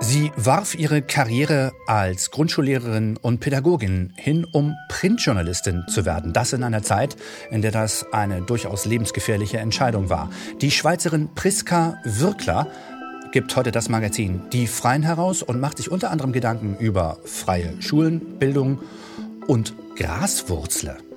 Sie 0.00 0.30
warf 0.36 0.76
ihre 0.76 1.02
Karriere 1.02 1.72
als 1.86 2.30
Grundschullehrerin 2.30 3.16
und 3.16 3.40
Pädagogin 3.40 4.12
hin, 4.16 4.44
um 4.44 4.76
Printjournalistin 4.88 5.86
zu 5.88 6.04
werden. 6.04 6.32
Das 6.32 6.52
in 6.52 6.62
einer 6.62 6.82
Zeit, 6.82 7.16
in 7.50 7.62
der 7.62 7.72
das 7.72 8.06
eine 8.12 8.42
durchaus 8.42 8.86
lebensgefährliche 8.86 9.58
Entscheidung 9.58 10.08
war. 10.08 10.30
Die 10.60 10.70
Schweizerin 10.70 11.28
Priska 11.34 11.98
Wirkler 12.04 12.68
gibt 13.32 13.54
heute 13.56 13.72
das 13.72 13.88
Magazin 13.88 14.42
Die 14.52 14.68
Freien 14.68 15.02
heraus 15.02 15.42
und 15.42 15.60
macht 15.60 15.78
sich 15.78 15.90
unter 15.90 16.10
anderem 16.10 16.32
Gedanken 16.32 16.76
über 16.78 17.18
freie 17.24 17.80
Schulen, 17.82 18.38
Bildung 18.38 18.80
und 19.48 19.74
Graswurzle. 19.96 21.07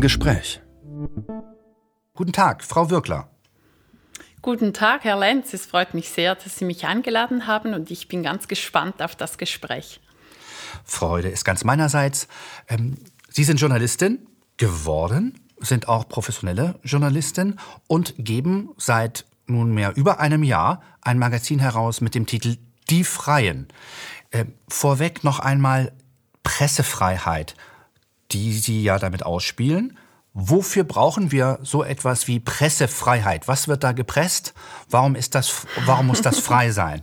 Im 0.00 0.02
Gespräch. 0.02 0.62
Guten 2.14 2.32
Tag, 2.32 2.64
Frau 2.64 2.88
Wirkler. 2.88 3.28
Guten 4.40 4.72
Tag, 4.72 5.04
Herr 5.04 5.18
Lenz. 5.18 5.52
Es 5.52 5.66
freut 5.66 5.92
mich 5.92 6.08
sehr, 6.08 6.36
dass 6.36 6.56
Sie 6.56 6.64
mich 6.64 6.86
eingeladen 6.86 7.46
haben 7.46 7.74
und 7.74 7.90
ich 7.90 8.08
bin 8.08 8.22
ganz 8.22 8.48
gespannt 8.48 9.02
auf 9.02 9.14
das 9.14 9.36
Gespräch. 9.36 10.00
Freude 10.86 11.28
ist 11.28 11.44
ganz 11.44 11.64
meinerseits. 11.64 12.28
Ähm, 12.66 12.96
Sie 13.28 13.44
sind 13.44 13.60
Journalistin 13.60 14.26
geworden, 14.56 15.38
sind 15.58 15.86
auch 15.86 16.08
professionelle 16.08 16.80
Journalistin 16.82 17.60
und 17.86 18.14
geben 18.16 18.70
seit 18.78 19.26
nunmehr 19.48 19.94
über 19.96 20.18
einem 20.18 20.44
Jahr 20.44 20.82
ein 21.02 21.18
Magazin 21.18 21.58
heraus 21.58 22.00
mit 22.00 22.14
dem 22.14 22.24
Titel 22.24 22.56
Die 22.88 23.04
Freien. 23.04 23.68
Äh, 24.30 24.46
vorweg 24.66 25.24
noch 25.24 25.40
einmal 25.40 25.92
Pressefreiheit 26.42 27.54
die 28.32 28.52
Sie 28.52 28.82
ja 28.82 28.98
damit 28.98 29.24
ausspielen. 29.24 29.98
Wofür 30.32 30.84
brauchen 30.84 31.32
wir 31.32 31.58
so 31.62 31.82
etwas 31.82 32.28
wie 32.28 32.38
Pressefreiheit? 32.38 33.48
Was 33.48 33.66
wird 33.66 33.82
da 33.82 33.92
gepresst? 33.92 34.54
Warum 34.88 35.16
ist 35.16 35.34
das, 35.34 35.66
warum 35.84 36.06
muss 36.06 36.22
das 36.22 36.38
frei 36.38 36.70
sein? 36.70 37.02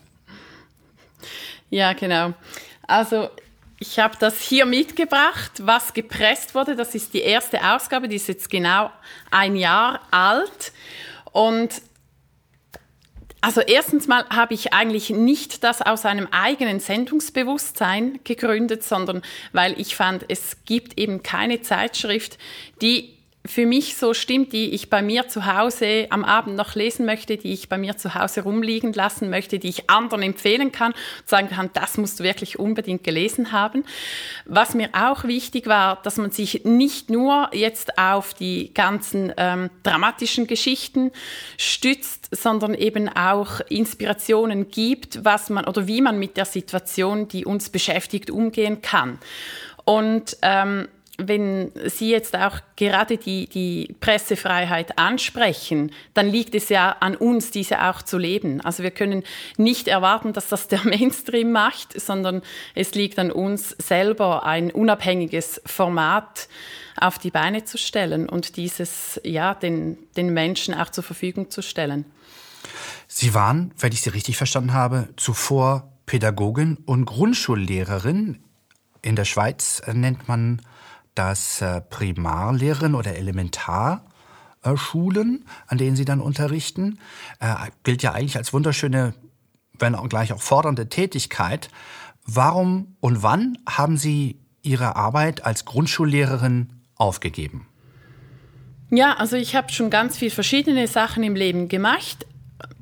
Ja, 1.70 1.92
genau. 1.94 2.34
Also 2.88 3.30
ich 3.80 4.00
habe 4.00 4.16
das 4.18 4.40
hier 4.40 4.66
mitgebracht, 4.66 5.52
was 5.62 5.94
gepresst 5.94 6.56
wurde. 6.56 6.76
Das 6.76 6.96
ist 6.96 7.14
die 7.14 7.22
erste 7.22 7.64
Ausgabe, 7.64 8.08
die 8.08 8.16
ist 8.16 8.28
jetzt 8.28 8.50
genau 8.50 8.90
ein 9.30 9.56
Jahr 9.56 10.02
alt. 10.10 10.72
Und 11.32 11.82
also 13.48 13.62
erstens 13.62 14.08
mal 14.08 14.26
habe 14.30 14.54
ich 14.54 14.74
eigentlich 14.74 15.10
nicht 15.10 15.64
das 15.64 15.82
aus 15.82 16.06
einem 16.06 16.28
eigenen 16.32 16.82
Sendungsbewusstsein 16.82 18.20
gegründet, 18.26 18.84
sondern 18.84 19.22
weil 19.54 19.80
ich 19.80 19.96
fand, 19.96 20.26
es 20.28 20.58
gibt 20.66 21.00
eben 21.00 21.24
keine 21.24 21.62
Zeitschrift, 21.62 22.38
die 22.82 23.17
für 23.48 23.66
mich 23.66 23.96
so 23.96 24.14
stimmt, 24.14 24.54
die 24.54 24.72
ich 24.72 24.90
bei 24.90 25.02
mir 25.02 25.28
zu 25.28 25.46
Hause 25.46 26.08
am 26.10 26.24
Abend 26.24 26.56
noch 26.56 26.76
lesen 26.76 27.06
möchte, 27.06 27.38
die 27.38 27.54
ich 27.54 27.70
bei 27.70 27.78
mir 27.78 27.98
zu 27.98 28.16
Hause 28.16 28.42
rumliegen 28.42 28.94
lassen 28.94 29.30
möchte, 29.30 29.60
die 29.60 29.70
ich 29.70 29.90
anderen 29.90 30.24
empfehlen 30.24 30.72
kann 30.72 30.92
und 30.92 31.30
sagen 31.30 31.50
kann, 31.50 31.70
das 31.74 31.98
musst 31.98 32.20
du 32.20 32.24
wirklich 32.24 32.60
unbedingt 32.60 33.04
gelesen 33.04 33.52
haben. 33.52 33.84
Was 34.46 34.76
mir 34.76 34.90
auch 34.94 35.24
wichtig 35.24 35.68
war, 35.68 36.02
dass 36.04 36.18
man 36.18 36.32
sich 36.32 36.66
nicht 36.66 37.10
nur 37.10 37.50
jetzt 37.54 37.98
auf 37.98 38.34
die 38.34 38.74
ganzen 38.74 39.34
ähm, 39.38 39.70
dramatischen 39.84 40.48
Geschichten 40.48 41.12
stützt, 41.58 42.30
sondern 42.36 42.74
eben 42.74 43.10
auch 43.10 43.62
Inspirationen 43.70 44.70
gibt, 44.70 45.24
was 45.24 45.50
man 45.50 45.66
oder 45.66 45.88
wie 45.88 46.02
man 46.02 46.20
mit 46.20 46.38
der 46.38 46.46
Situation, 46.46 47.28
die 47.28 47.46
uns 47.46 47.70
beschäftigt, 47.70 48.30
umgehen 48.30 48.82
kann. 48.82 49.20
Und 49.86 50.36
ähm, 50.42 50.90
wenn 51.18 51.72
Sie 51.86 52.12
jetzt 52.12 52.36
auch 52.38 52.60
gerade 52.76 53.18
die, 53.18 53.48
die 53.48 53.96
Pressefreiheit 54.00 55.00
ansprechen, 55.00 55.92
dann 56.14 56.28
liegt 56.28 56.54
es 56.54 56.70
ja 56.70 56.96
an 57.00 57.16
uns, 57.16 57.50
diese 57.50 57.84
auch 57.84 58.04
zu 58.04 58.18
leben. 58.18 58.62
Also 58.62 58.84
wir 58.84 58.92
können 58.92 59.24
nicht 59.58 59.88
erwarten, 59.88 60.34
dass 60.34 60.50
das 60.50 60.68
der 60.68 60.82
Mainstream 60.84 61.52
macht, 61.52 62.00
sondern 62.00 62.44
es 62.76 62.94
liegt 62.94 63.18
an 63.18 63.32
uns 63.32 63.70
selber, 63.80 64.46
ein 64.46 64.72
unabhängiges 64.72 65.62
Format 65.66 66.48
auf 67.00 67.18
die 67.18 67.32
Beine 67.32 67.64
zu 67.64 67.78
stellen 67.78 68.30
und 68.30 68.58
dieses 68.58 69.20
ja 69.24 69.54
den, 69.54 69.98
den 70.16 70.34
Menschen 70.34 70.74
auch 70.74 70.90
zur 70.90 71.04
Verfügung 71.04 71.50
zu 71.50 71.62
stellen. 71.62 72.06
Sie 73.08 73.34
waren, 73.34 73.74
wenn 73.80 73.92
ich 73.92 74.02
Sie 74.02 74.10
richtig 74.10 74.38
verstanden 74.38 74.74
habe, 74.74 75.10
zuvor 75.16 75.92
Pädagogin 76.06 76.78
und 76.86 77.06
Grundschullehrerin. 77.06 78.40
In 79.02 79.16
der 79.16 79.26
Schweiz 79.26 79.82
nennt 79.92 80.28
man 80.28 80.62
dass 81.18 81.62
äh, 81.62 81.82
Primarlehren 81.82 82.96
oder 82.96 83.16
Elementarschulen, 83.16 85.46
an 85.68 85.78
denen 85.78 85.96
Sie 85.96 86.06
dann 86.06 86.22
unterrichten, 86.22 86.98
äh, 87.40 87.54
gilt 87.84 88.02
ja 88.04 88.14
eigentlich 88.14 88.38
als 88.38 88.54
wunderschöne, 88.54 89.14
wenn 89.80 89.96
auch 89.96 90.08
gleich 90.10 90.34
auch 90.34 90.42
fordernde 90.42 90.90
Tätigkeit. 90.90 91.70
Warum 92.26 92.98
und 93.00 93.24
wann 93.24 93.58
haben 93.68 93.98
Sie 93.98 94.40
Ihre 94.62 94.96
Arbeit 94.96 95.44
als 95.46 95.66
Grundschullehrerin 95.66 96.74
aufgegeben? 96.96 97.68
Ja, 98.90 99.18
also 99.18 99.36
ich 99.36 99.56
habe 99.56 99.72
schon 99.72 99.90
ganz 99.90 100.18
viele 100.18 100.32
verschiedene 100.32 100.88
Sachen 100.88 101.24
im 101.24 101.36
Leben 101.36 101.68
gemacht. 101.68 102.26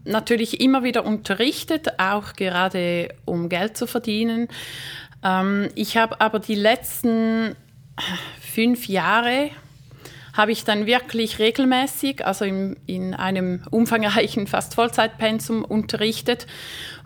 Natürlich 0.03 0.61
immer 0.61 0.83
wieder 0.83 1.05
unterrichtet, 1.05 1.99
auch 1.99 2.33
gerade 2.33 3.09
um 3.25 3.49
Geld 3.49 3.77
zu 3.77 3.87
verdienen. 3.87 4.47
Ähm, 5.23 5.69
ich 5.75 5.97
habe 5.97 6.21
aber 6.21 6.39
die 6.39 6.55
letzten 6.55 7.55
fünf 8.41 8.87
Jahre 8.87 9.51
habe 10.33 10.51
ich 10.51 10.65
dann 10.65 10.85
wirklich 10.85 11.39
regelmäßig, 11.39 12.25
also 12.25 12.45
in, 12.45 12.75
in 12.85 13.13
einem 13.13 13.63
umfangreichen 13.71 14.47
fast 14.47 14.75
Vollzeitpensum 14.75 15.63
unterrichtet. 15.63 16.45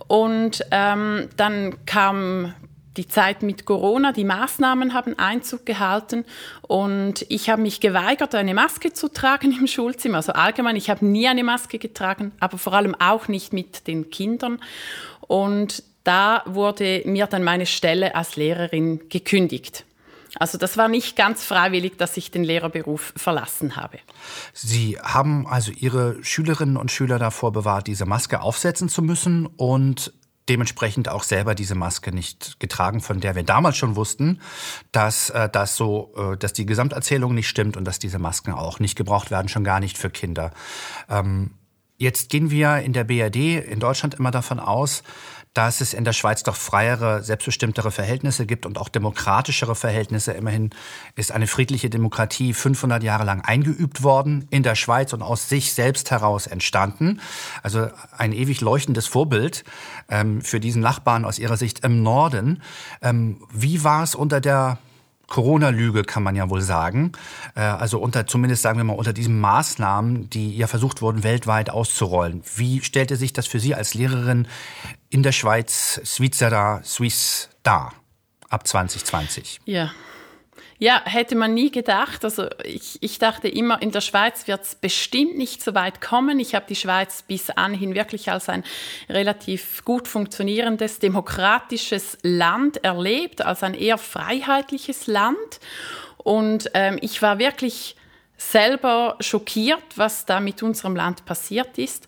Und 0.07 0.65
ähm, 0.71 1.29
dann 1.37 1.85
kam 1.85 2.53
die 2.97 3.07
Zeit 3.07 3.43
mit 3.43 3.65
Corona, 3.65 4.11
die 4.11 4.25
Maßnahmen 4.25 4.93
haben 4.93 5.17
Einzug 5.17 5.65
gehalten 5.65 6.25
und 6.63 7.25
ich 7.29 7.49
habe 7.49 7.61
mich 7.61 7.79
geweigert, 7.79 8.35
eine 8.35 8.53
Maske 8.53 8.91
zu 8.91 9.07
tragen 9.07 9.51
im 9.59 9.67
Schulzimmer. 9.67 10.17
Also 10.17 10.33
allgemein, 10.33 10.75
ich 10.75 10.89
habe 10.89 11.05
nie 11.05 11.27
eine 11.27 11.43
Maske 11.43 11.77
getragen, 11.77 12.31
aber 12.39 12.57
vor 12.57 12.73
allem 12.73 12.95
auch 12.95 13.27
nicht 13.27 13.53
mit 13.53 13.87
den 13.87 14.09
Kindern. 14.09 14.59
Und 15.21 15.83
da 16.03 16.41
wurde 16.45 17.03
mir 17.05 17.27
dann 17.27 17.43
meine 17.43 17.67
Stelle 17.67 18.15
als 18.15 18.35
Lehrerin 18.35 19.07
gekündigt. 19.09 19.85
Also 20.35 20.57
das 20.57 20.77
war 20.77 20.87
nicht 20.87 21.15
ganz 21.15 21.43
freiwillig, 21.43 21.97
dass 21.97 22.17
ich 22.17 22.31
den 22.31 22.43
Lehrerberuf 22.43 23.13
verlassen 23.15 23.75
habe. 23.75 23.99
Sie 24.53 24.97
haben 25.01 25.47
also 25.47 25.71
Ihre 25.71 26.23
Schülerinnen 26.23 26.77
und 26.77 26.91
Schüler 26.91 27.19
davor 27.19 27.51
bewahrt, 27.51 27.87
diese 27.87 28.05
Maske 28.05 28.41
aufsetzen 28.41 28.89
zu 28.89 29.01
müssen 29.01 29.45
und 29.45 30.13
dementsprechend 30.49 31.09
auch 31.09 31.23
selber 31.23 31.55
diese 31.55 31.75
Maske 31.75 32.11
nicht 32.11 32.59
getragen, 32.59 33.01
von 33.01 33.19
der 33.19 33.35
wir 33.35 33.43
damals 33.43 33.77
schon 33.77 33.95
wussten, 33.95 34.41
dass 34.91 35.29
äh, 35.29 35.47
das 35.47 35.75
so, 35.75 36.11
äh, 36.17 36.37
dass 36.37 36.53
die 36.53 36.65
Gesamterzählung 36.65 37.35
nicht 37.35 37.47
stimmt 37.47 37.77
und 37.77 37.85
dass 37.85 37.99
diese 37.99 38.19
Masken 38.19 38.51
auch 38.51 38.79
nicht 38.79 38.97
gebraucht 38.97 39.31
werden, 39.31 39.47
schon 39.47 39.63
gar 39.63 39.79
nicht 39.79 39.97
für 39.97 40.09
Kinder. 40.09 40.51
Ähm, 41.07 41.51
jetzt 41.97 42.29
gehen 42.29 42.49
wir 42.49 42.77
in 42.77 42.93
der 42.93 43.03
BRD 43.03 43.63
in 43.63 43.79
Deutschland 43.79 44.15
immer 44.15 44.31
davon 44.31 44.59
aus, 44.59 45.03
dass 45.59 45.81
es 45.81 45.93
in 45.93 46.05
der 46.05 46.13
Schweiz 46.13 46.43
doch 46.43 46.55
freiere, 46.55 47.21
selbstbestimmtere 47.21 47.91
Verhältnisse 47.91 48.45
gibt 48.45 48.65
und 48.65 48.77
auch 48.77 48.87
demokratischere 48.87 49.75
Verhältnisse. 49.75 50.31
Immerhin 50.31 50.69
ist 51.17 51.33
eine 51.33 51.47
friedliche 51.47 51.89
Demokratie 51.89 52.53
500 52.53 53.03
Jahre 53.03 53.25
lang 53.25 53.41
eingeübt 53.41 54.01
worden 54.01 54.47
in 54.51 54.63
der 54.63 54.75
Schweiz 54.75 55.11
und 55.11 55.21
aus 55.21 55.49
sich 55.49 55.73
selbst 55.73 56.11
heraus 56.11 56.47
entstanden. 56.47 57.19
Also 57.61 57.89
ein 58.17 58.31
ewig 58.31 58.61
leuchtendes 58.61 59.07
Vorbild 59.07 59.65
ähm, 60.07 60.41
für 60.41 60.61
diesen 60.61 60.81
Nachbarn 60.81 61.25
aus 61.25 61.39
ihrer 61.39 61.57
Sicht 61.57 61.83
im 61.83 62.03
Norden. 62.03 62.63
Ähm, 63.01 63.41
wie 63.51 63.83
war 63.83 64.03
es 64.03 64.15
unter 64.15 64.39
der 64.39 64.77
Corona-Lüge, 65.29 66.03
kann 66.03 66.23
man 66.23 66.35
ja 66.35 66.49
wohl 66.49 66.61
sagen. 66.61 67.11
Äh, 67.55 67.61
also 67.61 67.99
unter, 67.99 68.27
zumindest 68.27 68.61
sagen 68.61 68.77
wir 68.77 68.83
mal, 68.83 68.93
unter 68.93 69.13
diesen 69.13 69.39
Maßnahmen, 69.39 70.29
die 70.29 70.57
ja 70.57 70.67
versucht 70.67 71.01
wurden, 71.01 71.23
weltweit 71.23 71.69
auszurollen. 71.69 72.43
Wie 72.55 72.81
stellte 72.81 73.15
sich 73.15 73.33
das 73.33 73.47
für 73.47 73.59
Sie 73.59 73.75
als 73.75 73.93
Lehrerin 73.93 74.47
in 75.09 75.23
der 75.23 75.31
Schweiz, 75.31 76.01
Svizzera, 76.03 76.81
Swiss 76.83 77.49
dar 77.63 77.93
ab 78.49 78.67
2020? 78.67 79.61
Ja. 79.65 79.91
Ja, 80.81 81.01
hätte 81.03 81.35
man 81.35 81.53
nie 81.53 81.71
gedacht. 81.71 82.23
Also 82.23 82.47
ich, 82.63 82.97
ich 83.01 83.19
dachte 83.19 83.49
immer, 83.49 83.81
in 83.81 83.91
der 83.91 83.99
Schweiz 83.99 84.47
wird 84.47 84.61
es 84.63 84.75
bestimmt 84.75 85.37
nicht 85.37 85.61
so 85.61 85.75
weit 85.75 85.99
kommen. 85.99 86.39
Ich 86.39 86.55
habe 86.55 86.65
die 86.69 86.77
Schweiz 86.77 87.21
bis 87.21 87.49
anhin 87.49 87.95
wirklich 87.95 88.31
als 88.31 88.47
ein 88.47 88.63
relativ 89.09 89.83
gut 89.83 90.07
funktionierendes, 90.07 90.99
demokratisches 90.99 92.17
Land 92.21 92.81
erlebt, 92.81 93.41
als 93.41 93.61
ein 93.61 93.73
eher 93.73 93.97
freiheitliches 93.97 95.07
Land. 95.07 95.59
Und 96.17 96.71
ähm, 96.73 96.97
ich 97.01 97.21
war 97.21 97.39
wirklich 97.39 97.97
selber 98.37 99.17
schockiert, 99.19 99.83
was 99.97 100.25
da 100.25 100.39
mit 100.39 100.63
unserem 100.63 100.95
Land 100.95 101.25
passiert 101.25 101.77
ist. 101.77 102.07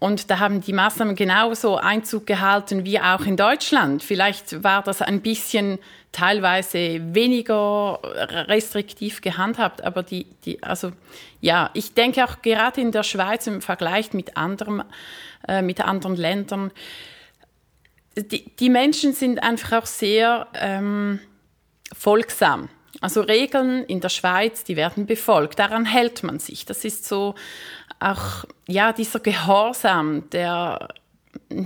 Und 0.00 0.30
da 0.30 0.38
haben 0.38 0.62
die 0.62 0.72
Maßnahmen 0.72 1.14
genauso 1.14 1.76
Einzug 1.76 2.26
gehalten 2.26 2.86
wie 2.86 2.98
auch 2.98 3.20
in 3.26 3.36
Deutschland. 3.36 4.02
Vielleicht 4.02 4.64
war 4.64 4.82
das 4.82 5.02
ein 5.02 5.20
bisschen 5.20 5.78
teilweise 6.10 7.14
weniger 7.14 8.00
restriktiv 8.48 9.20
gehandhabt, 9.20 9.84
aber 9.84 10.02
die, 10.02 10.24
die, 10.46 10.60
also 10.62 10.92
ja, 11.42 11.70
ich 11.74 11.92
denke 11.92 12.24
auch 12.24 12.40
gerade 12.40 12.80
in 12.80 12.92
der 12.92 13.02
Schweiz 13.02 13.46
im 13.46 13.60
Vergleich 13.60 14.14
mit 14.14 14.38
anderen, 14.38 14.82
äh, 15.46 15.60
mit 15.60 15.82
anderen 15.82 16.16
Ländern, 16.16 16.72
die, 18.16 18.44
die 18.56 18.70
Menschen 18.70 19.12
sind 19.12 19.42
einfach 19.42 19.82
auch 19.82 19.86
sehr 19.86 20.48
ähm, 20.54 21.20
folgsam. 21.94 22.70
Also 23.02 23.20
Regeln 23.20 23.84
in 23.84 24.00
der 24.00 24.08
Schweiz, 24.08 24.64
die 24.64 24.76
werden 24.76 25.06
befolgt. 25.06 25.58
Daran 25.58 25.86
hält 25.86 26.22
man 26.22 26.38
sich. 26.38 26.66
Das 26.66 26.84
ist 26.84 27.06
so 27.06 27.34
auch 28.00 28.44
ja 28.66 28.92
dieser 28.92 29.20
Gehorsam, 29.20 30.28
der 30.30 30.88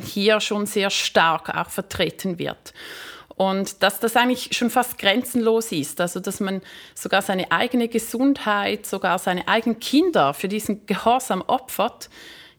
hier 0.03 0.41
schon 0.41 0.67
sehr 0.67 0.91
stark 0.91 1.55
auch 1.55 1.71
vertreten 1.71 2.39
wird. 2.39 2.75
Und 3.37 3.83
dass 3.83 3.99
das 3.99 4.15
eigentlich 4.17 4.57
schon 4.57 4.71
fast 4.71 4.99
grenzenlos 4.99 5.73
ist, 5.73 6.01
also 6.01 6.21
dass 6.21 6.39
man 6.39 6.61
sogar 6.95 7.21
seine 7.21 7.51
eigene 7.51 7.89
Gesundheit, 7.89 8.87
sogar 8.87 9.19
seine 9.19 9.49
eigenen 9.49 9.81
Kinder 9.81 10.35
für 10.35 10.49
diesen 10.49 10.87
Gehorsam 10.87 11.43
opfert, 11.43 12.11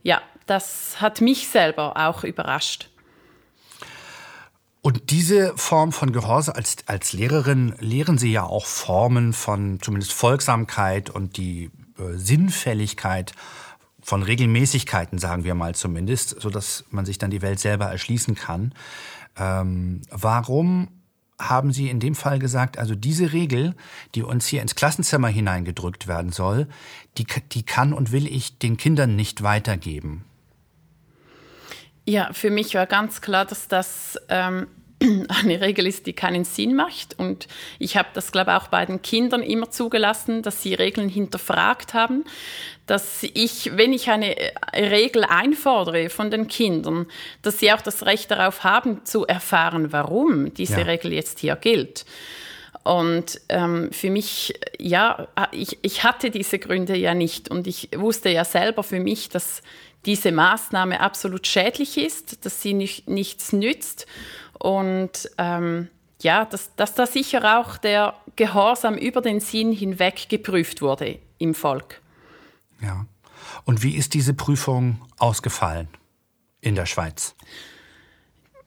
ja, 0.04 0.22
das 0.48 1.00
hat 1.00 1.22
mich 1.22 1.48
selber 1.48 1.96
auch 1.96 2.24
überrascht. 2.24 2.90
Und 4.82 5.10
diese 5.10 5.58
Form 5.58 5.92
von 5.92 6.12
Gehorsam 6.12 6.56
als, 6.56 6.76
als 6.86 7.14
Lehrerin 7.14 7.74
lehren 7.80 8.20
Sie 8.20 8.32
ja 8.32 8.44
auch 8.44 8.68
Formen 8.68 9.34
von 9.34 9.80
zumindest 9.82 10.14
Folgsamkeit 10.14 11.10
und 11.10 11.38
die 11.38 11.72
äh, 11.98 12.14
Sinnfälligkeit 12.14 13.32
von 14.06 14.22
Regelmäßigkeiten, 14.22 15.18
sagen 15.18 15.46
wir 15.46 15.56
mal 15.56 15.74
zumindest, 15.74 16.40
so 16.40 16.52
dass 16.52 16.86
man 16.92 17.06
sich 17.06 17.18
dann 17.18 17.32
die 17.32 17.42
Welt 17.42 17.60
selber 17.60 17.86
erschließen 17.86 18.36
kann. 18.36 18.72
Ähm, 19.36 20.04
warum 20.12 20.90
haben 21.40 21.74
Sie 21.74 21.90
in 21.90 22.00
dem 22.00 22.14
Fall 22.14 22.38
gesagt, 22.38 22.78
also 22.78 22.94
diese 22.94 23.34
Regel, 23.34 23.74
die 24.14 24.22
uns 24.22 24.46
hier 24.46 24.62
ins 24.62 24.76
Klassenzimmer 24.76 25.28
hineingedrückt 25.28 26.08
werden 26.08 26.32
soll, 26.32 26.68
die, 27.18 27.26
die 27.52 27.64
kann 27.64 27.94
und 27.94 28.12
will 28.12 28.28
ich 28.28 28.60
den 28.60 28.78
Kindern 28.78 29.16
nicht 29.16 29.42
weitergeben? 29.42 30.24
Ja, 32.08 32.32
für 32.32 32.52
mich 32.52 32.76
war 32.76 32.86
ganz 32.86 33.22
klar, 33.22 33.46
dass 33.46 33.68
das 33.68 34.20
ähm, 34.30 34.68
eine 35.30 35.62
Regel 35.62 35.88
ist, 35.88 36.06
die 36.06 36.14
keinen 36.14 36.46
Sinn 36.46 36.76
macht. 36.76 37.18
Und 37.18 37.48
ich 37.80 37.98
habe 37.98 38.10
das, 38.14 38.32
glaube 38.32 38.52
ich, 38.52 38.58
auch 38.58 38.68
bei 38.68 38.86
den 38.86 39.02
Kindern 39.02 39.42
immer 39.42 39.70
zugelassen, 39.70 40.42
dass 40.42 40.62
sie 40.62 40.74
Regeln 40.74 41.10
hinterfragt 41.10 41.94
haben. 41.94 42.26
Dass 42.86 43.24
ich, 43.24 43.72
wenn 43.76 43.94
ich 43.94 44.10
eine 44.10 44.38
äh, 44.38 44.52
Regel 44.74 45.24
einfordere 45.24 46.10
von 46.10 46.30
den 46.30 46.48
Kindern, 46.48 47.08
dass 47.42 47.60
sie 47.60 47.72
auch 47.72 47.82
das 47.82 48.06
Recht 48.06 48.30
darauf 48.32 48.64
haben, 48.64 49.04
zu 49.06 49.26
erfahren, 49.26 49.92
warum 49.92 50.54
diese 50.54 50.82
ja. 50.82 50.86
Regel 50.86 51.14
jetzt 51.14 51.40
hier 51.40 51.56
gilt. 51.56 52.06
Und 52.84 53.42
ähm, 53.50 53.90
für 53.92 54.12
mich, 54.12 54.54
ja, 54.78 55.28
ich, 55.52 55.80
ich 55.82 56.04
hatte 56.04 56.30
diese 56.30 56.60
Gründe 56.60 56.96
ja 56.96 57.16
nicht. 57.16 57.50
Und 57.50 57.66
ich 57.66 57.90
wusste 57.96 58.30
ja 58.30 58.46
selber 58.46 58.84
für 58.84 59.00
mich, 59.00 59.30
dass 59.30 59.64
diese 60.06 60.32
Maßnahme 60.32 61.00
absolut 61.00 61.48
schädlich 61.48 61.98
ist, 61.98 62.46
dass 62.46 62.62
sie 62.62 62.74
nicht, 62.74 63.10
nichts 63.10 63.54
nützt 63.54 64.06
und 64.66 65.30
ähm, 65.38 65.90
ja, 66.24 66.44
dass, 66.44 66.76
dass 66.76 66.96
da 66.96 67.06
sicher 67.06 67.60
auch 67.60 67.78
der 67.78 68.16
Gehorsam 68.36 68.98
über 68.98 69.22
den 69.22 69.40
Sinn 69.40 69.72
hinweg 69.72 70.28
geprüft 70.28 70.82
wurde 70.82 71.20
im 71.38 71.54
Volk. 71.54 72.02
Ja. 72.82 73.06
Und 73.66 73.84
wie 73.84 73.96
ist 73.96 74.16
diese 74.16 74.34
Prüfung 74.34 75.00
ausgefallen 75.20 75.88
in 76.62 76.74
der 76.74 76.88
Schweiz? 76.88 77.36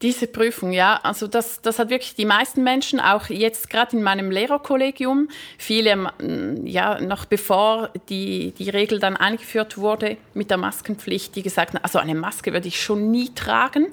Diese 0.01 0.29
Prüfung, 0.29 0.71
ja, 0.71 1.01
also 1.03 1.27
das, 1.27 1.61
das 1.61 1.81
hat 1.81 1.91
wirklich 1.91 2.15
die 2.15 2.25
meisten 2.25 2.63
Menschen, 2.63 3.01
auch 3.01 3.31
jetzt 3.31 3.69
gerade 3.69 3.97
in 3.97 4.03
meinem 4.05 4.31
Lehrerkollegium, 4.31 5.29
viele, 5.59 5.97
mm, 5.97 6.65
ja, 6.65 7.01
noch 7.01 7.25
bevor 7.25 7.91
die, 8.09 8.53
die 8.53 8.71
Regel 8.71 9.01
dann 9.01 9.17
eingeführt 9.17 9.77
wurde 9.77 10.17
mit 10.35 10.51
der 10.51 10.57
Maskenpflicht, 10.57 11.35
die 11.35 11.43
gesagt 11.43 11.75
haben, 11.75 11.83
also 11.83 11.99
eine 11.99 12.15
Maske 12.15 12.53
würde 12.53 12.69
ich 12.69 12.81
schon 12.81 13.11
nie 13.11 13.35
tragen. 13.35 13.89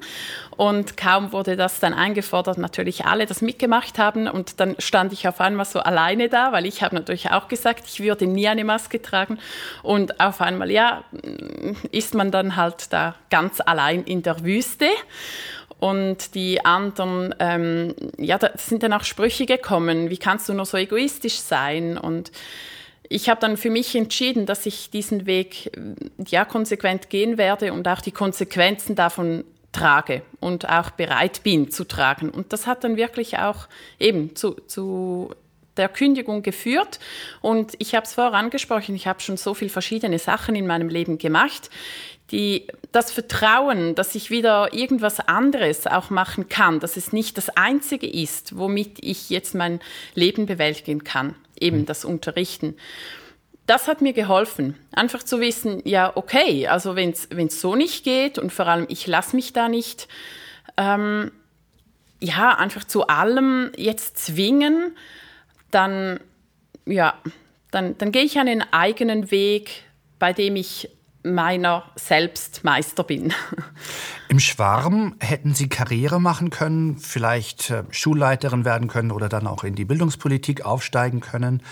Und 0.56 0.96
kaum 0.96 1.32
wurde 1.32 1.56
das 1.56 1.80
dann 1.80 1.92
eingefordert, 1.92 2.56
natürlich 2.56 3.04
alle 3.04 3.26
das 3.26 3.42
mitgemacht 3.42 3.98
haben. 3.98 4.28
Und 4.28 4.60
dann 4.60 4.76
stand 4.78 5.12
ich 5.12 5.26
auf 5.26 5.40
einmal 5.40 5.66
so 5.66 5.80
alleine 5.80 6.28
da, 6.28 6.52
weil 6.52 6.66
ich 6.66 6.82
habe 6.82 6.94
natürlich 6.94 7.30
auch 7.30 7.48
gesagt, 7.48 7.84
ich 7.86 8.00
würde 8.00 8.26
nie 8.26 8.46
eine 8.46 8.64
Maske 8.64 9.02
tragen. 9.02 9.38
Und 9.82 10.20
auf 10.20 10.40
einmal, 10.40 10.70
ja, 10.70 11.02
ist 11.90 12.14
man 12.14 12.30
dann 12.30 12.54
halt 12.54 12.92
da 12.92 13.16
ganz 13.28 13.60
allein 13.60 14.04
in 14.04 14.22
der 14.22 14.44
Wüste. 14.44 14.86
Und 15.78 16.34
die 16.34 16.64
anderen, 16.64 17.34
ähm, 17.38 17.94
ja, 18.18 18.38
da 18.38 18.50
sind 18.56 18.82
dann 18.82 18.92
auch 18.92 19.04
Sprüche 19.04 19.44
gekommen, 19.44 20.08
wie 20.08 20.16
kannst 20.16 20.48
du 20.48 20.54
nur 20.54 20.64
so 20.64 20.78
egoistisch 20.78 21.38
sein? 21.38 21.98
Und 21.98 22.32
ich 23.08 23.28
habe 23.28 23.40
dann 23.40 23.56
für 23.56 23.70
mich 23.70 23.94
entschieden, 23.94 24.46
dass 24.46 24.64
ich 24.66 24.90
diesen 24.90 25.26
Weg 25.26 25.70
ja 26.26 26.44
konsequent 26.44 27.10
gehen 27.10 27.36
werde 27.36 27.72
und 27.72 27.86
auch 27.88 28.00
die 28.00 28.10
Konsequenzen 28.10 28.96
davon 28.96 29.44
trage 29.72 30.22
und 30.40 30.68
auch 30.68 30.90
bereit 30.90 31.42
bin 31.42 31.70
zu 31.70 31.84
tragen. 31.84 32.30
Und 32.30 32.52
das 32.54 32.66
hat 32.66 32.82
dann 32.82 32.96
wirklich 32.96 33.38
auch 33.38 33.68
eben 33.98 34.34
zu, 34.34 34.52
zu 34.66 35.34
der 35.76 35.90
Kündigung 35.90 36.42
geführt. 36.42 36.98
Und 37.42 37.74
ich 37.78 37.94
habe 37.94 38.06
es 38.06 38.14
vorher 38.14 38.32
angesprochen, 38.32 38.94
ich 38.94 39.06
habe 39.06 39.20
schon 39.20 39.36
so 39.36 39.52
viele 39.52 39.70
verschiedene 39.70 40.18
Sachen 40.18 40.54
in 40.54 40.66
meinem 40.66 40.88
Leben 40.88 41.18
gemacht 41.18 41.68
die, 42.30 42.66
das 42.96 43.12
Vertrauen, 43.12 43.94
dass 43.94 44.14
ich 44.14 44.30
wieder 44.30 44.72
irgendwas 44.72 45.20
anderes 45.20 45.86
auch 45.86 46.08
machen 46.08 46.48
kann, 46.48 46.80
dass 46.80 46.96
es 46.96 47.12
nicht 47.12 47.36
das 47.36 47.50
Einzige 47.50 48.06
ist, 48.08 48.56
womit 48.56 49.04
ich 49.04 49.28
jetzt 49.28 49.54
mein 49.54 49.80
Leben 50.14 50.46
bewältigen 50.46 51.04
kann, 51.04 51.34
eben 51.60 51.80
mhm. 51.80 51.86
das 51.86 52.06
Unterrichten. 52.06 52.74
Das 53.66 53.86
hat 53.86 54.00
mir 54.00 54.14
geholfen, 54.14 54.78
einfach 54.92 55.22
zu 55.22 55.40
wissen, 55.40 55.82
ja, 55.84 56.10
okay, 56.16 56.68
also 56.68 56.96
wenn 56.96 57.10
es 57.10 57.60
so 57.60 57.76
nicht 57.76 58.02
geht 58.02 58.38
und 58.38 58.50
vor 58.50 58.66
allem 58.66 58.86
ich 58.88 59.06
lasse 59.06 59.36
mich 59.36 59.52
da 59.52 59.68
nicht, 59.68 60.08
ähm, 60.78 61.32
ja, 62.18 62.56
einfach 62.56 62.84
zu 62.84 63.08
allem 63.08 63.72
jetzt 63.76 64.16
zwingen, 64.16 64.96
dann, 65.70 66.18
ja, 66.86 67.12
dann, 67.70 67.98
dann 67.98 68.10
gehe 68.10 68.22
ich 68.22 68.38
einen 68.38 68.64
eigenen 68.72 69.30
Weg, 69.30 69.82
bei 70.18 70.32
dem 70.32 70.56
ich 70.56 70.88
meiner 71.34 71.84
selbst 71.96 72.64
Meister 72.64 73.04
bin. 73.04 73.32
Im 74.28 74.40
Schwarm 74.40 75.14
hätten 75.20 75.54
Sie 75.54 75.68
Karriere 75.68 76.20
machen 76.20 76.50
können, 76.50 76.98
vielleicht 76.98 77.70
äh, 77.70 77.84
Schulleiterin 77.90 78.64
werden 78.64 78.88
können 78.88 79.12
oder 79.12 79.28
dann 79.28 79.46
auch 79.46 79.64
in 79.64 79.74
die 79.74 79.84
Bildungspolitik 79.84 80.64
aufsteigen 80.64 81.20
können. 81.20 81.62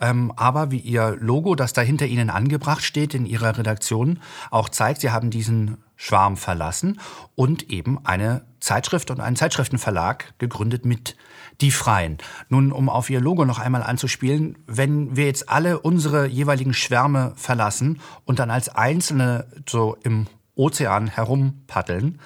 Ähm, 0.00 0.32
aber 0.36 0.70
wie 0.70 0.78
Ihr 0.78 1.16
Logo, 1.18 1.54
das 1.54 1.72
da 1.72 1.80
hinter 1.80 2.06
Ihnen 2.06 2.30
angebracht 2.30 2.84
steht 2.84 3.14
in 3.14 3.26
Ihrer 3.26 3.58
Redaktion, 3.58 4.20
auch 4.50 4.68
zeigt, 4.68 5.00
Sie 5.00 5.10
haben 5.10 5.30
diesen 5.30 5.78
Schwarm 5.96 6.36
verlassen 6.36 7.00
und 7.34 7.70
eben 7.70 8.04
eine 8.04 8.44
Zeitschrift 8.60 9.10
und 9.10 9.20
einen 9.20 9.36
Zeitschriftenverlag 9.36 10.34
gegründet 10.38 10.84
mit 10.84 11.16
die 11.60 11.70
Freien. 11.70 12.18
Nun, 12.48 12.72
um 12.72 12.88
auf 12.88 13.10
Ihr 13.10 13.20
Logo 13.20 13.44
noch 13.44 13.58
einmal 13.58 13.82
anzuspielen, 13.82 14.56
wenn 14.66 15.16
wir 15.16 15.26
jetzt 15.26 15.48
alle 15.48 15.80
unsere 15.80 16.26
jeweiligen 16.26 16.74
Schwärme 16.74 17.32
verlassen 17.36 18.00
und 18.24 18.38
dann 18.38 18.50
als 18.50 18.68
Einzelne 18.68 19.46
so 19.68 19.96
im 20.02 20.26
Ozean 20.54 21.08
herumpaddeln, 21.08 22.20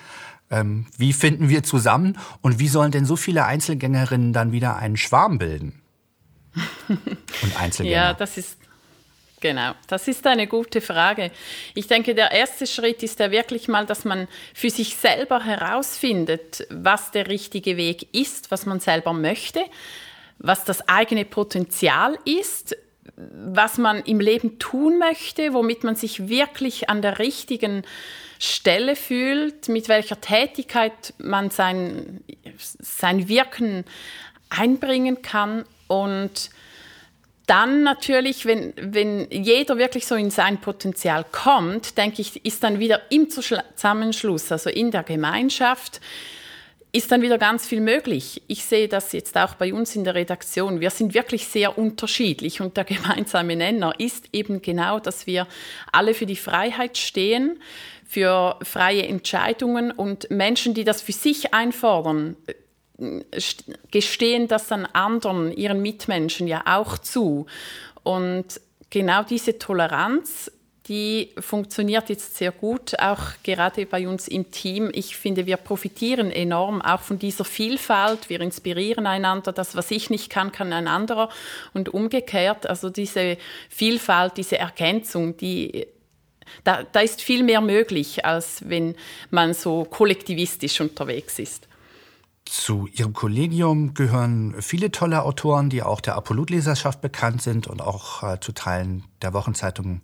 ähm, 0.51 0.87
wie 0.97 1.13
finden 1.13 1.49
wir 1.49 1.63
zusammen 1.63 2.17
und 2.41 2.59
wie 2.59 2.69
sollen 2.69 2.91
denn 2.91 3.05
so 3.05 3.17
viele 3.17 3.45
Einzelgängerinnen 3.45 4.33
dann 4.33 4.53
wieder 4.53 4.77
einen 4.77 4.97
Schwarm 4.97 5.39
bilden? 5.39 5.83
Und 6.89 7.61
Einzelgänger. 7.61 7.97
ja, 7.97 8.15
das 8.15 8.37
ist 8.37 8.58
Genau, 9.41 9.73
das 9.87 10.09
ist 10.09 10.27
eine 10.27 10.49
gute 10.49 10.81
Frage. 10.81 11.31
Ich 11.75 11.87
denke, 11.87 12.15
der 12.15 12.33
erste 12.33 12.67
Schritt 12.67 13.03
ist 13.05 13.21
ja 13.21 13.31
wirklich 13.31 13.69
mal, 13.69 13.87
dass 13.87 14.05
man 14.05 14.27
für 14.53 14.71
sich 14.71 14.97
selber 14.97 15.45
herausfindet, 15.45 16.67
was 16.71 17.13
der 17.13 17.29
richtige 17.29 17.77
Weg 17.77 18.13
ist, 18.13 18.51
was 18.51 18.67
man 18.67 18.81
selber 18.81 19.13
möchte, 19.13 19.61
was 20.39 20.65
das 20.65 20.89
eigene 20.89 21.25
Potenzial 21.25 22.19
ist, 22.25 22.77
was 23.17 23.79
man 23.79 24.03
im 24.03 24.19
Leben 24.19 24.59
tun 24.59 24.99
möchte, 24.99 25.53
womit 25.53 25.85
man 25.85 25.95
sich 25.95 26.29
wirklich 26.29 26.91
an 26.91 27.01
der 27.01 27.19
richtigen 27.21 27.83
Stelle 28.41 28.97
fühlt, 28.97 29.69
mit 29.69 29.89
welcher 29.89 30.21
Tätigkeit 30.21 31.15
man 31.19 31.51
sein, 31.51 32.23
sein 32.57 33.29
Wirken 33.29 33.85
einbringen 34.51 35.23
kann 35.23 35.65
und 35.87 36.51
dann 37.49 37.83
natürlich, 37.83 38.45
wenn, 38.45 38.75
wenn 38.77 39.27
jeder 39.31 39.79
wirklich 39.79 40.07
so 40.07 40.15
in 40.15 40.31
sein 40.31 40.61
Potenzial 40.61 41.25
kommt, 41.33 41.97
denke 41.97 42.21
ich, 42.21 42.45
ist 42.45 42.63
dann 42.63 42.79
wieder 42.79 43.01
im 43.11 43.31
Zusammenschluss, 43.31 44.53
also 44.53 44.69
in 44.71 44.91
der 44.91 45.03
Gemeinschaft, 45.03 46.01
ist 46.93 47.11
dann 47.11 47.23
wieder 47.23 47.39
ganz 47.39 47.67
viel 47.67 47.81
möglich. 47.81 48.43
Ich 48.49 48.65
sehe 48.65 48.89
das 48.89 49.13
jetzt 49.13 49.37
auch 49.37 49.55
bei 49.55 49.73
uns 49.73 49.97
in 49.97 50.05
der 50.05 50.15
Redaktion. 50.15 50.81
Wir 50.81 50.91
sind 50.91 51.15
wirklich 51.15 51.47
sehr 51.47 51.79
unterschiedlich 51.79 52.61
und 52.61 52.77
der 52.77 52.85
gemeinsame 52.85 53.57
Nenner 53.57 53.95
ist 53.99 54.27
eben 54.33 54.63
genau, 54.63 54.99
dass 54.99 55.27
wir 55.27 55.47
alle 55.91 56.15
für 56.15 56.27
die 56.27 56.37
Freiheit 56.37 56.99
stehen, 56.99 57.61
für 58.07 58.59
freie 58.63 59.07
Entscheidungen 59.07 59.91
und 59.91 60.31
Menschen, 60.31 60.75
die 60.75 60.85
das 60.85 61.03
für 61.03 61.13
sich 61.13 61.53
einfordern, 61.53 62.37
gestehen 63.91 64.49
das 64.49 64.67
dann 64.67 64.87
anderen, 64.87 65.53
ihren 65.53 65.81
Mitmenschen 65.81 66.47
ja 66.49 66.63
auch 66.67 66.99
zu. 66.99 67.47
Und 68.03 68.61
genau 68.91 69.23
diese 69.23 69.59
Toleranz 69.59 70.51
die 70.89 71.35
funktioniert 71.39 72.09
jetzt 72.09 72.37
sehr 72.37 72.51
gut, 72.51 72.99
auch 72.99 73.21
gerade 73.43 73.85
bei 73.85 74.09
uns 74.09 74.27
im 74.27 74.51
Team. 74.51 74.91
Ich 74.95 75.17
finde, 75.17 75.45
wir 75.45 75.59
profitieren 75.59 76.31
enorm 76.31 76.81
auch 76.81 77.01
von 77.01 77.19
dieser 77.19 77.45
Vielfalt. 77.45 78.31
Wir 78.31 78.41
inspirieren 78.41 79.07
einander. 79.07 79.53
Das, 79.53 79.77
was 79.77 79.91
ich 79.91 80.09
nicht 80.09 80.31
kann, 80.31 80.51
kann 80.51 80.73
ein 80.73 80.89
anderer. 80.89 81.29
Und 81.75 81.91
umgekehrt, 81.91 82.67
also 82.67 82.89
diese 82.89 83.37
Vielfalt, 83.69 84.39
diese 84.39 84.59
Ergänzung, 84.59 85.37
die 85.37 85.87
da, 86.65 86.83
da 86.83 87.01
ist 87.01 87.21
viel 87.21 87.43
mehr 87.43 87.61
möglich, 87.61 88.25
als 88.25 88.67
wenn 88.67 88.97
man 89.31 89.53
so 89.53 89.85
kollektivistisch 89.85 90.81
unterwegs 90.81 91.39
ist. 91.39 91.68
Zu 92.49 92.87
Ihrem 92.87 93.13
Kollegium 93.13 93.93
gehören 93.93 94.55
viele 94.61 94.91
tolle 94.91 95.23
Autoren, 95.23 95.69
die 95.69 95.83
auch 95.83 96.01
der 96.01 96.17
Apollut-Leserschaft 96.17 97.03
bekannt 97.03 97.43
sind 97.43 97.67
und 97.67 97.83
auch 97.83 98.23
äh, 98.23 98.41
zu 98.41 98.53
Teilen 98.53 99.05
der 99.21 99.35
Wochenzeitung 99.35 100.01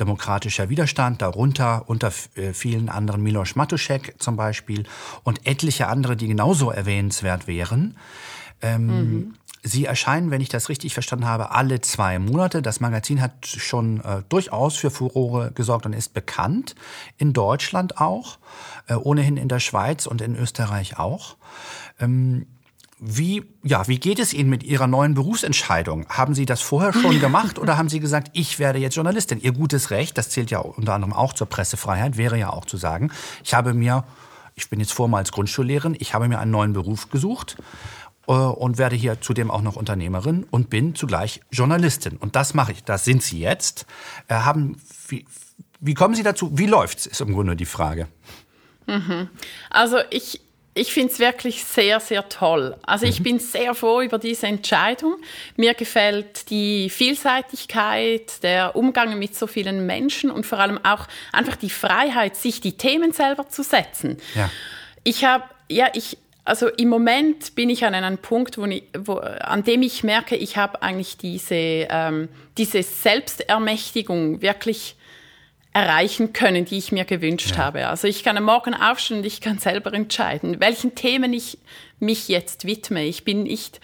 demokratischer 0.00 0.70
Widerstand, 0.70 1.20
darunter 1.20 1.84
unter 1.86 2.10
äh, 2.34 2.54
vielen 2.54 2.88
anderen 2.88 3.22
Miloš 3.22 3.56
Matušek 3.56 4.14
zum 4.18 4.36
Beispiel 4.36 4.84
und 5.22 5.46
etliche 5.46 5.88
andere, 5.88 6.16
die 6.16 6.28
genauso 6.28 6.70
erwähnenswert 6.70 7.46
wären. 7.46 7.98
Ähm, 8.62 8.86
mhm. 8.86 9.34
Sie 9.64 9.84
erscheinen, 9.84 10.32
wenn 10.32 10.40
ich 10.40 10.48
das 10.48 10.68
richtig 10.68 10.94
verstanden 10.94 11.26
habe, 11.26 11.52
alle 11.52 11.80
zwei 11.80 12.18
Monate. 12.18 12.62
Das 12.62 12.80
Magazin 12.80 13.20
hat 13.20 13.46
schon 13.46 14.00
äh, 14.00 14.22
durchaus 14.28 14.76
für 14.76 14.90
Furore 14.90 15.52
gesorgt 15.52 15.86
und 15.86 15.92
ist 15.92 16.14
bekannt. 16.14 16.74
In 17.16 17.32
Deutschland 17.32 18.00
auch, 18.00 18.38
äh, 18.88 18.94
ohnehin 18.94 19.36
in 19.36 19.48
der 19.48 19.60
Schweiz 19.60 20.06
und 20.06 20.20
in 20.20 20.34
Österreich 20.34 20.98
auch. 20.98 21.36
Ähm, 22.02 22.46
wie, 23.04 23.42
ja, 23.64 23.88
wie 23.88 23.98
geht 23.98 24.20
es 24.20 24.32
Ihnen 24.32 24.48
mit 24.48 24.62
Ihrer 24.62 24.86
neuen 24.86 25.14
Berufsentscheidung? 25.14 26.06
Haben 26.08 26.36
Sie 26.36 26.46
das 26.46 26.60
vorher 26.60 26.92
schon 26.92 27.18
gemacht 27.20 27.58
oder 27.58 27.76
haben 27.76 27.88
Sie 27.88 27.98
gesagt, 27.98 28.30
ich 28.32 28.58
werde 28.60 28.78
jetzt 28.78 28.94
Journalistin? 28.94 29.40
Ihr 29.40 29.52
gutes 29.52 29.90
Recht, 29.90 30.16
das 30.18 30.30
zählt 30.30 30.52
ja 30.52 30.60
unter 30.60 30.94
anderem 30.94 31.12
auch 31.12 31.32
zur 31.32 31.48
Pressefreiheit, 31.48 32.16
wäre 32.16 32.38
ja 32.38 32.50
auch 32.50 32.64
zu 32.64 32.76
sagen, 32.76 33.10
ich 33.42 33.54
habe 33.54 33.74
mir, 33.74 34.04
ich 34.54 34.70
bin 34.70 34.78
jetzt 34.78 34.92
vormals 34.92 35.32
Grundschullehrerin, 35.32 35.96
ich 35.98 36.14
habe 36.14 36.28
mir 36.28 36.38
einen 36.38 36.52
neuen 36.52 36.74
Beruf 36.74 37.10
gesucht 37.10 37.56
äh, 38.28 38.32
und 38.32 38.78
werde 38.78 38.94
hier 38.94 39.20
zudem 39.20 39.50
auch 39.50 39.62
noch 39.62 39.74
Unternehmerin 39.74 40.46
und 40.50 40.70
bin 40.70 40.94
zugleich 40.94 41.40
Journalistin. 41.50 42.18
Und 42.18 42.36
das 42.36 42.54
mache 42.54 42.70
ich, 42.70 42.84
das 42.84 43.04
sind 43.04 43.22
Sie 43.24 43.40
jetzt. 43.40 43.84
Äh, 44.28 44.34
haben, 44.34 44.76
wie, 45.08 45.26
wie 45.80 45.94
kommen 45.94 46.14
Sie 46.14 46.22
dazu? 46.22 46.56
Wie 46.56 46.66
läuft's, 46.66 47.06
ist 47.06 47.20
im 47.20 47.32
Grunde 47.32 47.56
die 47.56 47.66
Frage. 47.66 48.06
Mhm. 48.86 49.28
Also 49.70 49.96
ich, 50.10 50.40
ich 50.74 50.92
finde 50.92 51.12
es 51.12 51.18
wirklich 51.18 51.64
sehr, 51.64 52.00
sehr 52.00 52.28
toll. 52.30 52.76
Also 52.82 53.04
ich 53.04 53.20
mhm. 53.20 53.24
bin 53.24 53.38
sehr 53.38 53.74
froh 53.74 54.00
über 54.00 54.18
diese 54.18 54.46
Entscheidung. 54.46 55.16
Mir 55.56 55.74
gefällt 55.74 56.48
die 56.48 56.88
Vielseitigkeit, 56.88 58.42
der 58.42 58.74
Umgang 58.74 59.18
mit 59.18 59.36
so 59.36 59.46
vielen 59.46 59.84
Menschen 59.84 60.30
und 60.30 60.46
vor 60.46 60.58
allem 60.58 60.82
auch 60.82 61.08
einfach 61.30 61.56
die 61.56 61.68
Freiheit, 61.68 62.36
sich 62.36 62.62
die 62.62 62.76
Themen 62.78 63.12
selber 63.12 63.48
zu 63.48 63.62
setzen. 63.62 64.16
Ja. 64.34 64.50
Ich 65.04 65.26
habe, 65.26 65.44
ja, 65.68 65.88
ich, 65.92 66.16
also 66.44 66.68
im 66.68 66.88
Moment 66.88 67.54
bin 67.54 67.68
ich 67.68 67.84
an 67.84 67.94
einem 67.94 68.16
Punkt, 68.16 68.56
wo 68.56 68.66
wo, 68.98 69.16
an 69.18 69.64
dem 69.64 69.82
ich 69.82 70.02
merke, 70.04 70.36
ich 70.36 70.56
habe 70.56 70.80
eigentlich 70.80 71.18
diese, 71.18 71.54
ähm, 71.54 72.30
diese 72.56 72.82
Selbstermächtigung 72.82 74.40
wirklich 74.40 74.96
erreichen 75.72 76.32
können, 76.32 76.64
die 76.64 76.78
ich 76.78 76.92
mir 76.92 77.04
gewünscht 77.04 77.52
ja. 77.52 77.58
habe. 77.58 77.88
Also 77.88 78.06
ich 78.06 78.22
kann 78.22 78.36
am 78.36 78.44
Morgen 78.44 78.74
aufstehen 78.74 79.18
und 79.18 79.26
ich 79.26 79.40
kann 79.40 79.58
selber 79.58 79.92
entscheiden, 79.94 80.60
welchen 80.60 80.94
Themen 80.94 81.32
ich 81.32 81.58
mich 81.98 82.28
jetzt 82.28 82.66
widme. 82.66 83.04
Ich 83.04 83.24
bin 83.24 83.44
nicht 83.44 83.80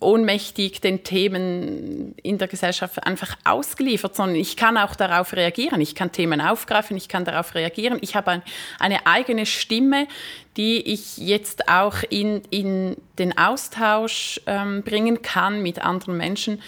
ohnmächtig 0.00 0.80
den 0.80 1.04
Themen 1.04 2.14
in 2.22 2.38
der 2.38 2.48
Gesellschaft 2.48 3.06
einfach 3.06 3.36
ausgeliefert, 3.44 4.16
sondern 4.16 4.36
ich 4.36 4.56
kann 4.56 4.78
auch 4.78 4.96
darauf 4.96 5.34
reagieren. 5.34 5.80
Ich 5.82 5.94
kann 5.94 6.10
Themen 6.10 6.40
aufgreifen, 6.40 6.96
ich 6.96 7.08
kann 7.08 7.26
darauf 7.26 7.54
reagieren. 7.54 7.98
Ich 8.00 8.16
habe 8.16 8.30
ein, 8.30 8.42
eine 8.78 9.06
eigene 9.06 9.44
Stimme, 9.44 10.08
die 10.56 10.80
ich 10.80 11.18
jetzt 11.18 11.68
auch 11.68 11.96
in, 12.08 12.42
in 12.50 12.96
den 13.18 13.36
Austausch 13.36 14.40
ähm, 14.46 14.82
bringen 14.82 15.20
kann 15.20 15.62
mit 15.62 15.84
anderen 15.84 16.16
Menschen. 16.16 16.62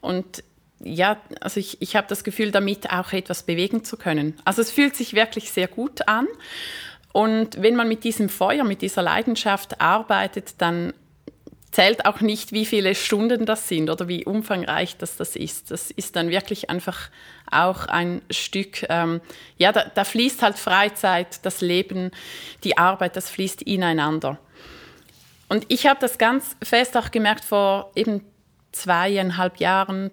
Und 0.00 0.42
ja, 0.84 1.16
also 1.40 1.60
ich, 1.60 1.80
ich 1.80 1.96
habe 1.96 2.06
das 2.08 2.24
Gefühl, 2.24 2.50
damit 2.50 2.90
auch 2.90 3.12
etwas 3.12 3.42
bewegen 3.42 3.84
zu 3.84 3.96
können. 3.96 4.34
Also 4.44 4.62
es 4.62 4.70
fühlt 4.70 4.96
sich 4.96 5.14
wirklich 5.14 5.52
sehr 5.52 5.68
gut 5.68 6.08
an. 6.08 6.26
Und 7.12 7.60
wenn 7.62 7.76
man 7.76 7.88
mit 7.88 8.04
diesem 8.04 8.28
Feuer, 8.28 8.64
mit 8.64 8.82
dieser 8.82 9.02
Leidenschaft 9.02 9.80
arbeitet, 9.80 10.54
dann 10.58 10.92
zählt 11.72 12.04
auch 12.04 12.20
nicht, 12.20 12.52
wie 12.52 12.66
viele 12.66 12.94
Stunden 12.94 13.46
das 13.46 13.66
sind 13.66 13.90
oder 13.90 14.06
wie 14.06 14.24
umfangreich 14.24 14.96
das, 14.98 15.16
das 15.16 15.36
ist. 15.36 15.70
Das 15.70 15.90
ist 15.90 16.16
dann 16.16 16.30
wirklich 16.30 16.70
einfach 16.70 17.10
auch 17.50 17.86
ein 17.86 18.22
Stück, 18.30 18.84
ähm, 18.88 19.20
ja, 19.56 19.72
da, 19.72 19.84
da 19.94 20.04
fließt 20.04 20.42
halt 20.42 20.58
Freizeit, 20.58 21.44
das 21.44 21.60
Leben, 21.60 22.10
die 22.64 22.76
Arbeit, 22.76 23.16
das 23.16 23.30
fließt 23.30 23.62
ineinander. 23.62 24.38
Und 25.48 25.66
ich 25.68 25.86
habe 25.86 26.00
das 26.00 26.18
ganz 26.18 26.56
fest 26.62 26.96
auch 26.96 27.10
gemerkt 27.10 27.44
vor 27.44 27.90
eben 27.94 28.24
zweieinhalb 28.72 29.58
Jahren, 29.58 30.10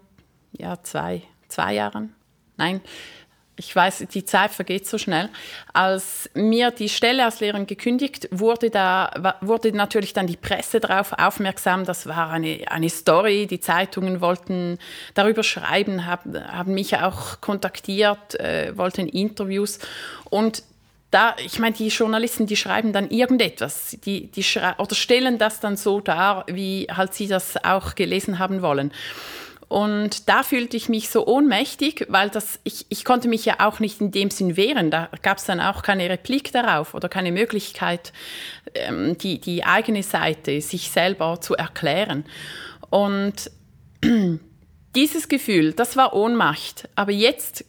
ja, 0.51 0.81
zwei, 0.83 1.23
zwei 1.47 1.73
Jahren, 1.75 2.15
nein, 2.57 2.81
ich 3.59 3.75
weiß, 3.75 4.05
die 4.13 4.23
Zeit 4.23 4.51
vergeht 4.51 4.87
so 4.87 4.97
schnell. 4.97 5.27
Als 5.73 6.29
mir 6.33 6.71
die 6.71 6.87
Stelle 6.87 7.25
als 7.25 7.41
Lehrerin 7.41 7.67
gekündigt 7.67 8.29
wurde, 8.31 8.69
da 8.69 9.35
wurde 9.41 9.73
natürlich 9.73 10.13
dann 10.13 10.27
die 10.27 10.37
Presse 10.37 10.79
darauf 10.79 11.11
aufmerksam. 11.11 11.83
Das 11.83 12.07
war 12.07 12.29
eine, 12.29 12.61
eine 12.69 12.89
Story. 12.89 13.47
Die 13.47 13.59
Zeitungen 13.59 14.21
wollten 14.21 14.79
darüber 15.13 15.43
schreiben, 15.43 16.05
haben, 16.05 16.41
haben 16.41 16.73
mich 16.73 16.95
auch 16.99 17.41
kontaktiert, 17.41 18.39
äh, 18.39 18.77
wollten 18.77 19.09
Interviews. 19.09 19.79
Und 20.29 20.63
da, 21.11 21.35
ich 21.43 21.59
meine, 21.59 21.75
die 21.75 21.89
Journalisten, 21.89 22.47
die 22.47 22.55
schreiben 22.55 22.93
dann 22.93 23.09
irgendetwas, 23.09 23.97
die, 24.05 24.27
die 24.27 24.45
oder 24.77 24.95
stellen 24.95 25.37
das 25.37 25.59
dann 25.59 25.75
so 25.75 25.99
dar, 25.99 26.45
wie 26.47 26.87
halt 26.89 27.13
sie 27.13 27.27
das 27.27 27.61
auch 27.65 27.95
gelesen 27.95 28.39
haben 28.39 28.61
wollen. 28.61 28.93
Und 29.69 30.27
da 30.27 30.41
fühlte 30.41 30.75
ich 30.75 30.89
mich 30.89 31.09
so 31.09 31.27
ohnmächtig, 31.27 32.07
weil 32.09 32.31
das, 32.31 32.59
ich, 32.63 32.87
ich 32.89 33.05
konnte 33.05 33.27
mich 33.27 33.45
ja 33.45 33.57
auch 33.59 33.79
nicht 33.79 34.01
in 34.01 34.09
dem 34.09 34.31
Sinn 34.31 34.57
wehren. 34.57 34.89
Da 34.89 35.09
gab 35.21 35.37
es 35.37 35.45
dann 35.45 35.61
auch 35.61 35.83
keine 35.83 36.09
Replik 36.09 36.51
darauf 36.51 36.95
oder 36.95 37.07
keine 37.07 37.31
Möglichkeit, 37.31 38.11
ähm, 38.73 39.15
die, 39.19 39.39
die 39.39 39.63
eigene 39.63 40.01
Seite 40.01 40.59
sich 40.61 40.89
selber 40.89 41.39
zu 41.39 41.53
erklären. 41.53 42.25
Und 42.89 43.51
dieses 44.95 45.27
Gefühl, 45.27 45.73
das 45.73 45.95
war 45.95 46.15
Ohnmacht. 46.15 46.89
Aber 46.95 47.11
jetzt 47.11 47.63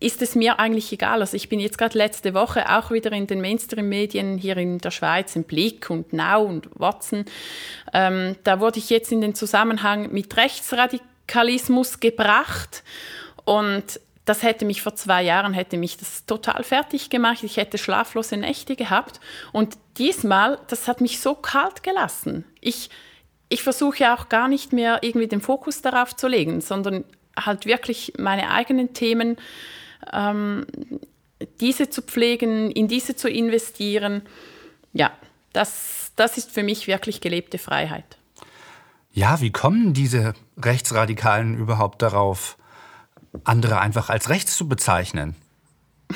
ist 0.00 0.22
es 0.22 0.36
mir 0.36 0.58
eigentlich 0.58 0.90
egal. 0.90 1.20
Also 1.20 1.36
ich 1.36 1.50
bin 1.50 1.60
jetzt 1.60 1.76
gerade 1.76 1.98
letzte 1.98 2.32
Woche 2.32 2.74
auch 2.78 2.90
wieder 2.90 3.12
in 3.12 3.26
den 3.26 3.42
Mainstream-Medien 3.42 4.38
hier 4.38 4.56
in 4.56 4.78
der 4.78 4.90
Schweiz, 4.90 5.36
im 5.36 5.44
Blick 5.44 5.90
und 5.90 6.14
Now 6.14 6.44
und 6.44 6.70
Watson. 6.80 7.26
Ähm, 7.92 8.36
da 8.42 8.58
wurde 8.58 8.78
ich 8.78 8.88
jetzt 8.88 9.12
in 9.12 9.20
den 9.20 9.34
Zusammenhang 9.34 10.10
mit 10.12 10.34
Rechtsradikalen 10.34 11.15
Radikalismus 11.26 12.00
gebracht 12.00 12.82
und 13.44 14.00
das 14.24 14.42
hätte 14.42 14.64
mich 14.64 14.82
vor 14.82 14.96
zwei 14.96 15.22
Jahren, 15.22 15.54
hätte 15.54 15.76
mich 15.76 15.96
das 15.96 16.26
total 16.26 16.64
fertig 16.64 17.10
gemacht. 17.10 17.44
Ich 17.44 17.58
hätte 17.58 17.78
schlaflose 17.78 18.36
Nächte 18.36 18.74
gehabt. 18.74 19.20
Und 19.52 19.78
diesmal, 19.98 20.58
das 20.66 20.88
hat 20.88 21.00
mich 21.00 21.20
so 21.20 21.36
kalt 21.36 21.84
gelassen. 21.84 22.44
Ich, 22.60 22.90
ich 23.48 23.62
versuche 23.62 24.12
auch 24.12 24.28
gar 24.28 24.48
nicht 24.48 24.72
mehr 24.72 24.98
irgendwie 25.02 25.28
den 25.28 25.40
Fokus 25.40 25.80
darauf 25.80 26.16
zu 26.16 26.26
legen, 26.26 26.60
sondern 26.60 27.04
halt 27.38 27.66
wirklich 27.66 28.14
meine 28.18 28.50
eigenen 28.50 28.94
Themen, 28.94 29.36
ähm, 30.12 30.66
diese 31.60 31.88
zu 31.88 32.02
pflegen, 32.02 32.72
in 32.72 32.88
diese 32.88 33.14
zu 33.14 33.30
investieren. 33.30 34.22
Ja, 34.92 35.12
das, 35.52 36.10
das 36.16 36.36
ist 36.36 36.50
für 36.50 36.64
mich 36.64 36.88
wirklich 36.88 37.20
gelebte 37.20 37.58
Freiheit. 37.58 38.15
Ja, 39.16 39.40
wie 39.40 39.50
kommen 39.50 39.94
diese 39.94 40.34
Rechtsradikalen 40.62 41.56
überhaupt 41.56 42.02
darauf, 42.02 42.58
andere 43.44 43.80
einfach 43.80 44.10
als 44.10 44.28
rechts 44.28 44.56
zu 44.56 44.68
bezeichnen? 44.68 45.34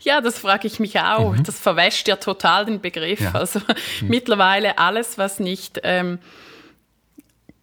Ja, 0.00 0.20
das 0.20 0.38
frage 0.38 0.66
ich 0.66 0.80
mich 0.80 1.00
auch. 1.00 1.32
Mhm. 1.32 1.44
Das 1.44 1.58
verwäscht 1.58 2.08
ja 2.08 2.16
total 2.16 2.66
den 2.66 2.82
Begriff. 2.82 3.20
Ja. 3.20 3.32
Also 3.32 3.60
mhm. 3.60 3.64
mittlerweile 4.08 4.76
alles, 4.76 5.16
was 5.16 5.40
nicht 5.40 5.80
ähm, 5.82 6.18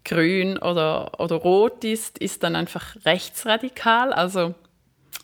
grün 0.04 0.58
oder, 0.58 1.20
oder 1.20 1.36
rot 1.36 1.84
ist, 1.84 2.18
ist 2.18 2.42
dann 2.42 2.56
einfach 2.56 2.96
rechtsradikal. 3.06 4.12
Also 4.12 4.56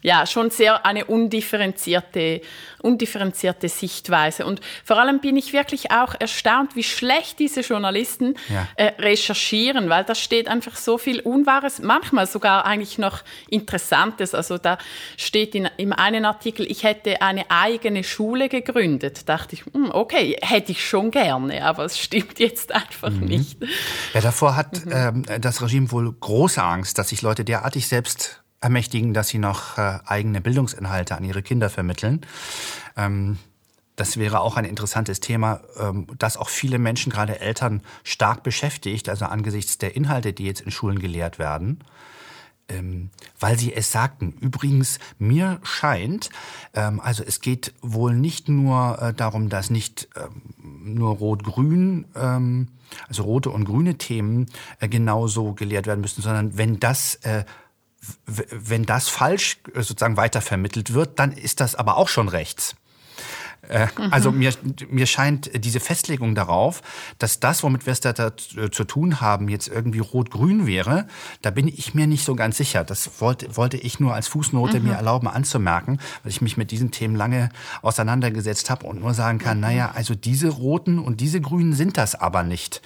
ja, 0.01 0.25
schon 0.25 0.49
sehr 0.51 0.85
eine 0.85 1.05
undifferenzierte, 1.05 2.41
undifferenzierte 2.81 3.67
Sichtweise. 3.67 4.45
Und 4.45 4.61
vor 4.83 4.97
allem 4.97 5.19
bin 5.19 5.35
ich 5.37 5.53
wirklich 5.53 5.91
auch 5.91 6.13
erstaunt, 6.19 6.75
wie 6.75 6.83
schlecht 6.83 7.39
diese 7.39 7.61
Journalisten 7.61 8.35
ja. 8.49 8.67
äh, 8.75 8.93
recherchieren, 9.01 9.89
weil 9.89 10.03
da 10.03 10.15
steht 10.15 10.47
einfach 10.47 10.75
so 10.75 10.97
viel 10.97 11.19
Unwahres, 11.21 11.79
manchmal 11.79 12.27
sogar 12.27 12.65
eigentlich 12.65 12.97
noch 12.97 13.23
Interessantes. 13.49 14.35
Also 14.35 14.57
da 14.57 14.77
steht 15.17 15.55
in, 15.55 15.69
im 15.77 15.93
einen 15.93 16.25
Artikel, 16.25 16.69
ich 16.69 16.83
hätte 16.83 17.21
eine 17.21 17.49
eigene 17.49 18.03
Schule 18.03 18.49
gegründet. 18.49 19.23
Da 19.25 19.37
dachte 19.37 19.55
ich, 19.55 19.65
hm, 19.65 19.91
okay, 19.91 20.37
hätte 20.41 20.71
ich 20.71 20.87
schon 20.87 21.11
gerne, 21.11 21.63
aber 21.65 21.85
es 21.85 21.97
stimmt 21.97 22.39
jetzt 22.39 22.71
einfach 22.71 23.09
mhm. 23.11 23.25
nicht. 23.25 23.57
Ja, 24.13 24.21
davor 24.21 24.55
hat 24.55 24.85
mhm. 24.85 24.91
ähm, 24.93 25.41
das 25.41 25.61
Regime 25.61 25.91
wohl 25.91 26.11
große 26.11 26.61
Angst, 26.61 26.97
dass 26.97 27.09
sich 27.09 27.21
Leute 27.21 27.43
derartig 27.43 27.87
selbst 27.87 28.41
ermächtigen, 28.61 29.13
dass 29.13 29.29
sie 29.29 29.37
noch 29.37 29.77
äh, 29.77 29.99
eigene 30.05 30.41
Bildungsinhalte 30.41 31.15
an 31.15 31.23
ihre 31.23 31.43
Kinder 31.43 31.69
vermitteln. 31.69 32.21
Ähm, 32.95 33.37
das 33.95 34.17
wäre 34.17 34.41
auch 34.41 34.57
ein 34.57 34.65
interessantes 34.65 35.19
Thema, 35.19 35.61
ähm, 35.79 36.07
das 36.17 36.37
auch 36.37 36.49
viele 36.49 36.79
Menschen, 36.79 37.11
gerade 37.11 37.39
Eltern, 37.39 37.81
stark 38.03 38.43
beschäftigt, 38.43 39.09
also 39.09 39.25
angesichts 39.25 39.77
der 39.77 39.95
Inhalte, 39.95 40.33
die 40.33 40.45
jetzt 40.45 40.61
in 40.61 40.71
Schulen 40.71 40.99
gelehrt 40.99 41.39
werden. 41.39 41.83
Ähm, 42.69 43.11
weil 43.39 43.57
sie 43.57 43.73
es 43.73 43.93
sagten. 43.93 44.33
Übrigens, 44.41 44.99
mir 45.17 45.59
scheint, 45.63 46.29
also 46.73 47.23
es 47.23 47.39
geht 47.39 47.73
wohl 47.81 48.13
nicht 48.13 48.49
nur 48.49 49.01
äh, 49.01 49.13
darum, 49.13 49.47
dass 49.47 49.69
nicht 49.69 50.09
nur 50.83 51.15
Rot-Grün, 51.15 52.07
also 52.13 53.23
rote 53.23 53.51
und 53.51 53.63
grüne 53.63 53.97
Themen 53.97 54.47
äh, 54.81 54.89
genauso 54.89 55.53
gelehrt 55.53 55.87
werden 55.87 56.01
müssen, 56.01 56.21
sondern 56.21 56.57
wenn 56.57 56.77
das 56.77 57.19
wenn 58.25 58.85
das 58.85 59.09
falsch 59.09 59.59
äh, 59.73 59.81
sozusagen 59.81 60.17
weitervermittelt 60.17 60.93
wird, 60.93 61.19
dann 61.19 61.31
ist 61.31 61.59
das 61.59 61.75
aber 61.75 61.97
auch 61.97 62.09
schon 62.09 62.29
rechts. 62.29 62.75
Äh, 63.69 63.87
mhm. 63.97 64.13
Also 64.13 64.31
mir, 64.31 64.53
mir 64.89 65.05
scheint 65.05 65.51
diese 65.63 65.79
Festlegung 65.79 66.35
darauf, 66.35 66.81
dass 67.19 67.39
das, 67.39 67.63
womit 67.63 67.85
wir 67.85 67.93
es 67.93 67.99
da, 67.99 68.13
da 68.13 68.31
zu 68.35 68.83
tun 68.83 69.19
haben, 69.21 69.49
jetzt 69.49 69.67
irgendwie 69.67 69.99
rot-grün 69.99 70.67
wäre, 70.67 71.07
da 71.41 71.51
bin 71.51 71.67
ich 71.67 71.93
mir 71.93 72.07
nicht 72.07 72.23
so 72.23 72.35
ganz 72.35 72.57
sicher. 72.57 72.83
Das 72.83 73.19
wollte, 73.19 73.57
wollte 73.57 73.77
ich 73.77 73.99
nur 73.99 74.13
als 74.13 74.27
Fußnote 74.27 74.79
mhm. 74.79 74.87
mir 74.87 74.93
erlauben 74.93 75.27
anzumerken, 75.27 75.99
weil 76.23 76.31
ich 76.31 76.41
mich 76.41 76.57
mit 76.57 76.71
diesen 76.71 76.91
Themen 76.91 77.15
lange 77.15 77.49
auseinandergesetzt 77.81 78.69
habe 78.69 78.85
und 78.85 79.01
nur 79.01 79.13
sagen 79.13 79.39
kann, 79.39 79.57
mhm. 79.57 79.61
naja, 79.61 79.91
also 79.93 80.15
diese 80.15 80.49
roten 80.49 80.99
und 80.99 81.19
diese 81.19 81.41
grünen 81.41 81.73
sind 81.73 81.97
das 81.97 82.15
aber 82.15 82.43
nicht. 82.43 82.81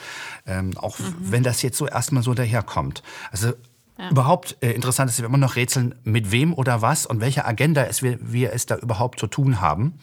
Ähm, 0.47 0.77
auch 0.77 0.97
mhm. 0.99 1.15
wenn 1.19 1.43
das 1.43 1.61
jetzt 1.61 1.77
so 1.77 1.87
erstmal 1.87 2.23
so 2.23 2.33
daherkommt. 2.33 3.03
Also 3.31 3.53
ja. 4.01 4.10
Überhaupt 4.10 4.58
äh, 4.62 4.72
interessant 4.72 5.12
ist, 5.12 5.20
dass 5.20 5.24
wir 5.24 5.29
immer 5.29 5.38
noch 5.38 5.55
rätseln, 5.55 5.93
mit 6.03 6.31
wem 6.31 6.55
oder 6.55 6.81
was 6.81 7.05
und 7.05 7.22
welcher 7.22 7.48
Agenda 7.48 7.84
es 7.84 8.01
wir, 8.01 8.17
wir 8.20 8.51
es 8.51 8.65
da 8.65 8.77
überhaupt 8.77 9.20
zu 9.20 9.27
tun 9.27 9.62
haben. 9.62 10.00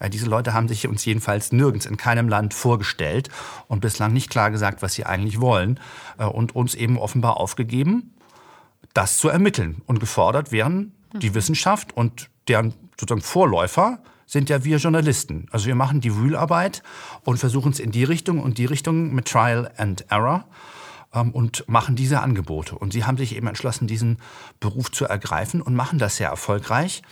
Äh, 0.00 0.08
diese 0.08 0.24
Leute 0.24 0.54
haben 0.54 0.68
sich 0.68 0.88
uns 0.88 1.04
jedenfalls 1.04 1.52
nirgends 1.52 1.84
in 1.84 1.98
keinem 1.98 2.30
Land 2.30 2.54
vorgestellt 2.54 3.28
und 3.68 3.80
bislang 3.80 4.14
nicht 4.14 4.30
klar 4.30 4.50
gesagt, 4.50 4.80
was 4.80 4.94
sie 4.94 5.04
eigentlich 5.04 5.38
wollen 5.38 5.78
äh, 6.16 6.24
und 6.24 6.56
uns 6.56 6.74
eben 6.74 6.96
offenbar 6.96 7.36
aufgegeben, 7.36 8.14
das 8.94 9.18
zu 9.18 9.28
ermitteln. 9.28 9.82
Und 9.84 10.00
gefordert 10.00 10.50
wären 10.50 10.92
die 11.12 11.28
mhm. 11.28 11.34
Wissenschaft 11.34 11.94
und 11.94 12.30
deren 12.48 12.72
sozusagen 12.98 13.20
Vorläufer 13.20 13.98
sind 14.24 14.48
ja 14.48 14.64
wir 14.64 14.78
Journalisten. 14.78 15.46
Also 15.50 15.66
wir 15.66 15.74
machen 15.74 16.00
die 16.00 16.16
Wühlarbeit 16.16 16.82
und 17.24 17.36
versuchen 17.36 17.72
es 17.72 17.80
in 17.80 17.90
die 17.90 18.04
Richtung 18.04 18.40
und 18.40 18.56
die 18.56 18.64
Richtung 18.64 19.12
mit 19.14 19.28
Trial 19.28 19.70
and 19.76 20.06
Error 20.10 20.46
und 21.12 21.68
machen 21.68 21.94
diese 21.94 22.20
Angebote. 22.20 22.76
Und 22.76 22.92
sie 22.92 23.04
haben 23.04 23.18
sich 23.18 23.36
eben 23.36 23.46
entschlossen, 23.46 23.86
diesen 23.86 24.18
Beruf 24.60 24.90
zu 24.90 25.04
ergreifen 25.04 25.60
und 25.60 25.74
machen 25.74 25.98
das 25.98 26.16
sehr 26.16 26.28
erfolgreich. 26.28 27.02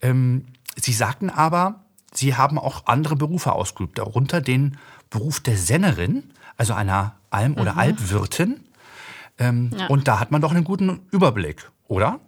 Ähm, 0.00 0.46
sie 0.76 0.92
sagten 0.92 1.28
aber, 1.28 1.84
sie 2.12 2.36
haben 2.36 2.58
auch 2.58 2.86
andere 2.86 3.16
Berufe 3.16 3.52
ausgeübt, 3.52 3.98
darunter 3.98 4.40
den 4.40 4.78
Beruf 5.10 5.40
der 5.40 5.56
Sennerin, 5.56 6.30
also 6.56 6.72
einer 6.72 7.16
Alm- 7.30 7.58
oder 7.58 7.72
mhm. 7.72 7.78
Alpwirtin. 7.78 8.60
Ähm, 9.38 9.70
ja. 9.76 9.86
Und 9.86 10.08
da 10.08 10.20
hat 10.20 10.30
man 10.30 10.40
doch 10.40 10.52
einen 10.52 10.64
guten 10.64 11.00
Überblick, 11.10 11.70
oder? 11.88 12.20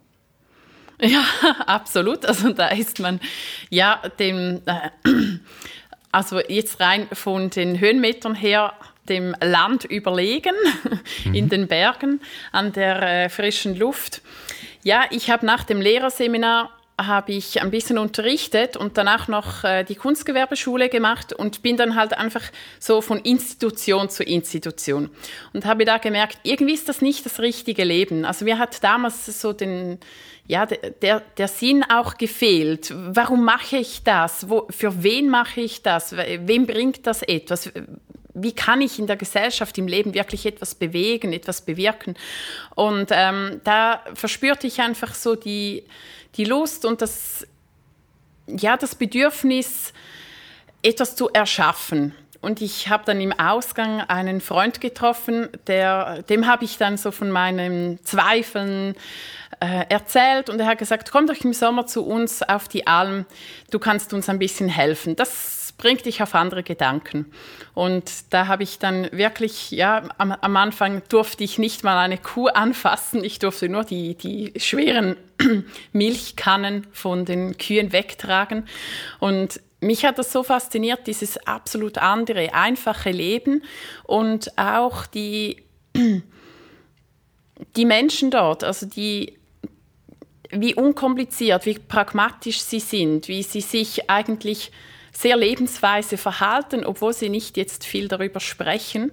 Ja, 0.99 1.23
absolut. 1.65 2.25
Also 2.25 2.51
da 2.51 2.67
ist 2.67 2.99
man 2.99 3.19
ja 3.69 4.01
dem, 4.19 4.61
äh, 4.65 4.89
also 6.11 6.39
jetzt 6.39 6.79
rein 6.79 7.07
von 7.13 7.49
den 7.49 7.79
Höhenmetern 7.79 8.35
her 8.35 8.73
dem 9.09 9.35
Land 9.41 9.85
überlegen, 9.85 10.55
mhm. 11.25 11.33
in 11.33 11.49
den 11.49 11.67
Bergen, 11.67 12.21
an 12.51 12.73
der 12.73 13.01
äh, 13.01 13.29
frischen 13.29 13.75
Luft. 13.75 14.21
Ja, 14.83 15.05
ich 15.09 15.29
habe 15.29 15.45
nach 15.45 15.63
dem 15.63 15.81
Lehrerseminar 15.81 16.71
habe 16.99 17.33
ich 17.33 17.61
ein 17.61 17.71
bisschen 17.71 17.97
unterrichtet 17.97 18.77
und 18.77 18.97
danach 18.97 19.27
noch 19.27 19.65
äh, 19.65 19.83
die 19.83 19.95
Kunstgewerbeschule 19.95 20.87
gemacht 20.87 21.33
und 21.33 21.61
bin 21.61 21.75
dann 21.75 21.95
halt 21.95 22.17
einfach 22.17 22.43
so 22.79 23.01
von 23.01 23.19
Institution 23.19 24.09
zu 24.09 24.23
Institution 24.23 25.09
und 25.51 25.65
habe 25.65 25.83
da 25.83 25.97
gemerkt, 25.97 26.39
irgendwie 26.43 26.73
ist 26.73 26.87
das 26.87 27.01
nicht 27.01 27.25
das 27.25 27.39
richtige 27.39 27.83
Leben. 27.83 28.23
Also 28.23 28.45
mir 28.45 28.57
hat 28.57 28.81
damals 28.83 29.25
so 29.41 29.51
den 29.51 29.99
ja, 30.47 30.67
der, 30.67 31.21
der 31.37 31.47
Sinn 31.47 31.83
auch 31.83 32.17
gefehlt. 32.17 32.93
Warum 32.95 33.43
mache 33.43 33.77
ich 33.77 34.03
das? 34.03 34.47
Wo, 34.47 34.67
für 34.69 35.03
wen 35.03 35.27
mache 35.27 35.61
ich 35.61 35.81
das? 35.81 36.15
Wem 36.15 36.67
bringt 36.67 37.07
das 37.07 37.23
etwas? 37.23 37.71
Wie 38.35 38.53
kann 38.53 38.81
ich 38.81 38.99
in 38.99 39.07
der 39.07 39.15
Gesellschaft, 39.15 39.77
im 39.77 39.87
Leben 39.87 40.13
wirklich 40.13 40.45
etwas 40.45 40.75
bewegen, 40.75 41.33
etwas 41.33 41.61
bewirken. 41.61 42.15
Und 42.75 43.07
ähm, 43.11 43.61
da 43.63 44.01
verspürte 44.13 44.67
ich 44.67 44.81
einfach 44.81 45.15
so 45.15 45.35
die, 45.35 45.83
die 46.35 46.45
Lust 46.45 46.85
und 46.85 47.01
das, 47.01 47.47
ja, 48.45 48.77
das 48.77 48.93
Bedürfnis, 48.95 49.93
etwas 50.83 51.15
zu 51.15 51.29
erschaffen. 51.29 52.13
Und 52.41 52.61
ich 52.61 52.89
habe 52.89 53.05
dann 53.05 53.19
im 53.21 53.31
Ausgang 53.31 54.01
einen 54.01 54.39
Freund 54.39 54.79
getroffen, 54.79 55.49
der, 55.65 56.21
dem 56.23 56.45
habe 56.45 56.65
ich 56.65 56.77
dann 56.77 56.97
so 56.97 57.09
von 57.09 57.31
meinen 57.31 57.99
Zweifeln 58.03 58.95
äh, 59.59 59.85
erzählt 59.89 60.49
und 60.49 60.59
er 60.59 60.67
hat 60.67 60.77
gesagt, 60.77 61.09
komm 61.11 61.25
doch 61.25 61.43
im 61.43 61.53
Sommer 61.53 61.87
zu 61.87 62.05
uns 62.05 62.43
auf 62.43 62.67
die 62.67 62.85
Alm, 62.85 63.25
du 63.71 63.79
kannst 63.79 64.13
uns 64.13 64.29
ein 64.29 64.37
bisschen 64.37 64.69
helfen. 64.69 65.15
Das 65.15 65.54
bringt 65.77 66.05
dich 66.05 66.21
auf 66.23 66.35
andere 66.35 66.63
Gedanken. 66.63 67.25
Und 67.73 68.33
da 68.33 68.47
habe 68.47 68.63
ich 68.63 68.79
dann 68.79 69.11
wirklich, 69.11 69.71
ja, 69.71 70.03
am, 70.17 70.31
am, 70.31 70.57
Anfang 70.57 71.01
durfte 71.09 71.43
ich 71.43 71.57
nicht 71.57 71.83
mal 71.83 71.97
eine 71.97 72.17
Kuh 72.17 72.47
anfassen. 72.47 73.23
Ich 73.23 73.39
durfte 73.39 73.67
nur 73.67 73.83
die, 73.83 74.15
die 74.15 74.53
schweren 74.57 75.17
Milchkannen 75.91 76.87
von 76.91 77.25
den 77.25 77.57
Kühen 77.57 77.91
wegtragen. 77.91 78.67
Und 79.19 79.59
mich 79.81 80.05
hat 80.05 80.17
das 80.17 80.31
so 80.31 80.43
fasziniert, 80.43 81.07
dieses 81.07 81.37
absolut 81.45 81.97
andere, 81.97 82.53
einfache 82.53 83.11
Leben 83.11 83.63
und 84.03 84.57
auch 84.57 85.05
die, 85.05 85.63
die 87.75 87.85
Menschen 87.85 88.31
dort, 88.31 88.63
also 88.63 88.85
die 88.85 89.37
wie 90.51 90.75
unkompliziert, 90.75 91.65
wie 91.65 91.79
pragmatisch 91.79 92.59
sie 92.59 92.79
sind, 92.79 93.27
wie 93.27 93.43
sie 93.43 93.61
sich 93.61 94.09
eigentlich 94.09 94.71
sehr 95.15 95.37
lebensweise 95.37 96.17
verhalten, 96.17 96.85
obwohl 96.85 97.13
sie 97.13 97.29
nicht 97.29 97.57
jetzt 97.57 97.85
viel 97.85 98.07
darüber 98.07 98.39
sprechen. 98.39 99.11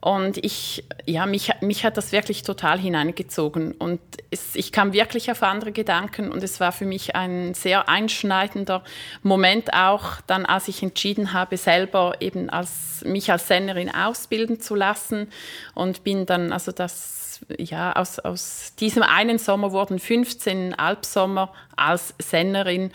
Und 0.00 0.42
ich, 0.42 0.84
ja, 1.04 1.26
mich, 1.26 1.50
mich 1.60 1.84
hat 1.84 1.98
das 1.98 2.10
wirklich 2.10 2.42
total 2.42 2.78
hineingezogen. 2.78 3.72
Und 3.72 4.00
es, 4.30 4.54
ich 4.54 4.72
kam 4.72 4.94
wirklich 4.94 5.30
auf 5.30 5.42
andere 5.42 5.72
Gedanken 5.72 6.32
und 6.32 6.42
es 6.42 6.58
war 6.58 6.72
für 6.72 6.86
mich 6.86 7.14
ein 7.14 7.52
sehr 7.52 7.86
einschneidender 7.90 8.82
Moment 9.22 9.74
auch 9.74 10.22
dann, 10.26 10.46
als 10.46 10.68
ich 10.68 10.82
entschieden 10.82 11.34
habe, 11.34 11.58
selber 11.58 12.14
eben 12.20 12.48
als, 12.48 13.04
mich 13.04 13.30
als 13.30 13.46
Sennerin 13.46 13.94
ausbilden 13.94 14.58
zu 14.58 14.74
lassen 14.74 15.28
und 15.74 16.02
bin 16.02 16.24
dann, 16.24 16.50
also 16.50 16.72
das, 16.72 17.40
ja, 17.58 17.92
aus, 17.92 18.18
aus 18.20 18.74
diesem 18.80 19.02
einen 19.02 19.38
Sommer 19.38 19.70
wurden 19.72 19.98
15 19.98 20.72
Alpsommer 20.78 21.52
als 21.76 22.14
Sennerin. 22.18 22.90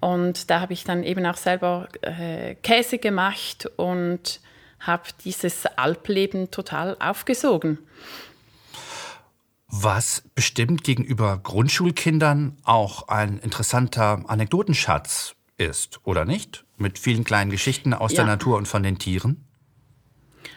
Und 0.00 0.50
da 0.50 0.60
habe 0.60 0.72
ich 0.72 0.84
dann 0.84 1.02
eben 1.02 1.24
auch 1.26 1.36
selber 1.36 1.88
äh, 2.02 2.54
Käse 2.56 2.98
gemacht 2.98 3.66
und 3.76 4.40
habe 4.80 5.04
dieses 5.24 5.66
Alpleben 5.66 6.50
total 6.50 6.96
aufgesogen. 7.00 7.78
Was 9.68 10.22
bestimmt 10.34 10.84
gegenüber 10.84 11.40
Grundschulkindern 11.42 12.56
auch 12.64 13.08
ein 13.08 13.38
interessanter 13.38 14.22
Anekdotenschatz 14.26 15.34
ist, 15.58 16.00
oder 16.04 16.24
nicht? 16.24 16.64
Mit 16.76 16.98
vielen 16.98 17.24
kleinen 17.24 17.50
Geschichten 17.50 17.92
aus 17.92 18.12
ja. 18.12 18.16
der 18.18 18.26
Natur 18.26 18.58
und 18.58 18.68
von 18.68 18.82
den 18.82 18.98
Tieren? 18.98 19.44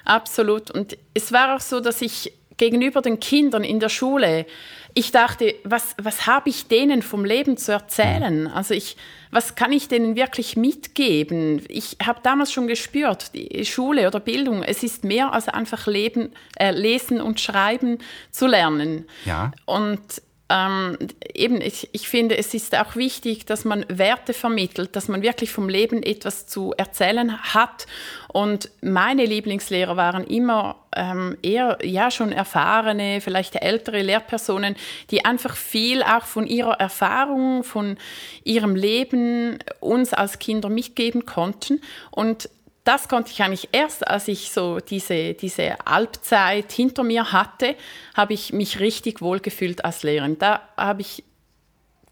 Absolut. 0.06 0.69
Und 0.69 0.97
es 1.13 1.32
war 1.32 1.56
auch 1.56 1.62
so, 1.62 1.80
dass 1.80 2.02
ich 2.02 2.34
gegenüber 2.58 3.02
den 3.02 3.19
Kindern 3.19 3.63
in 3.63 3.80
der 3.80 3.89
Schule, 3.89 4.45
ich 4.93 5.12
dachte, 5.12 5.56
was, 5.63 5.95
was 6.02 6.25
habe 6.28 6.49
ich 6.49 6.67
denen 6.67 7.02
vom 7.02 7.25
Leben 7.25 7.58
zu 7.58 7.71
erzählen? 7.71 8.47
Also 8.47 8.73
ich, 8.73 8.97
was 9.32 9.56
kann 9.56 9.71
ich 9.71 9.88
denen 9.88 10.15
wirklich 10.15 10.58
mitgeben? 10.58 11.62
Ich 11.69 11.97
habe 12.04 12.19
damals 12.23 12.52
schon 12.52 12.67
gespürt, 12.67 13.34
die 13.34 13.65
Schule 13.65 14.08
oder 14.08 14.19
Bildung, 14.19 14.63
es 14.63 14.84
ist 14.84 15.04
mehr 15.04 15.34
als 15.34 15.47
einfach 15.47 15.88
leben, 15.88 16.34
äh, 16.58 16.71
lesen 16.71 17.21
und 17.21 17.39
schreiben 17.39 17.99
zu 18.32 18.47
lernen. 18.47 19.06
Ja. 19.25 19.52
Und 19.65 20.21
ähm, 20.49 20.97
eben, 21.33 21.62
ich, 21.62 21.89
ich 21.91 22.09
finde, 22.09 22.38
es 22.38 22.55
ist 22.55 22.75
auch 22.75 22.95
wichtig, 22.95 23.45
dass 23.45 23.65
man 23.65 23.85
Werte 23.88 24.33
vermittelt, 24.33 24.95
dass 24.95 25.07
man 25.07 25.21
wirklich 25.21 25.51
vom 25.51 25.69
Leben 25.69 26.01
etwas 26.01 26.47
zu 26.47 26.73
erzählen 26.75 27.38
hat. 27.53 27.85
Und 28.27 28.71
meine 28.81 29.25
Lieblingslehrer 29.25 29.95
waren 29.95 30.25
immer 30.25 30.77
ähm, 30.95 31.38
eher 31.43 31.77
ja 31.83 32.09
schon 32.09 32.31
erfahrene, 32.31 33.21
vielleicht 33.21 33.55
ältere 33.55 34.01
Lehrpersonen, 34.01 34.75
die 35.12 35.23
einfach 35.23 35.55
viel 35.55 36.01
auch 36.01 36.25
von 36.25 36.47
ihrer 36.47 36.79
Erfahrung, 36.79 37.63
von 37.63 37.97
ihrem 38.43 38.75
Leben 38.75 39.59
uns 39.79 40.13
als 40.13 40.39
Kinder 40.39 40.69
mitgeben 40.69 41.27
konnten. 41.27 41.81
Und 42.09 42.49
das 42.89 43.08
konnte 43.08 43.30
ich 43.32 43.43
eigentlich 43.43 43.69
erst, 43.71 44.08
als 44.08 44.28
ich 44.28 44.49
so 44.49 44.80
diese, 44.80 45.36
diese 45.36 45.86
Albzeit 45.86 46.71
hinter 46.71 47.04
mir 47.04 47.32
hatte, 47.32 47.75
habe 48.15 48.34
ich 48.34 48.52
mich 48.52 48.80
richtig 48.80 49.21
wohlgefühlt 49.21 49.86
als 49.86 50.02
Lehrerin. 50.02 50.39
Da 50.39 50.67
habe 50.75 51.02
ich 51.02 51.23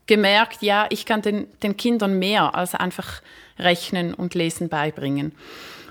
gemerkt, 0.05 0.61
ja, 0.61 0.85
ich 0.91 1.07
kann 1.07 1.23
den, 1.23 1.47
den 1.63 1.77
Kindern 1.77 2.19
mehr 2.19 2.53
als 2.53 2.75
einfach 2.75 3.23
Rechnen 3.57 4.13
und 4.13 4.35
Lesen 4.35 4.69
beibringen. 4.69 5.31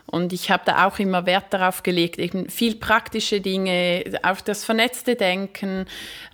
Und 0.07 0.33
ich 0.33 0.51
habe 0.51 0.63
da 0.65 0.87
auch 0.87 0.99
immer 1.01 1.27
Wert 1.27 1.47
darauf 1.51 1.83
gelegt, 1.83 2.19
eben 2.19 2.49
viel 2.49 2.77
praktische 2.77 3.41
Dinge, 3.41 4.05
auf 4.23 4.41
das 4.41 4.65
vernetzte 4.65 5.17
Denken, 5.17 5.87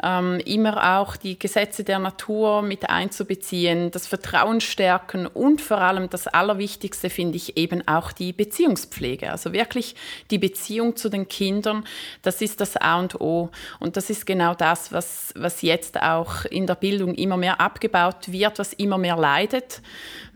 ähm, 0.02 0.40
immer 0.44 0.98
auch 0.98 1.16
die 1.16 1.38
Gesetze 1.38 1.82
der 1.82 1.98
Natur 1.98 2.60
mit 2.60 2.90
einzubeziehen, 2.90 3.90
das 3.90 4.06
Vertrauen 4.06 4.60
stärken 4.60 5.26
und 5.26 5.62
vor 5.62 5.78
allem 5.78 6.10
das 6.10 6.26
Allerwichtigste 6.26 7.08
finde 7.08 7.36
ich 7.36 7.56
eben 7.56 7.86
auch 7.88 8.12
die 8.12 8.32
Beziehungspflege. 8.34 9.30
Also 9.30 9.52
wirklich 9.54 9.94
die 10.30 10.38
Beziehung 10.38 10.96
zu 10.96 11.08
den 11.08 11.28
Kindern, 11.28 11.84
das 12.20 12.42
ist 12.42 12.60
das 12.60 12.76
A 12.76 12.98
und 12.98 13.20
O. 13.20 13.50
Und 13.80 13.96
das 13.96 14.10
ist 14.10 14.26
genau 14.26 14.54
das, 14.54 14.92
was, 14.92 15.32
was 15.34 15.62
jetzt 15.62 16.00
auch 16.02 16.44
in 16.44 16.66
der 16.66 16.74
Bildung 16.74 17.14
immer 17.14 17.38
mehr 17.38 17.60
abgebaut 17.60 18.30
wird, 18.30 18.58
was 18.58 18.74
immer 18.74 18.98
mehr 18.98 19.16
leidet 19.16 19.80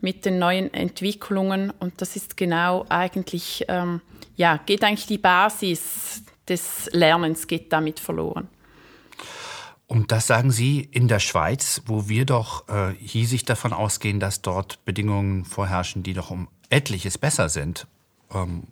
mit 0.01 0.25
den 0.25 0.39
neuen 0.39 0.73
Entwicklungen. 0.73 1.71
Und 1.79 2.01
das 2.01 2.15
ist 2.15 2.37
genau 2.37 2.85
eigentlich, 2.89 3.26
ähm, 3.67 4.01
ja, 4.35 4.57
geht 4.65 4.83
eigentlich 4.83 5.07
die 5.07 5.17
Basis 5.17 6.23
des 6.47 6.89
Lernens 6.93 7.47
geht 7.47 7.73
damit 7.73 7.99
verloren. 7.99 8.47
Und 9.87 10.11
das 10.11 10.27
sagen 10.27 10.51
Sie 10.51 10.81
in 10.91 11.07
der 11.07 11.19
Schweiz, 11.19 11.81
wo 11.85 12.09
wir 12.09 12.25
doch 12.25 12.67
äh, 12.67 12.93
hiesig 12.99 13.45
davon 13.45 13.71
ausgehen, 13.71 14.19
dass 14.19 14.41
dort 14.41 14.83
Bedingungen 14.83 15.45
vorherrschen, 15.45 16.03
die 16.03 16.13
doch 16.13 16.29
um 16.29 16.49
etliches 16.69 17.17
besser 17.17 17.47
sind. 17.47 17.87
Ähm, 18.33 18.63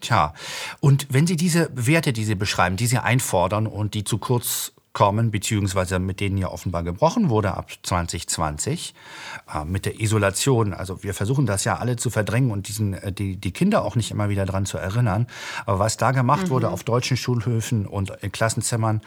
tja, 0.00 0.34
und 0.78 1.08
wenn 1.10 1.26
Sie 1.26 1.36
diese 1.36 1.68
Werte, 1.74 2.12
die 2.12 2.24
Sie 2.24 2.36
beschreiben, 2.36 2.76
die 2.76 2.86
Sie 2.86 2.98
einfordern 2.98 3.66
und 3.66 3.94
die 3.94 4.04
zu 4.04 4.18
kurz 4.18 4.72
kommen, 4.96 5.30
beziehungsweise 5.30 5.98
mit 5.98 6.20
denen 6.20 6.38
ja 6.38 6.48
offenbar 6.48 6.82
gebrochen 6.82 7.28
wurde 7.28 7.54
ab 7.54 7.70
2020, 7.82 8.94
äh, 9.54 9.62
mit 9.66 9.84
der 9.84 10.00
Isolation. 10.00 10.72
Also 10.72 11.02
wir 11.02 11.12
versuchen 11.12 11.44
das 11.44 11.64
ja 11.64 11.76
alle 11.76 11.96
zu 11.96 12.08
verdrängen 12.08 12.50
und 12.50 12.68
diesen, 12.68 12.94
äh, 12.94 13.12
die, 13.12 13.36
die 13.36 13.52
Kinder 13.52 13.84
auch 13.84 13.94
nicht 13.94 14.10
immer 14.10 14.30
wieder 14.30 14.46
daran 14.46 14.64
zu 14.64 14.78
erinnern. 14.78 15.26
Aber 15.66 15.80
was 15.80 15.98
da 15.98 16.12
gemacht 16.12 16.44
mhm. 16.44 16.48
wurde 16.48 16.70
auf 16.70 16.82
deutschen 16.82 17.18
Schulhöfen 17.18 17.84
und 17.84 18.10
in 18.22 18.32
Klassenzimmern, 18.32 19.02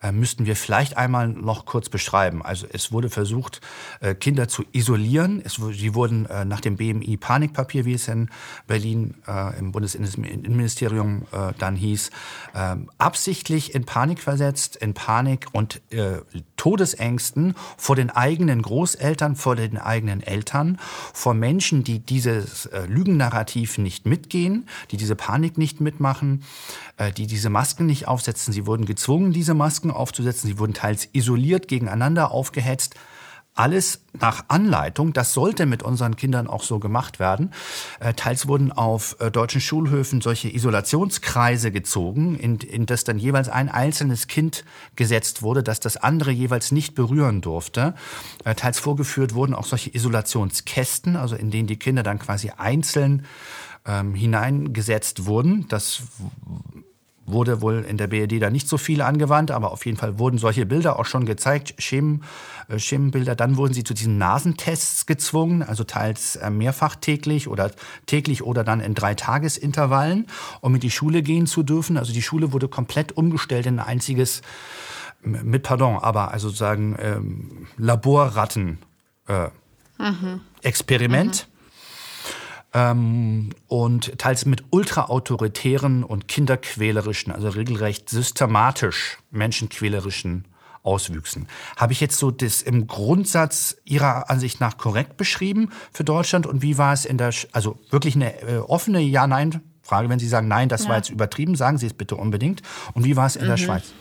äh, 0.00 0.12
müssten 0.12 0.46
wir 0.46 0.54
vielleicht 0.54 0.96
einmal 0.96 1.26
noch 1.26 1.66
kurz 1.66 1.88
beschreiben. 1.88 2.42
Also 2.42 2.68
es 2.72 2.92
wurde 2.92 3.10
versucht, 3.10 3.60
äh, 3.98 4.14
Kinder 4.14 4.46
zu 4.46 4.64
isolieren. 4.70 5.42
Es, 5.44 5.60
sie 5.72 5.94
wurden 5.96 6.26
äh, 6.26 6.44
nach 6.44 6.60
dem 6.60 6.76
BMI 6.76 7.16
Panikpapier, 7.16 7.84
wie 7.84 7.94
es 7.94 8.06
in 8.06 8.30
Berlin 8.68 9.14
äh, 9.26 9.58
im 9.58 9.72
Bundesinnenministerium 9.72 11.22
dann 11.58 11.76
hieß, 11.76 12.10
äh, 12.54 12.76
absichtlich 12.98 13.74
in 13.74 13.84
Panik 13.84 14.20
versetzt, 14.20 14.76
in 14.76 14.94
Panik 14.94 15.31
und 15.52 15.80
äh, 15.90 16.18
Todesängsten 16.56 17.54
vor 17.76 17.96
den 17.96 18.10
eigenen 18.10 18.62
Großeltern, 18.62 19.36
vor 19.36 19.56
den 19.56 19.78
eigenen 19.78 20.22
Eltern, 20.22 20.78
vor 21.12 21.34
Menschen, 21.34 21.84
die 21.84 21.98
dieses 21.98 22.66
äh, 22.66 22.86
Lügennarrativ 22.86 23.78
nicht 23.78 24.06
mitgehen, 24.06 24.68
die 24.90 24.96
diese 24.96 25.16
Panik 25.16 25.58
nicht 25.58 25.80
mitmachen, 25.80 26.44
äh, 26.96 27.12
die 27.12 27.26
diese 27.26 27.50
Masken 27.50 27.86
nicht 27.86 28.08
aufsetzen. 28.08 28.52
Sie 28.52 28.66
wurden 28.66 28.86
gezwungen, 28.86 29.32
diese 29.32 29.54
Masken 29.54 29.90
aufzusetzen. 29.90 30.48
Sie 30.48 30.58
wurden 30.58 30.74
teils 30.74 31.08
isoliert 31.12 31.68
gegeneinander 31.68 32.30
aufgehetzt. 32.30 32.94
Alles 33.54 34.06
nach 34.18 34.46
Anleitung, 34.48 35.12
das 35.12 35.34
sollte 35.34 35.66
mit 35.66 35.82
unseren 35.82 36.16
Kindern 36.16 36.46
auch 36.46 36.62
so 36.62 36.78
gemacht 36.78 37.18
werden. 37.18 37.52
Äh, 38.00 38.14
teils 38.14 38.48
wurden 38.48 38.72
auf 38.72 39.16
äh, 39.20 39.30
deutschen 39.30 39.60
Schulhöfen 39.60 40.22
solche 40.22 40.48
Isolationskreise 40.48 41.70
gezogen, 41.70 42.36
in, 42.38 42.56
in 42.56 42.86
das 42.86 43.04
dann 43.04 43.18
jeweils 43.18 43.50
ein 43.50 43.68
einzelnes 43.68 44.26
Kind 44.26 44.64
gesetzt 44.96 45.42
wurde, 45.42 45.62
das 45.62 45.80
das 45.80 45.98
andere 45.98 46.30
jeweils 46.30 46.72
nicht 46.72 46.94
berühren 46.94 47.42
durfte. 47.42 47.94
Äh, 48.44 48.54
teils 48.54 48.78
vorgeführt 48.78 49.34
wurden 49.34 49.52
auch 49.52 49.66
solche 49.66 49.94
Isolationskästen, 49.94 51.16
also 51.16 51.36
in 51.36 51.50
denen 51.50 51.66
die 51.66 51.78
Kinder 51.78 52.02
dann 52.02 52.18
quasi 52.18 52.52
einzeln 52.56 53.26
ähm, 53.84 54.14
hineingesetzt 54.14 55.26
wurden. 55.26 55.66
Das 55.68 56.02
wurde 57.26 57.60
wohl 57.60 57.84
in 57.88 57.96
der 57.96 58.06
BRD 58.06 58.40
da 58.40 58.50
nicht 58.50 58.68
so 58.68 58.78
viel 58.78 59.00
angewandt, 59.02 59.50
aber 59.50 59.72
auf 59.72 59.86
jeden 59.86 59.96
Fall 59.96 60.18
wurden 60.18 60.38
solche 60.38 60.66
Bilder 60.66 60.98
auch 60.98 61.04
schon 61.04 61.24
gezeigt, 61.24 61.74
Schemen, 61.78 62.24
äh, 62.68 62.78
Schemenbilder. 62.78 63.34
Dann 63.34 63.56
wurden 63.56 63.74
sie 63.74 63.84
zu 63.84 63.94
diesen 63.94 64.18
Nasentests 64.18 65.06
gezwungen, 65.06 65.62
also 65.62 65.84
teils 65.84 66.36
äh, 66.36 66.50
mehrfach 66.50 66.96
täglich 66.96 67.48
oder 67.48 67.70
täglich 68.06 68.42
oder 68.42 68.64
dann 68.64 68.80
in 68.80 68.94
drei 68.94 69.14
Tagesintervallen, 69.14 70.26
um 70.60 70.74
in 70.74 70.80
die 70.80 70.90
Schule 70.90 71.22
gehen 71.22 71.46
zu 71.46 71.62
dürfen. 71.62 71.96
Also 71.96 72.12
die 72.12 72.22
Schule 72.22 72.52
wurde 72.52 72.68
komplett 72.68 73.16
umgestellt 73.16 73.66
in 73.66 73.78
ein 73.78 73.86
einziges, 73.86 74.42
mit 75.22 75.62
Pardon, 75.62 75.98
aber 75.98 76.32
also 76.32 76.48
sozusagen 76.48 76.96
ähm, 76.98 77.66
Laborratten. 77.76 78.78
Äh, 79.28 79.48
mhm. 79.98 80.40
Experiment. 80.62 81.46
Mhm 81.46 81.51
ähm, 82.74 83.50
und 83.68 84.18
teils 84.18 84.46
mit 84.46 84.64
ultraautoritären 84.70 86.04
und 86.04 86.28
kinderquälerischen, 86.28 87.32
also 87.32 87.48
regelrecht 87.48 88.08
systematisch 88.08 89.18
menschenquälerischen 89.30 90.46
Auswüchsen. 90.82 91.46
Habe 91.76 91.92
ich 91.92 92.00
jetzt 92.00 92.18
so 92.18 92.30
das 92.30 92.62
im 92.62 92.86
Grundsatz 92.86 93.76
Ihrer 93.84 94.30
Ansicht 94.30 94.60
nach 94.60 94.78
korrekt 94.78 95.16
beschrieben 95.16 95.70
für 95.92 96.02
Deutschland 96.02 96.46
und 96.46 96.62
wie 96.62 96.76
war 96.76 96.92
es 96.92 97.04
in 97.04 97.18
der, 97.18 97.32
also 97.52 97.78
wirklich 97.90 98.16
eine 98.16 98.42
äh, 98.42 98.58
offene 98.58 99.00
Ja-Nein-Frage, 99.00 100.08
wenn 100.08 100.18
Sie 100.18 100.28
sagen, 100.28 100.48
nein, 100.48 100.68
das 100.68 100.84
ja. 100.84 100.90
war 100.90 100.96
jetzt 100.96 101.10
übertrieben, 101.10 101.54
sagen 101.54 101.78
Sie 101.78 101.86
es 101.86 101.94
bitte 101.94 102.16
unbedingt. 102.16 102.62
Und 102.94 103.04
wie 103.04 103.16
war 103.16 103.26
es 103.26 103.36
in 103.36 103.44
mhm. 103.44 103.48
der 103.48 103.56
Schweiz? 103.58 103.92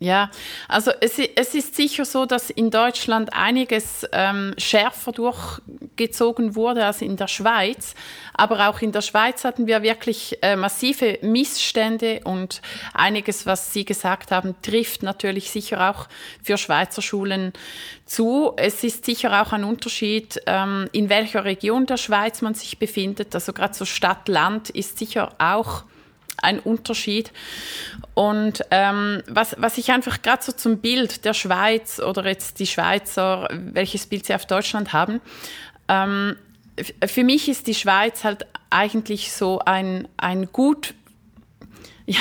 Ja, 0.00 0.30
also 0.68 0.92
es, 1.00 1.18
es, 1.18 1.54
ist 1.56 1.74
sicher 1.74 2.04
so, 2.04 2.24
dass 2.24 2.50
in 2.50 2.70
Deutschland 2.70 3.32
einiges 3.32 4.06
ähm, 4.12 4.54
schärfer 4.56 5.10
durchgezogen 5.10 6.54
wurde 6.54 6.84
als 6.84 7.02
in 7.02 7.16
der 7.16 7.26
Schweiz. 7.26 7.96
Aber 8.32 8.68
auch 8.68 8.80
in 8.80 8.92
der 8.92 9.02
Schweiz 9.02 9.42
hatten 9.42 9.66
wir 9.66 9.82
wirklich 9.82 10.38
äh, 10.40 10.54
massive 10.54 11.18
Missstände 11.22 12.20
und 12.22 12.62
einiges, 12.94 13.44
was 13.44 13.72
Sie 13.72 13.84
gesagt 13.84 14.30
haben, 14.30 14.54
trifft 14.62 15.02
natürlich 15.02 15.50
sicher 15.50 15.90
auch 15.90 16.06
für 16.44 16.58
Schweizer 16.58 17.02
Schulen 17.02 17.52
zu. 18.06 18.52
Es 18.56 18.84
ist 18.84 19.04
sicher 19.04 19.42
auch 19.42 19.52
ein 19.52 19.64
Unterschied, 19.64 20.40
ähm, 20.46 20.88
in 20.92 21.08
welcher 21.08 21.44
Region 21.44 21.86
der 21.86 21.96
Schweiz 21.96 22.40
man 22.40 22.54
sich 22.54 22.78
befindet. 22.78 23.34
Also 23.34 23.52
gerade 23.52 23.74
so 23.74 23.84
Stadt-Land 23.84 24.70
ist 24.70 24.96
sicher 24.96 25.34
auch 25.38 25.82
ein 26.42 26.58
Unterschied. 26.60 27.32
Und 28.14 28.64
ähm, 28.70 29.22
was, 29.26 29.56
was 29.58 29.78
ich 29.78 29.90
einfach 29.90 30.22
gerade 30.22 30.42
so 30.42 30.52
zum 30.52 30.78
Bild 30.78 31.24
der 31.24 31.34
Schweiz 31.34 32.00
oder 32.00 32.26
jetzt 32.26 32.58
die 32.58 32.66
Schweizer, 32.66 33.48
welches 33.50 34.06
Bild 34.06 34.26
sie 34.26 34.34
auf 34.34 34.46
Deutschland 34.46 34.92
haben, 34.92 35.20
ähm, 35.88 36.36
für 37.06 37.24
mich 37.24 37.48
ist 37.48 37.66
die 37.66 37.74
Schweiz 37.74 38.24
halt 38.24 38.46
eigentlich 38.70 39.32
so 39.32 39.60
ein, 39.60 40.06
ein 40.16 40.52
gut, 40.52 40.94
ja, 42.06 42.20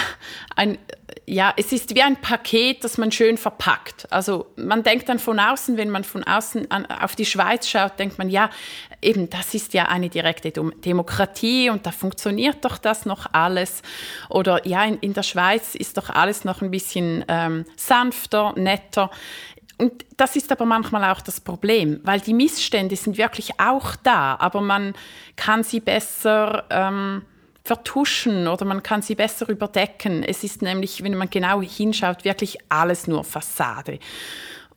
ein, 0.56 0.78
ja, 1.26 1.54
es 1.56 1.72
ist 1.72 1.96
wie 1.96 2.02
ein 2.02 2.18
Paket, 2.18 2.84
das 2.84 2.98
man 2.98 3.12
schön 3.12 3.38
verpackt. 3.38 4.12
Also 4.12 4.48
man 4.56 4.84
denkt 4.84 5.08
dann 5.10 5.20
von 5.20 5.40
außen, 5.40 5.78
wenn 5.78 5.90
man 5.90 6.04
von 6.04 6.24
außen 6.24 6.70
an, 6.72 6.86
auf 6.86 7.16
die 7.16 7.26
Schweiz 7.26 7.68
schaut, 7.68 7.98
denkt 8.00 8.18
man, 8.18 8.30
ja, 8.30 8.50
eben, 9.02 9.30
das 9.30 9.54
ist 9.54 9.74
ja 9.74 9.86
eine 9.86 10.10
direkte 10.10 10.52
Demokratie 10.52 11.70
und 11.70 11.86
da 11.86 11.92
funktioniert 11.92 12.64
doch 12.66 12.78
das 12.78 13.06
noch 13.06 13.28
alles. 13.34 13.82
Oder 14.30 14.66
ja, 14.68 14.84
in, 14.84 14.98
in 15.00 15.14
der 15.14 15.24
Schweiz 15.24 15.76
ist 15.76 15.98
doch 15.98 16.10
alles 16.10 16.44
noch 16.44 16.62
ein 16.62 16.72
bisschen 16.72 17.24
ähm, 17.28 17.66
sanfter, 17.76 18.54
netter. 18.58 19.10
Und 19.78 20.06
das 20.18 20.36
ist 20.36 20.52
aber 20.52 20.66
manchmal 20.66 21.10
auch 21.12 21.22
das 21.22 21.40
Problem, 21.40 22.00
weil 22.04 22.20
die 22.20 22.34
Missstände 22.34 22.96
sind 22.96 23.18
wirklich 23.18 23.60
auch 23.60 23.96
da, 23.98 24.36
aber 24.40 24.60
man 24.60 24.94
kann 25.36 25.64
sie 25.64 25.80
besser 25.80 26.66
ähm, 26.70 27.24
vertuschen 27.68 28.48
oder 28.48 28.66
man 28.66 28.82
kann 28.82 29.02
sie 29.02 29.16
besser 29.16 29.50
überdecken. 29.50 30.24
Es 30.24 30.44
ist 30.44 30.62
nämlich, 30.62 31.04
wenn 31.04 31.16
man 31.16 31.30
genau 31.30 31.62
hinschaut, 31.62 32.24
wirklich 32.24 32.58
alles 32.70 33.08
nur 33.08 33.24
Fassade. 33.24 34.00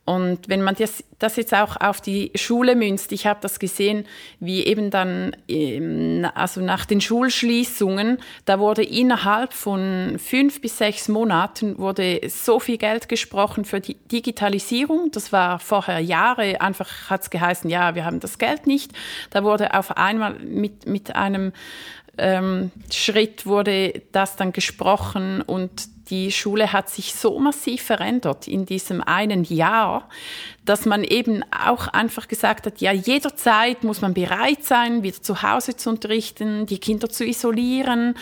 Und 0.03 0.49
wenn 0.49 0.63
man 0.63 0.75
das, 0.75 1.03
das 1.19 1.35
jetzt 1.35 1.53
auch 1.53 1.77
auf 1.79 2.01
die 2.01 2.31
Schule 2.33 2.75
münzt, 2.75 3.11
ich 3.11 3.27
habe 3.27 3.39
das 3.39 3.59
gesehen, 3.59 4.05
wie 4.39 4.65
eben 4.65 4.89
dann, 4.89 5.35
ähm, 5.47 6.27
also 6.33 6.59
nach 6.59 6.85
den 6.85 7.01
Schulschließungen, 7.01 8.17
da 8.45 8.59
wurde 8.59 8.83
innerhalb 8.83 9.53
von 9.53 10.17
fünf 10.17 10.59
bis 10.59 10.79
sechs 10.79 11.07
Monaten 11.07 11.77
wurde 11.77 12.19
so 12.27 12.59
viel 12.59 12.77
Geld 12.77 13.09
gesprochen 13.09 13.63
für 13.63 13.79
die 13.79 13.93
Digitalisierung. 14.11 15.11
Das 15.11 15.31
war 15.31 15.59
vorher 15.59 15.99
Jahre, 15.99 16.59
einfach 16.59 17.11
hat 17.11 17.21
es 17.21 17.29
geheißen, 17.29 17.69
ja, 17.69 17.93
wir 17.93 18.03
haben 18.03 18.19
das 18.19 18.39
Geld 18.39 18.65
nicht. 18.65 18.91
Da 19.29 19.43
wurde 19.43 19.75
auf 19.75 19.95
einmal 19.97 20.33
mit, 20.39 20.87
mit 20.87 21.15
einem 21.15 21.53
ähm, 22.21 22.71
Schritt 22.91 23.45
wurde 23.45 24.03
das 24.11 24.35
dann 24.35 24.53
gesprochen 24.53 25.41
und 25.41 25.89
die 26.11 26.31
Schule 26.31 26.73
hat 26.73 26.89
sich 26.89 27.15
so 27.15 27.39
massiv 27.39 27.83
verändert 27.83 28.47
in 28.47 28.65
diesem 28.65 29.01
einen 29.01 29.45
Jahr, 29.45 30.09
dass 30.65 30.85
man 30.85 31.03
eben 31.03 31.43
auch 31.51 31.87
einfach 31.87 32.27
gesagt 32.27 32.65
hat, 32.65 32.81
ja, 32.81 32.91
jederzeit 32.91 33.83
muss 33.83 34.01
man 34.01 34.13
bereit 34.13 34.63
sein, 34.63 35.01
wieder 35.01 35.21
zu 35.21 35.41
Hause 35.41 35.75
zu 35.75 35.89
unterrichten, 35.89 36.65
die 36.65 36.77
Kinder 36.77 37.09
zu 37.09 37.25
isolieren, 37.25 38.15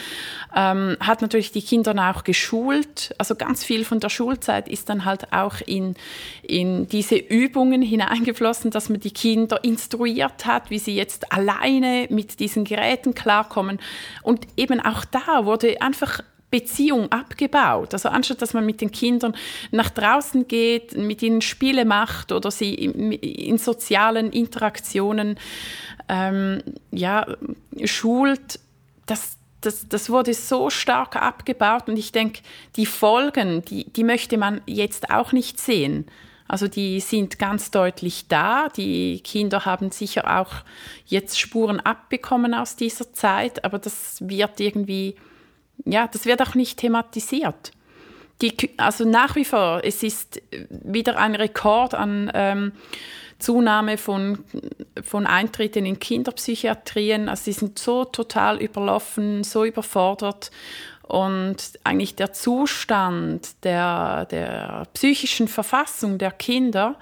ähm, 0.55 0.95
hat 0.99 1.21
natürlich 1.21 1.51
die 1.51 1.63
Kinder 1.63 1.89
auch 2.09 2.23
geschult. 2.23 3.13
Also 3.17 3.35
ganz 3.35 3.65
viel 3.65 3.83
von 3.83 3.99
der 3.99 4.09
Schulzeit 4.09 4.69
ist 4.69 4.87
dann 4.87 5.03
halt 5.03 5.33
auch 5.33 5.55
in, 5.65 5.95
in 6.43 6.87
diese 6.87 7.15
Übungen 7.15 7.81
hineingeflossen, 7.81 8.71
dass 8.71 8.89
man 8.89 8.99
die 8.99 9.11
Kinder 9.11 9.63
instruiert 9.63 10.45
hat, 10.45 10.69
wie 10.69 10.79
sie 10.79 10.95
jetzt 10.95 11.33
alleine 11.33 12.07
mit 12.11 12.39
diesen 12.39 12.63
Geräten 12.63 13.15
klarkommen. 13.15 13.79
Und 14.21 14.47
eben 14.55 14.79
auch 14.79 15.03
da 15.05 15.45
wurde 15.45 15.81
einfach 15.81 16.21
Beziehung 16.51 17.11
abgebaut. 17.11 17.93
Also 17.93 18.09
anstatt 18.09 18.41
dass 18.41 18.53
man 18.53 18.65
mit 18.65 18.81
den 18.81 18.91
Kindern 18.91 19.35
nach 19.71 19.89
draußen 19.89 20.47
geht, 20.47 20.97
mit 20.97 21.21
ihnen 21.21 21.41
Spiele 21.41 21.85
macht 21.85 22.31
oder 22.31 22.49
sie 22.49 22.73
in, 22.73 23.57
sozialen 23.57 24.31
Interaktionen 24.31 25.37
ähm, 26.07 26.63
ja, 26.91 27.27
schult, 27.83 28.59
das, 29.05 29.37
das, 29.61 29.87
das 29.87 30.09
wurde 30.09 30.33
so 30.33 30.69
stark 30.69 31.15
abgebaut 31.15 31.87
und 31.87 31.97
ich 31.97 32.11
denke, 32.11 32.41
die 32.75 32.85
Folgen, 32.85 33.63
die, 33.65 33.85
die 33.85 34.03
möchte 34.03 34.37
man 34.37 34.61
jetzt 34.65 35.11
auch 35.11 35.31
nicht 35.31 35.59
sehen. 35.59 36.05
Also 36.47 36.67
die 36.67 36.99
sind 36.99 37.37
ganz 37.37 37.69
deutlich 37.69 38.27
da. 38.27 38.69
Die 38.69 39.19
Kinder 39.19 39.65
haben 39.65 39.91
sicher 39.91 40.39
auch 40.39 40.51
jetzt 41.05 41.39
Spuren 41.39 41.79
abbekommen 41.79 42.55
aus 42.55 42.75
dieser 42.75 43.13
Zeit, 43.13 43.63
aber 43.63 43.77
das 43.77 44.27
wird 44.27 44.59
irgendwie 44.59 45.15
ja, 45.85 46.07
das 46.07 46.25
wird 46.25 46.41
auch 46.41 46.55
nicht 46.55 46.79
thematisiert. 46.79 47.71
Die, 48.41 48.55
also 48.77 49.03
nach 49.03 49.35
wie 49.35 49.45
vor, 49.45 49.81
es 49.83 50.01
ist 50.01 50.41
wieder 50.69 51.17
ein 51.17 51.35
Rekord 51.35 51.93
an 51.93 52.31
ähm, 52.33 52.71
Zunahme 53.37 53.97
von, 53.97 54.39
von 55.01 55.25
Eintritten 55.25 55.85
in 55.85 55.99
Kinderpsychiatrien. 55.99 57.27
Also 57.27 57.45
sie 57.45 57.53
sind 57.53 57.79
so 57.79 58.05
total 58.05 58.61
überlaufen, 58.61 59.43
so 59.43 59.65
überfordert. 59.65 60.51
Und 61.03 61.57
eigentlich 61.83 62.15
der 62.15 62.33
Zustand 62.33 63.63
der, 63.63 64.25
der 64.25 64.87
psychischen 64.93 65.47
Verfassung 65.47 66.17
der 66.17 66.31
Kinder, 66.31 66.95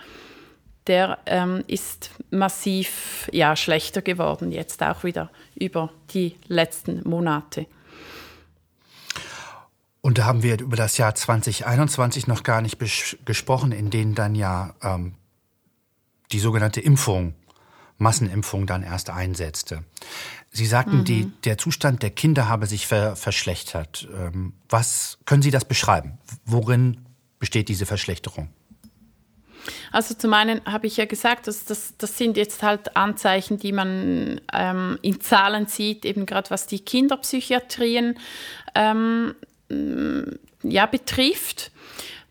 der 0.88 1.20
ähm, 1.26 1.63
ist 1.68 2.12
massiv 2.32 3.30
ja, 3.34 3.56
schlechter 3.56 4.02
geworden, 4.02 4.52
jetzt 4.52 4.82
auch 4.82 5.04
wieder 5.04 5.30
über 5.56 5.92
die 6.13 6.36
letzten 6.48 7.08
Monate. 7.08 7.66
Und 10.02 10.18
da 10.18 10.26
haben 10.26 10.44
wir 10.44 10.60
über 10.60 10.78
das 10.78 10.98
Jahr 10.98 11.16
2021 11.16 12.28
noch 12.28 12.44
gar 12.44 12.62
nicht 12.62 12.78
gesprochen, 13.26 13.72
in 13.72 13.90
dem 13.90 14.16
dann 14.16 14.36
ja 14.36 14.76
ähm, 14.82 15.16
die 16.32 16.40
sogenannte 16.40 16.82
Impfung, 16.82 17.34
Massenimpfung 17.98 18.68
dann 18.68 18.84
erst 18.84 19.10
einsetzte. 19.10 19.84
Sie 20.52 20.66
sagten, 20.66 21.00
mhm. 21.00 21.06
die, 21.06 21.32
der 21.44 21.58
Zustand 21.58 22.04
der 22.04 22.12
Kinder 22.12 22.48
habe 22.48 22.68
sich 22.68 22.88
ver 22.88 23.16
verschlechtert. 23.16 24.08
Ähm, 24.14 24.54
was 24.70 25.18
können 25.26 25.42
Sie 25.42 25.52
das 25.52 25.66
beschreiben? 25.66 26.20
Worin 26.46 27.06
besteht 27.40 27.70
diese 27.70 27.86
Verschlechterung? 27.86 28.50
Also 29.92 30.14
zum 30.14 30.34
einen 30.34 30.62
habe 30.66 30.88
ich 30.88 30.98
ja 30.98 31.06
gesagt, 31.06 31.48
dass 31.48 31.66
das, 31.66 31.96
das 31.98 32.18
sind 32.18 32.38
jetzt 32.38 32.64
halt 32.64 32.96
Anzeichen, 32.96 33.58
die 33.58 33.72
man 33.72 34.40
ähm, 34.54 34.98
in 35.02 35.20
Zahlen 35.22 35.68
sieht, 35.68 36.06
eben 36.06 36.26
gerade 36.26 36.50
was 36.50 36.68
die 36.68 36.80
Kinderpsychiatrien 36.80 38.18
ähm, 38.76 39.36
ja, 39.70 40.86
betrifft. 40.86 41.72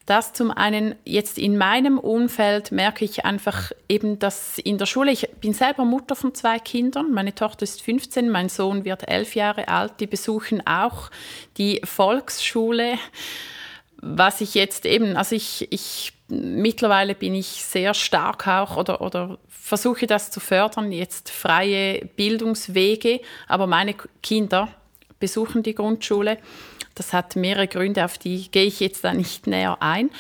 Das 0.07 0.33
zum 0.33 0.53
einen 0.53 0.95
jetzt 1.05 1.37
in 1.37 1.59
meinem 1.59 1.99
Umfeld 1.99 2.71
merke 2.71 3.05
ich 3.05 3.25
einfach 3.25 3.73
eben, 3.89 4.21
dass 4.21 4.57
in 4.59 4.79
der 4.79 4.87
Schule, 4.87 5.11
ich 5.11 5.29
bin 5.41 5.53
selber 5.53 5.85
Mutter 5.85 6.15
von 6.15 6.33
zwei 6.33 6.61
Kindern, 6.61 7.11
meine 7.11 7.35
Tochter 7.35 7.65
ist 7.65 7.83
15, 7.83 8.31
mein 8.31 8.49
Sohn 8.49 8.85
wird 8.85 9.09
elf 9.09 9.35
Jahre 9.35 9.67
alt, 9.67 9.95
die 9.99 10.07
besuchen 10.07 10.65
auch 10.65 11.11
die 11.59 11.81
Volksschule. 11.83 12.99
Was 13.97 14.41
ich 14.41 14.55
jetzt 14.55 14.87
eben, 14.87 15.17
also 15.17 15.35
ich, 15.35 15.67
ich 15.73 16.13
mittlerweile 16.29 17.17
bin 17.17 17.35
ich 17.35 17.47
sehr 17.47 17.93
stark 17.93 18.47
auch 18.47 18.77
oder, 18.77 19.01
oder 19.01 19.39
versuche 19.49 20.07
das 20.07 20.31
zu 20.31 20.39
fördern, 20.39 20.93
jetzt 20.93 21.31
freie 21.31 22.05
Bildungswege, 22.15 23.21
aber 23.49 23.67
meine 23.67 23.95
Kinder 24.23 24.69
besuchen 25.19 25.65
die 25.65 25.75
Grundschule. 25.75 26.39
Das 26.97 27.13
hat 27.13 27.37
mehrere 27.37 27.69
Gründe, 27.69 28.05
auf 28.05 28.19
die 28.19 28.51
gehe 28.51 28.65
ich 28.65 28.81
jetzt 28.81 29.05
da 29.05 29.13
nicht 29.13 29.47
näher 29.47 29.77
ein. 29.81 30.11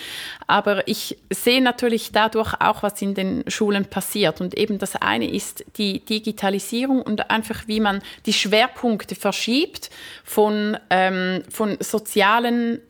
Aber 0.47 0.87
ich 0.87 1.17
sehe 1.31 1.63
natürlich 1.63 2.13
dadurch 2.13 2.55
auch, 2.61 2.83
was 2.83 3.01
in 3.03 3.15
den 3.15 3.45
Schulen 3.49 3.87
passiert. 3.87 4.41
Und 4.41 4.57
eben 4.57 4.79
das 4.79 4.95
eine 4.95 5.29
ist 5.29 5.65
die 5.79 6.01
Digitalisierung 6.01 7.03
und 7.03 7.31
einfach, 7.31 7.67
wie 7.67 7.81
man 7.81 8.03
die 8.27 8.35
Schwerpunkte 8.35 9.15
verschiebt 9.15 9.91
von, 10.23 10.77
ähm, 10.91 11.43
von 11.49 11.79
sozialen 11.81 12.81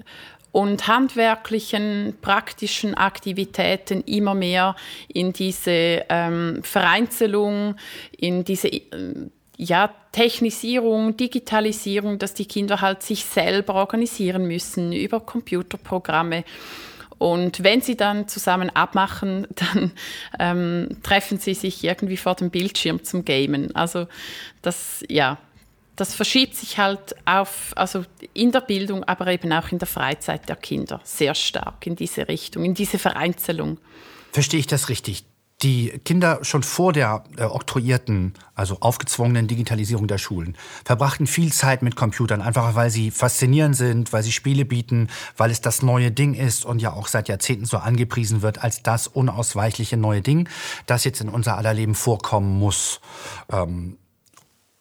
und 0.56 0.88
handwerklichen, 0.88 2.16
praktischen 2.22 2.94
Aktivitäten 2.94 4.02
immer 4.04 4.34
mehr 4.34 4.74
in 5.06 5.34
diese 5.34 6.04
ähm, 6.08 6.60
Vereinzelung, 6.62 7.76
in 8.16 8.42
diese 8.42 8.68
äh, 8.68 9.28
ja, 9.56 9.90
Technisierung, 10.12 11.16
Digitalisierung, 11.16 12.18
dass 12.18 12.34
die 12.34 12.46
Kinder 12.46 12.80
halt 12.80 13.02
sich 13.02 13.24
selber 13.24 13.74
organisieren 13.74 14.46
müssen 14.46 14.92
über 14.92 15.20
Computerprogramme. 15.20 16.44
Und 17.18 17.64
wenn 17.64 17.80
sie 17.80 17.96
dann 17.96 18.28
zusammen 18.28 18.68
abmachen, 18.70 19.46
dann 19.54 19.92
ähm, 20.38 20.98
treffen 21.02 21.38
sie 21.38 21.54
sich 21.54 21.82
irgendwie 21.82 22.18
vor 22.18 22.34
dem 22.34 22.50
Bildschirm 22.50 23.02
zum 23.02 23.24
Gamen. 23.24 23.74
Also 23.74 24.06
das, 24.60 25.02
ja, 25.08 25.38
das 25.96 26.14
verschiebt 26.14 26.54
sich 26.54 26.78
halt 26.78 27.16
auf, 27.24 27.72
also 27.74 28.04
in 28.34 28.52
der 28.52 28.60
Bildung, 28.60 29.04
aber 29.04 29.28
eben 29.28 29.50
auch 29.52 29.72
in 29.72 29.78
der 29.78 29.88
Freizeit 29.88 30.46
der 30.48 30.56
Kinder 30.56 31.00
sehr 31.04 31.34
stark 31.34 31.86
in 31.86 31.96
diese 31.96 32.28
Richtung, 32.28 32.64
in 32.64 32.74
diese 32.74 32.98
Vereinzelung. 32.98 33.78
Verstehe 34.32 34.60
ich 34.60 34.66
das 34.66 34.90
richtig? 34.90 35.24
Die 35.62 36.00
Kinder 36.04 36.40
schon 36.42 36.62
vor 36.62 36.92
der 36.92 37.24
äh, 37.38 37.44
oktroyierten, 37.44 38.34
also 38.54 38.78
aufgezwungenen 38.80 39.46
Digitalisierung 39.46 40.06
der 40.06 40.18
Schulen 40.18 40.56
verbrachten 40.84 41.26
viel 41.26 41.50
Zeit 41.52 41.82
mit 41.82 41.96
Computern, 41.96 42.42
einfach 42.42 42.74
weil 42.74 42.90
sie 42.90 43.10
faszinierend 43.10 43.74
sind, 43.74 44.12
weil 44.12 44.22
sie 44.22 44.32
Spiele 44.32 44.66
bieten, 44.66 45.08
weil 45.36 45.50
es 45.50 45.62
das 45.62 45.80
neue 45.80 46.10
Ding 46.10 46.34
ist 46.34 46.66
und 46.66 46.82
ja 46.82 46.92
auch 46.92 47.06
seit 47.06 47.28
Jahrzehnten 47.28 47.64
so 47.64 47.78
angepriesen 47.78 48.42
wird 48.42 48.62
als 48.62 48.82
das 48.82 49.06
unausweichliche 49.06 49.96
neue 49.96 50.20
Ding, 50.20 50.48
das 50.84 51.04
jetzt 51.04 51.22
in 51.22 51.30
unser 51.30 51.56
aller 51.56 51.72
Leben 51.72 51.94
vorkommen 51.94 52.58
muss. 52.58 53.00
Ähm, 53.50 53.96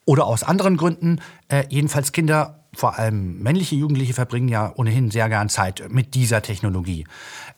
oder 0.06 0.26
aus 0.26 0.44
anderen 0.44 0.78
Gründen, 0.78 1.22
äh, 1.48 1.64
jedenfalls 1.70 2.12
Kinder 2.12 2.65
vor 2.76 2.98
allem 2.98 3.40
männliche 3.42 3.76
Jugendliche 3.76 4.14
verbringen 4.14 4.48
ja 4.48 4.74
ohnehin 4.76 5.12
sehr 5.12 5.30
gern 5.30 5.50
Zeit 5.50 5.84
mit 5.90 6.14
dieser 6.14 6.42
Technologie. 6.42 7.06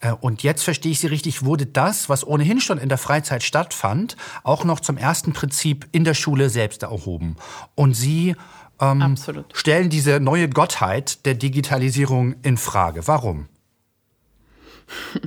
Äh, 0.00 0.12
und 0.12 0.42
jetzt 0.42 0.62
verstehe 0.62 0.92
ich 0.92 1.00
Sie 1.00 1.06
richtig, 1.06 1.44
wurde 1.44 1.66
das, 1.66 2.08
was 2.08 2.26
ohnehin 2.26 2.60
schon 2.60 2.78
in 2.78 2.88
der 2.88 2.98
Freizeit 2.98 3.42
stattfand, 3.42 4.16
auch 4.44 4.64
noch 4.64 4.80
zum 4.80 4.96
ersten 4.96 5.32
Prinzip 5.32 5.86
in 5.92 6.04
der 6.04 6.14
Schule 6.14 6.50
selbst 6.50 6.82
erhoben. 6.82 7.36
Und 7.74 7.94
Sie 7.94 8.34
ähm, 8.80 9.16
stellen 9.52 9.90
diese 9.90 10.20
neue 10.20 10.48
Gottheit 10.48 11.24
der 11.26 11.34
Digitalisierung 11.34 12.36
in 12.42 12.56
Frage. 12.56 13.06
Warum? 13.06 13.48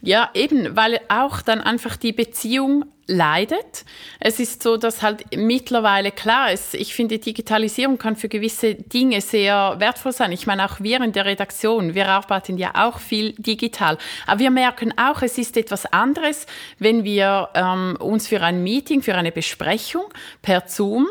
Ja, 0.00 0.30
eben, 0.34 0.76
weil 0.76 1.00
auch 1.08 1.42
dann 1.42 1.60
einfach 1.60 1.96
die 1.96 2.12
Beziehung 2.12 2.84
leidet. 3.08 3.84
Es 4.20 4.38
ist 4.38 4.62
so, 4.62 4.76
dass 4.76 5.02
halt 5.02 5.24
mittlerweile 5.36 6.12
klar 6.12 6.52
ist, 6.52 6.74
ich 6.74 6.94
finde, 6.94 7.18
Digitalisierung 7.18 7.98
kann 7.98 8.14
für 8.14 8.28
gewisse 8.28 8.74
Dinge 8.74 9.20
sehr 9.20 9.76
wertvoll 9.78 10.12
sein. 10.12 10.30
Ich 10.30 10.46
meine, 10.46 10.64
auch 10.64 10.78
wir 10.80 11.00
in 11.02 11.12
der 11.12 11.24
Redaktion, 11.24 11.94
wir 11.94 12.08
arbeiten 12.08 12.58
ja 12.58 12.72
auch 12.74 13.00
viel 13.00 13.32
digital. 13.32 13.98
Aber 14.26 14.38
wir 14.38 14.50
merken 14.50 14.94
auch, 14.96 15.22
es 15.22 15.38
ist 15.38 15.56
etwas 15.56 15.86
anderes, 15.86 16.46
wenn 16.78 17.02
wir 17.02 17.48
ähm, 17.54 17.96
uns 17.98 18.28
für 18.28 18.42
ein 18.42 18.62
Meeting, 18.62 19.02
für 19.02 19.14
eine 19.14 19.32
Besprechung 19.32 20.04
per 20.42 20.68
Zoom, 20.68 21.08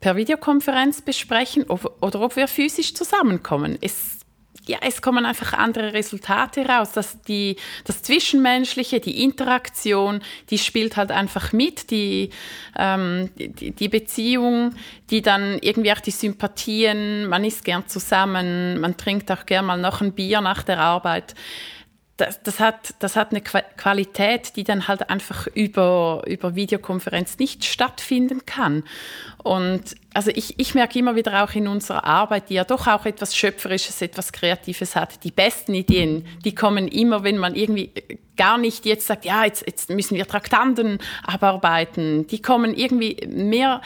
per 0.00 0.16
Videokonferenz 0.16 1.02
besprechen 1.02 1.64
ob, 1.68 2.02
oder 2.02 2.22
ob 2.22 2.36
wir 2.36 2.48
physisch 2.48 2.94
zusammenkommen. 2.94 3.76
Es 3.80 4.17
ja, 4.68 4.78
es 4.82 5.02
kommen 5.02 5.26
einfach 5.26 5.52
andere 5.54 5.92
Resultate 5.92 6.66
raus. 6.66 6.92
Dass 6.92 7.20
die, 7.22 7.56
das 7.84 8.02
Zwischenmenschliche, 8.02 9.00
die 9.00 9.24
Interaktion, 9.24 10.20
die 10.50 10.58
spielt 10.58 10.96
halt 10.96 11.10
einfach 11.10 11.52
mit, 11.52 11.90
die, 11.90 12.30
ähm, 12.76 13.30
die, 13.36 13.72
die 13.72 13.88
Beziehung, 13.88 14.74
die 15.10 15.22
dann 15.22 15.58
irgendwie 15.60 15.92
auch 15.92 16.00
die 16.00 16.10
Sympathien, 16.10 17.26
man 17.26 17.44
isst 17.44 17.64
gern 17.64 17.86
zusammen, 17.88 18.80
man 18.80 18.96
trinkt 18.96 19.32
auch 19.32 19.46
gern 19.46 19.66
mal 19.66 19.78
noch 19.78 20.00
ein 20.00 20.12
Bier 20.12 20.40
nach 20.40 20.62
der 20.62 20.80
Arbeit 20.80 21.34
das, 22.18 22.42
das, 22.42 22.60
hat, 22.60 22.94
das 22.98 23.16
hat 23.16 23.30
eine 23.30 23.40
Qualität, 23.40 24.56
die 24.56 24.64
dann 24.64 24.88
halt 24.88 25.08
einfach 25.08 25.46
über, 25.46 26.22
über 26.26 26.56
Videokonferenz 26.56 27.38
nicht 27.38 27.64
stattfinden 27.64 28.44
kann. 28.44 28.82
Und 29.42 29.94
also 30.14 30.30
ich, 30.34 30.58
ich 30.58 30.74
merke 30.74 30.98
immer 30.98 31.16
wieder 31.16 31.44
auch 31.44 31.54
in 31.54 31.68
unserer 31.68 32.04
Arbeit, 32.04 32.48
die 32.48 32.54
ja 32.54 32.64
doch 32.64 32.86
auch 32.86 33.04
etwas 33.04 33.36
Schöpferisches, 33.36 34.00
etwas 34.00 34.32
Kreatives 34.32 34.96
hat, 34.96 35.22
die 35.22 35.30
besten 35.30 35.74
Ideen, 35.74 36.26
die 36.44 36.54
kommen 36.54 36.88
immer, 36.88 37.24
wenn 37.24 37.36
man 37.36 37.54
irgendwie 37.54 37.92
gar 38.38 38.56
nicht 38.56 38.86
jetzt 38.86 39.06
sagt, 39.06 39.26
ja, 39.26 39.44
jetzt, 39.44 39.66
jetzt 39.66 39.90
müssen 39.90 40.14
wir 40.16 40.26
Traktanten 40.26 40.98
abarbeiten. 41.26 42.26
Die 42.28 42.40
kommen 42.40 42.72
irgendwie 42.72 43.26
mehr, 43.28 43.82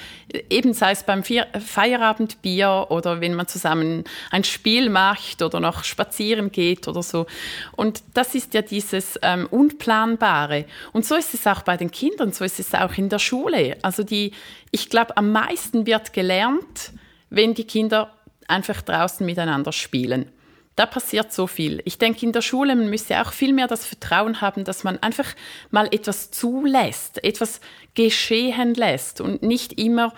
eben 0.51 0.75
sei 0.75 0.93
es 0.93 1.03
beim 1.05 1.25
Feierabendbier 1.25 2.87
oder 2.91 3.21
wenn 3.21 3.35
man 3.35 3.49
zusammen 3.49 4.05
ein 4.31 4.45
Spiel 4.45 4.91
macht 4.91 5.43
oder 5.43 5.59
noch 5.59 5.83
spazieren 5.85 6.53
geht 6.53 6.87
oder 6.87 7.03
so. 7.03 7.27
Und 7.75 8.03
das 8.15 8.35
ist 8.35 8.53
ja 8.53 8.61
dieses 8.63 9.19
ähm, 9.23 9.49
Unplanbare. 9.51 10.67
Und 10.93 11.07
so 11.07 11.17
ist 11.17 11.33
es 11.35 11.47
auch 11.47 11.63
bei 11.63 11.79
den 11.79 11.91
Kindern, 11.91 12.33
so 12.33 12.45
ist 12.45 12.61
es 12.61 12.75
auch 12.75 12.97
in 12.99 13.09
der 13.09 13.19
Schule. 13.19 13.79
Also 13.81 14.05
die, 14.05 14.33
ich 14.73 14.89
glaube, 14.91 15.17
am 15.17 15.31
meisten 15.31 15.87
wird 15.87 16.13
gelernt, 16.13 16.93
wenn 17.31 17.55
die 17.55 17.65
Kinder 17.65 18.13
einfach 18.49 18.83
draußen 18.83 19.25
miteinander 19.25 19.71
spielen. 19.71 20.33
Da 20.75 20.87
passiert 20.87 21.33
so 21.33 21.47
viel. 21.47 21.83
Ich 21.85 21.99
denke, 21.99 22.25
in 22.25 22.33
der 22.33 22.41
Schule 22.41 22.75
man 22.75 22.89
müsste 22.89 23.21
auch 23.21 23.33
viel 23.33 23.53
mehr 23.53 23.67
das 23.67 23.85
Vertrauen 23.85 24.41
haben, 24.41 24.65
dass 24.65 24.83
man 24.83 24.99
einfach 25.03 25.27
mal 25.71 25.87
etwas 25.93 26.31
zulässt, 26.31 27.23
etwas 27.23 27.61
geschehen 27.95 28.75
lässt 28.75 29.21
und 29.21 29.43
nicht 29.43 29.79
immer, 29.79 30.15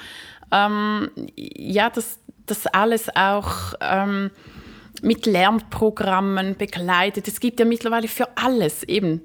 ähm, 0.53 1.11
ja, 1.35 1.91
das, 1.91 2.21
das 2.47 2.69
alles 2.69 3.09
auch 3.17 3.75
ähm, 3.81 4.31
mit 5.03 5.27
Lernprogrammen 5.27 6.57
begleitet. 6.57 7.27
Es 7.27 7.41
gibt 7.41 7.59
ja 7.59 7.67
mittlerweile 7.67 8.07
für 8.07 8.29
alles 8.37 8.85
eben. 8.85 9.23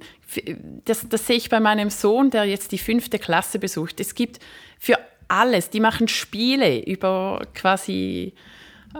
Das, 0.86 1.08
das 1.08 1.28
sehe 1.28 1.38
ich 1.38 1.50
bei 1.50 1.60
meinem 1.60 1.92
Sohn, 1.92 2.32
der 2.32 2.46
jetzt 2.46 2.72
die 2.72 2.78
fünfte 2.80 3.20
Klasse 3.20 3.60
besucht. 3.60 4.00
Es 4.00 4.16
gibt 4.16 4.40
für 4.80 4.98
alles. 5.30 5.70
Die 5.70 5.80
machen 5.80 6.08
Spiele 6.08 6.84
über 6.84 7.42
quasi 7.54 8.34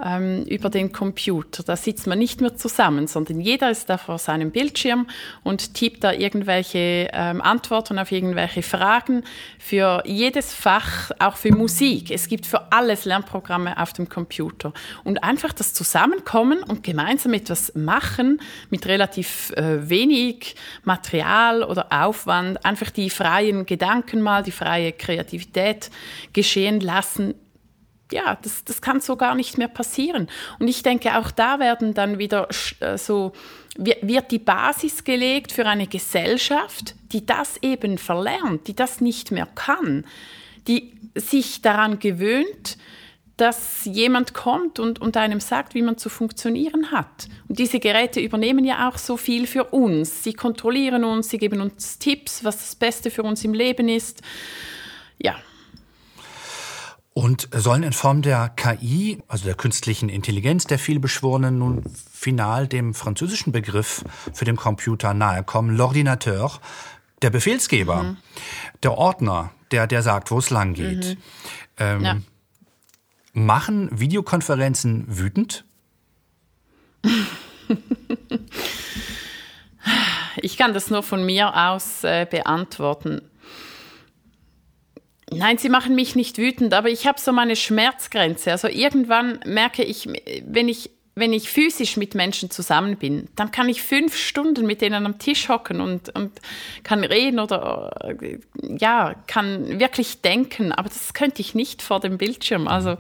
ähm, 0.04 0.44
über 0.44 0.70
den 0.70 0.92
Computer. 0.92 1.64
Da 1.64 1.76
sitzt 1.76 2.08
man 2.08 2.20
nicht 2.20 2.42
mehr 2.42 2.56
zusammen, 2.56 3.08
sondern 3.08 3.40
jeder 3.40 3.72
ist 3.72 3.90
da 3.90 3.98
vor 3.98 4.18
seinem 4.18 4.52
Bildschirm 4.52 5.08
und 5.44 5.74
tippt 5.74 6.04
da 6.04 6.14
irgendwelche 6.14 7.10
ähm, 7.12 7.42
Antworten 7.42 7.98
auf 7.98 8.12
irgendwelche 8.12 8.62
Fragen 8.62 9.24
für 9.58 10.04
jedes 10.06 10.54
Fach, 10.54 11.12
auch 11.20 11.36
für 11.36 11.52
Musik. 11.52 12.12
Es 12.12 12.28
gibt 12.28 12.46
für 12.46 12.72
alles 12.72 13.06
Lernprogramme 13.06 13.82
auf 13.82 13.94
dem 13.94 14.10
Computer. 14.10 14.74
Und 15.04 15.24
einfach 15.24 15.54
das 15.54 15.74
Zusammenkommen 15.74 16.64
und 16.64 16.84
gemeinsam 16.84 17.34
etwas 17.34 17.74
machen 17.76 18.42
mit 18.70 18.86
relativ 18.86 19.52
äh, 19.52 19.90
wenig 19.90 20.56
Material 20.84 21.64
oder 21.64 21.88
Aufwand, 21.92 22.64
einfach 22.64 22.92
die 22.92 23.10
freien 23.10 23.66
Gedanken 23.66 24.22
mal, 24.22 24.44
die 24.44 24.52
freie 24.52 24.92
Kreativität 24.92 25.90
geschehen 26.34 26.80
lassen, 26.80 27.34
ja, 28.12 28.38
das, 28.42 28.64
das 28.64 28.82
kann 28.82 29.02
so 29.02 29.16
gar 29.16 29.36
nicht 29.36 29.58
mehr 29.58 29.68
passieren. 29.68 30.28
Und 30.60 30.68
ich 30.68 30.84
denke, 30.84 31.18
auch 31.18 31.32
da 31.32 31.60
werden 31.60 31.94
dann 31.94 32.18
wieder 32.18 32.48
äh, 32.80 32.98
so, 32.98 33.34
wird 33.78 34.32
die 34.32 34.40
Basis 34.40 35.04
gelegt 35.04 35.52
für 35.52 35.66
eine 35.66 35.88
Gesellschaft, 35.88 36.96
die 37.12 37.26
das 37.26 37.58
eben 37.62 37.98
verlernt, 37.98 38.68
die 38.68 38.76
das 38.76 39.02
nicht 39.02 39.32
mehr 39.32 39.48
kann, 39.56 40.06
die 40.68 40.94
sich 41.16 41.62
daran 41.62 42.00
gewöhnt, 42.00 42.78
dass 43.38 43.86
jemand 43.86 44.34
kommt 44.34 44.80
und, 44.80 45.00
und 45.00 45.16
einem 45.16 45.40
sagt, 45.40 45.74
wie 45.74 45.82
man 45.82 45.98
zu 45.98 46.10
funktionieren 46.10 46.92
hat. 46.92 47.30
Und 47.48 47.58
diese 47.58 47.80
Geräte 47.80 48.20
übernehmen 48.20 48.66
ja 48.66 48.90
auch 48.90 48.98
so 48.98 49.16
viel 49.16 49.48
für 49.48 49.64
uns. 49.66 50.24
Sie 50.24 50.34
kontrollieren 50.34 51.06
uns, 51.06 51.30
sie 51.30 51.38
geben 51.38 51.62
uns 51.62 51.98
Tipps, 52.00 52.44
was 52.44 52.58
das 52.58 52.76
Beste 52.76 53.10
für 53.10 53.24
uns 53.24 53.46
im 53.46 53.54
Leben 53.54 53.88
ist. 53.88 54.22
Ja, 55.18 55.36
und 57.14 57.50
sollen 57.54 57.84
in 57.84 57.94
Form 57.94 58.22
der 58.22 58.50
KI, 58.50 59.22
also 59.28 59.46
der 59.46 59.56
künstlichen 59.56 60.10
Intelligenz 60.10 60.66
der 60.66 60.80
vielbeschworenen, 60.80 61.58
nun 61.58 61.84
final 62.12 62.68
dem 62.68 62.94
französischen 62.94 63.52
Begriff 63.52 64.04
für 64.34 64.46
den 64.46 64.56
Computer 64.56 65.14
nahe 65.14 65.44
kommen, 65.44 65.76
l'ordinateur, 65.76 66.60
der 67.22 67.30
Befehlsgeber, 67.30 68.04
mhm. 68.04 68.18
der 68.84 68.98
Ordner, 68.98 69.52
der, 69.72 69.88
der 69.88 70.02
sagt, 70.02 70.32
wo 70.32 70.40
es 70.40 70.50
lang 70.50 70.74
geht. 70.74 71.06
Mhm. 71.06 71.18
Ähm, 71.78 72.04
ja. 72.04 72.18
Machen 73.34 73.90
Videokonferenzen 73.92 75.06
wütend? 75.08 75.66
ich 80.38 80.58
kann 80.58 80.74
das 80.74 80.90
nur 80.90 81.04
von 81.04 81.26
mir 81.26 81.56
aus 81.56 82.04
äh, 82.04 82.26
beantworten. 82.30 83.22
Nein, 85.32 85.58
sie 85.58 85.70
machen 85.70 85.96
mich 85.96 86.16
nicht 86.16 86.38
wütend, 86.38 86.74
aber 86.74 86.90
ich 86.90 87.06
habe 87.06 87.20
so 87.20 87.32
meine 87.32 87.56
Schmerzgrenze. 87.56 88.52
Also 88.52 88.68
irgendwann 88.68 89.40
merke 89.46 89.84
ich, 89.84 90.10
wenn 90.46 90.68
ich 90.68 90.92
wenn 91.20 91.34
ich 91.34 91.50
physisch 91.50 91.98
mit 91.98 92.16
Menschen 92.16 92.50
zusammen 92.50 92.98
bin, 92.98 93.28
dann 93.36 93.52
kann 93.52 93.68
ich 93.68 93.82
fünf 93.82 94.16
Stunden 94.16 94.66
mit 94.66 94.82
denen 94.82 95.06
am 95.06 95.20
Tisch 95.20 95.50
hocken 95.50 95.82
und, 95.82 96.16
und 96.16 96.40
kann 96.84 97.04
reden 97.04 97.40
oder 97.40 97.92
ja, 98.62 99.16
kann 99.28 99.80
wirklich 99.80 100.22
denken. 100.22 100.72
Aber 100.72 100.88
das 100.88 101.14
könnte 101.14 101.42
ich 101.42 101.56
nicht 101.56 101.82
vor 101.82 102.00
dem 102.00 102.18
Bildschirm. 102.18 102.68
Also 102.68 102.98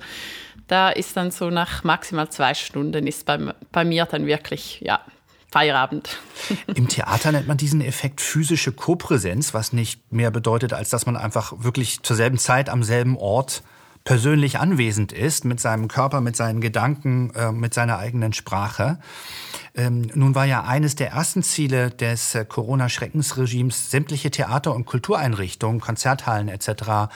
da 0.67 0.89
ist 0.89 1.15
dann 1.17 1.31
so 1.31 1.49
nach 1.49 1.83
maximal 1.83 2.29
zwei 2.29 2.53
Stunden 2.53 3.07
ist 3.07 3.25
bei, 3.25 3.39
bei 3.71 3.85
mir 3.85 4.05
dann 4.05 4.25
wirklich, 4.25 4.81
ja, 4.81 5.01
Feierabend. 5.51 6.17
Im 6.75 6.87
Theater 6.87 7.31
nennt 7.31 7.47
man 7.47 7.57
diesen 7.57 7.81
Effekt 7.81 8.21
physische 8.21 8.71
Kopräsenz, 8.71 9.53
was 9.53 9.73
nicht 9.73 10.11
mehr 10.11 10.31
bedeutet, 10.31 10.73
als 10.73 10.89
dass 10.89 11.05
man 11.05 11.17
einfach 11.17 11.53
wirklich 11.57 12.03
zur 12.03 12.15
selben 12.15 12.37
Zeit 12.37 12.69
am 12.69 12.83
selben 12.83 13.17
Ort 13.17 13.63
persönlich 14.03 14.59
anwesend 14.59 15.11
ist, 15.11 15.45
mit 15.45 15.59
seinem 15.59 15.87
Körper, 15.87 16.21
mit 16.21 16.35
seinen 16.35 16.61
Gedanken, 16.61 17.31
äh, 17.35 17.51
mit 17.51 17.73
seiner 17.73 17.97
eigenen 17.97 18.33
Sprache. 18.33 18.99
Ähm, 19.75 20.09
nun 20.13 20.35
war 20.35 20.45
ja 20.45 20.63
eines 20.63 20.95
der 20.95 21.11
ersten 21.11 21.43
Ziele 21.43 21.91
des 21.91 22.33
äh, 22.33 22.45
Corona-Schreckensregimes, 22.45 23.91
sämtliche 23.91 24.31
Theater- 24.31 24.73
und 24.73 24.85
Kultureinrichtungen, 24.85 25.81
Konzerthallen 25.81 26.47
etc., 26.47 27.11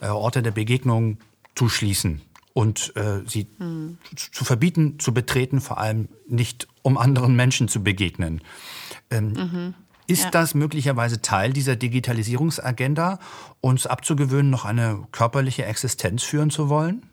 äh, 0.00 0.08
Orte 0.08 0.42
der 0.42 0.52
Begegnung 0.52 1.18
zu 1.54 1.68
schließen 1.68 2.22
und 2.54 2.94
äh, 2.96 3.22
sie 3.26 3.48
mhm. 3.58 3.98
zu 4.14 4.44
verbieten, 4.44 4.98
zu 4.98 5.14
betreten, 5.14 5.60
vor 5.60 5.78
allem 5.78 6.08
nicht 6.28 6.68
um 6.82 6.98
anderen 6.98 7.34
Menschen 7.34 7.68
zu 7.68 7.82
begegnen. 7.82 8.42
Ähm, 9.10 9.32
mhm. 9.32 9.74
Ist 10.06 10.24
ja. 10.24 10.30
das 10.30 10.54
möglicherweise 10.54 11.22
Teil 11.22 11.52
dieser 11.52 11.76
Digitalisierungsagenda, 11.76 13.18
uns 13.60 13.86
abzugewöhnen, 13.86 14.50
noch 14.50 14.64
eine 14.64 15.06
körperliche 15.12 15.64
Existenz 15.64 16.22
führen 16.22 16.50
zu 16.50 16.68
wollen? 16.68 17.08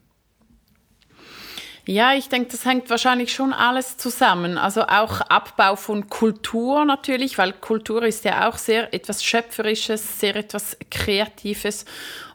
Ja, 1.86 2.14
ich 2.14 2.30
denke, 2.30 2.52
das 2.52 2.66
hängt 2.66 2.90
wahrscheinlich 2.90 3.34
schon 3.34 3.52
alles 3.52 3.98
zusammen. 3.98 4.60
Also 4.60 4.84
auch 4.84 5.22
Abbau 5.22 5.76
von 5.76 6.08
Kultur 6.08 6.86
natürlich, 6.86 7.38
weil 7.38 7.54
Kultur 7.54 8.04
ist 8.04 8.26
ja 8.26 8.48
auch 8.48 8.58
sehr 8.58 8.94
etwas 8.94 9.24
Schöpferisches, 9.24 10.20
sehr 10.20 10.36
etwas 10.36 10.78
Kreatives 10.92 11.86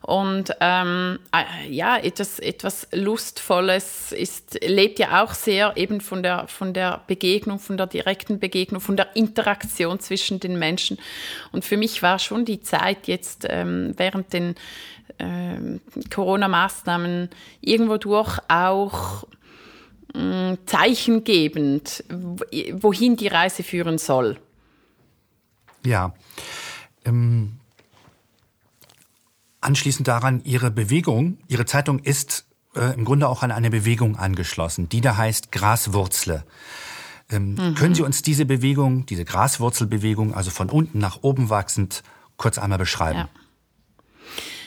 und 0.07 0.55
ähm, 0.61 1.19
äh, 1.33 1.71
ja, 1.71 1.97
etwas, 1.99 2.39
etwas 2.39 2.87
Lustvolles 2.93 4.13
ist, 4.13 4.59
lebt 4.65 4.99
ja 4.99 5.23
auch 5.23 5.35
sehr 5.35 5.77
eben 5.77 6.01
von 6.01 6.23
der, 6.23 6.47
von 6.47 6.75
der 6.75 7.03
Begegnung, 7.07 7.59
von 7.59 7.77
der 7.77 7.87
direkten 7.87 8.39
Begegnung, 8.39 8.81
von 8.81 8.97
der 8.97 9.17
Interaktion 9.17 10.01
zwischen 10.01 10.41
den 10.41 10.59
Menschen. 10.59 10.99
Und 11.53 11.65
für 11.65 11.77
mich 11.77 12.03
war 12.03 12.19
schon 12.19 12.45
die 12.45 12.61
Zeit 12.61 13.07
jetzt 13.09 13.47
ähm, 13.49 13.95
während 13.97 14.33
den 14.33 14.55
ähm, 15.19 15.81
Corona-Maßnahmen 16.11 17.31
irgendwo 17.61 17.97
durch 17.97 18.39
auch 18.49 19.25
Mm, 20.15 20.55
zeichengebend, 20.67 22.05
wohin 22.09 23.17
die 23.17 23.27
Reise 23.27 23.65
führen 23.65 23.99
soll. 23.99 24.39
Ja. 25.85 26.15
Ähm, 27.05 27.59
anschließend 29.65 30.07
daran, 30.09 30.43
Ihre 30.45 30.71
Bewegung, 30.71 31.39
Ihre 31.49 31.67
Zeitung 31.67 31.99
ist 31.99 32.47
äh, 32.75 32.95
im 32.95 33.05
Grunde 33.05 33.29
auch 33.29 33.43
an 33.43 33.51
eine 33.51 33.71
Bewegung 33.71 34.17
angeschlossen, 34.17 34.89
die 34.89 35.01
da 35.01 35.17
heißt 35.17 35.53
Graswurzle. 35.53 36.45
Ähm, 37.31 37.55
mhm. 37.55 37.75
Können 37.75 37.95
Sie 37.95 38.03
uns 38.03 38.23
diese 38.23 38.45
Bewegung, 38.45 39.07
diese 39.07 39.25
Graswurzelbewegung, 39.25 40.35
also 40.35 40.51
von 40.51 40.69
unten 40.71 40.99
nach 40.99 41.19
oben 41.23 41.51
wachsend, 41.51 42.03
kurz 42.37 42.59
einmal 42.59 42.79
beschreiben? 42.79 43.21
Ja. 43.21 43.29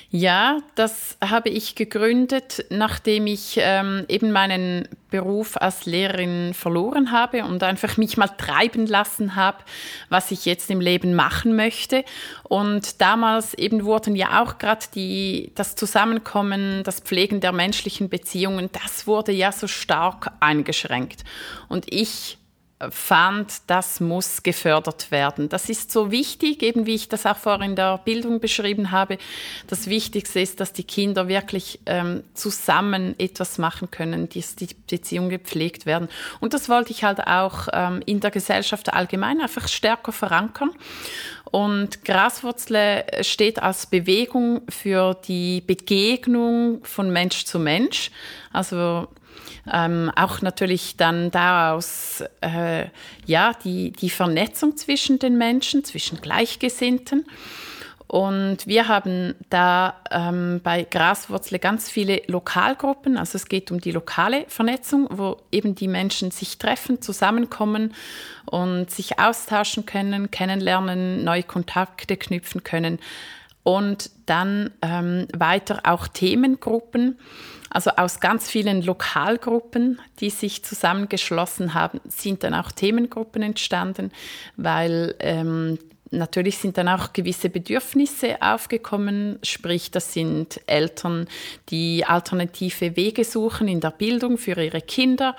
Ja, 0.10 0.60
das 0.76 1.18
habe 1.22 1.50
ich 1.50 1.76
gegründet, 1.76 2.66
nachdem 2.70 3.28
ich 3.28 3.60
ähm, 3.62 4.06
eben 4.08 4.32
meinen 4.32 4.88
Beruf 5.10 5.58
als 5.58 5.86
Lehrerin 5.86 6.54
verloren 6.54 7.12
habe 7.12 7.44
und 7.44 7.62
einfach 7.62 7.98
mich 7.98 8.16
mal 8.16 8.30
treiben 8.30 8.86
lassen 8.88 9.36
habe, 9.36 9.58
was 10.08 10.32
ich 10.32 10.46
jetzt 10.46 10.72
im 10.72 10.80
Leben 10.80 11.14
machen 11.14 11.58
möchte. 11.58 12.06
Und 12.44 13.02
damals 13.02 13.54
eben 13.54 13.84
wurden 13.84 14.16
ja 14.16 14.42
auch 14.42 14.60
gerade 14.60 14.86
die 14.96 15.52
das 15.56 15.76
Zusammenkommen, 15.76 16.84
das 16.86 17.02
Pflegen 17.02 17.42
der 17.42 17.52
menschlichen 17.52 18.08
Beziehungen, 18.08 18.70
das 18.72 19.08
wurde 19.08 19.34
ja 19.34 19.52
so 19.52 19.68
stark 19.68 20.32
eingeschränkt. 20.40 21.26
Und 21.68 21.94
ich 21.94 22.38
fand, 22.92 23.62
das 23.66 24.00
muss 24.00 24.44
gefördert 24.44 25.10
werden. 25.10 25.50
Das 25.50 25.68
ist 25.68 25.92
so 25.92 26.12
wichtig, 26.12 26.62
eben 26.62 26.86
wie 26.86 26.94
ich 26.94 27.10
das 27.10 27.26
auch 27.26 27.38
vorhin 27.38 27.72
in 27.72 27.76
der 27.76 27.98
Bildung 27.98 28.40
beschrieben 28.40 28.92
habe. 28.92 29.18
Das 29.66 29.88
Wichtigste 29.88 30.40
ist, 30.40 30.60
dass 30.60 30.74
die 30.74 30.84
Kinder 30.84 31.28
wirklich 31.28 31.80
ähm, 31.88 32.24
zusammen 32.36 33.16
etwas 33.18 33.58
machen 33.58 33.90
können, 33.90 34.30
dass 34.30 34.56
die 34.56 34.70
Beziehungen 34.88 35.30
gepflegt 35.30 35.88
werden. 35.88 36.08
Und 36.40 36.54
das 36.54 36.70
wollte 36.70 36.92
ich 36.92 37.04
halt 37.04 37.26
auch 37.26 37.68
ähm, 37.74 38.04
in 38.06 38.20
der 38.20 38.30
Gesellschaft 38.30 38.94
allgemein 38.94 39.42
einfach 39.42 39.68
stärker 39.68 40.12
verankern. 40.12 40.70
Und 41.46 42.06
Graswurzle 42.06 43.06
steht 43.22 43.62
als 43.62 43.88
Bewegung 43.88 44.62
für 44.70 45.16
die 45.28 45.62
Begegnung 45.62 46.84
von 46.84 47.10
Mensch 47.12 47.46
zu 47.46 47.58
Mensch. 47.58 48.12
Also 48.52 49.08
ähm, 49.72 50.12
auch 50.16 50.42
natürlich 50.42 50.98
dann 50.98 51.32
daraus 51.32 52.24
äh, 52.42 52.86
ja, 53.26 53.54
die, 53.64 53.92
die 53.92 54.10
Vernetzung 54.10 54.78
zwischen 54.78 55.20
den 55.20 55.38
Menschen, 55.38 55.84
zwischen 55.84 56.22
Gleichgesinnten. 56.22 57.26
Und 58.08 58.66
wir 58.66 58.88
haben 58.88 59.36
da 59.50 59.96
ähm, 60.12 60.62
bei 60.64 60.84
Graswurzle 60.84 61.60
ganz 61.60 61.90
viele 61.90 62.22
Lokalgruppen. 62.28 63.18
Also 63.18 63.36
es 63.36 63.50
geht 63.50 63.70
um 63.70 63.82
die 63.82 63.92
lokale 63.92 64.46
Vernetzung, 64.48 65.08
wo 65.12 65.38
eben 65.52 65.76
die 65.76 65.90
Menschen 65.90 66.32
sich 66.32 66.58
treffen, 66.58 67.02
zusammenkommen 67.02 67.94
und 68.46 68.90
sich 68.90 69.20
austauschen 69.20 69.86
können, 69.86 70.32
kennenlernen, 70.32 71.26
neue 71.26 71.44
Kontakte 71.44 72.16
knüpfen 72.16 72.64
können. 72.64 73.00
Und 73.64 74.10
dann 74.26 74.72
ähm, 74.82 75.28
weiter 75.36 75.82
auch 75.84 76.08
Themengruppen. 76.08 77.20
Also 77.78 77.92
aus 77.92 78.20
ganz 78.20 78.50
vielen 78.50 78.82
Lokalgruppen, 78.82 80.02
die 80.20 80.32
sich 80.32 80.64
zusammengeschlossen 80.64 81.76
haben, 81.76 82.02
sind 82.08 82.42
dann 82.42 82.56
auch 82.56 82.72
Themengruppen 82.72 83.44
entstanden, 83.44 84.12
weil 84.56 85.14
ähm, 85.20 85.78
natürlich 86.10 86.58
sind 86.58 86.80
dann 86.80 86.88
auch 86.88 87.14
gewisse 87.14 87.50
Bedürfnisse 87.50 88.42
aufgekommen, 88.42 89.38
sprich 89.44 89.92
das 89.92 90.12
sind 90.12 90.60
Eltern, 90.66 91.28
die 91.70 92.04
alternative 92.04 92.96
Wege 92.96 93.24
suchen 93.24 93.68
in 93.68 93.80
der 93.80 93.92
Bildung 93.92 94.40
für 94.40 94.60
ihre 94.60 94.82
Kinder 94.82 95.36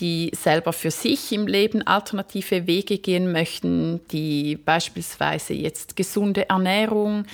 die 0.00 0.32
selber 0.34 0.72
für 0.72 0.90
sich 0.90 1.30
im 1.30 1.46
Leben 1.46 1.86
alternative 1.86 2.66
Wege 2.66 2.98
gehen 2.98 3.30
möchten, 3.30 4.00
die 4.08 4.56
beispielsweise 4.56 5.54
jetzt 5.54 5.94
gesunde 5.94 6.48
Ernährung 6.48 7.26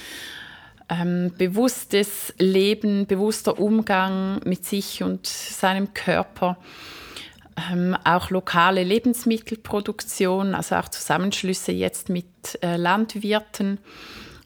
ähm, 0.91 1.33
bewusstes 1.39 2.35
Leben, 2.39 3.07
bewusster 3.07 3.59
Umgang 3.59 4.41
mit 4.45 4.67
sich 4.67 5.03
und 5.03 5.27
seinem 5.27 5.95
Körper, 5.95 6.59
ähm, 7.71 7.97
auch 8.05 8.31
lokale 8.31 8.83
Lebensmittelproduktion, 8.83 10.55
also 10.55 10.77
auch 10.77 10.89
Zusammenschlüsse 10.89 11.73
jetzt 11.73 12.09
mit 12.09 12.27
äh, 12.63 12.77
Landwirten, 12.77 13.79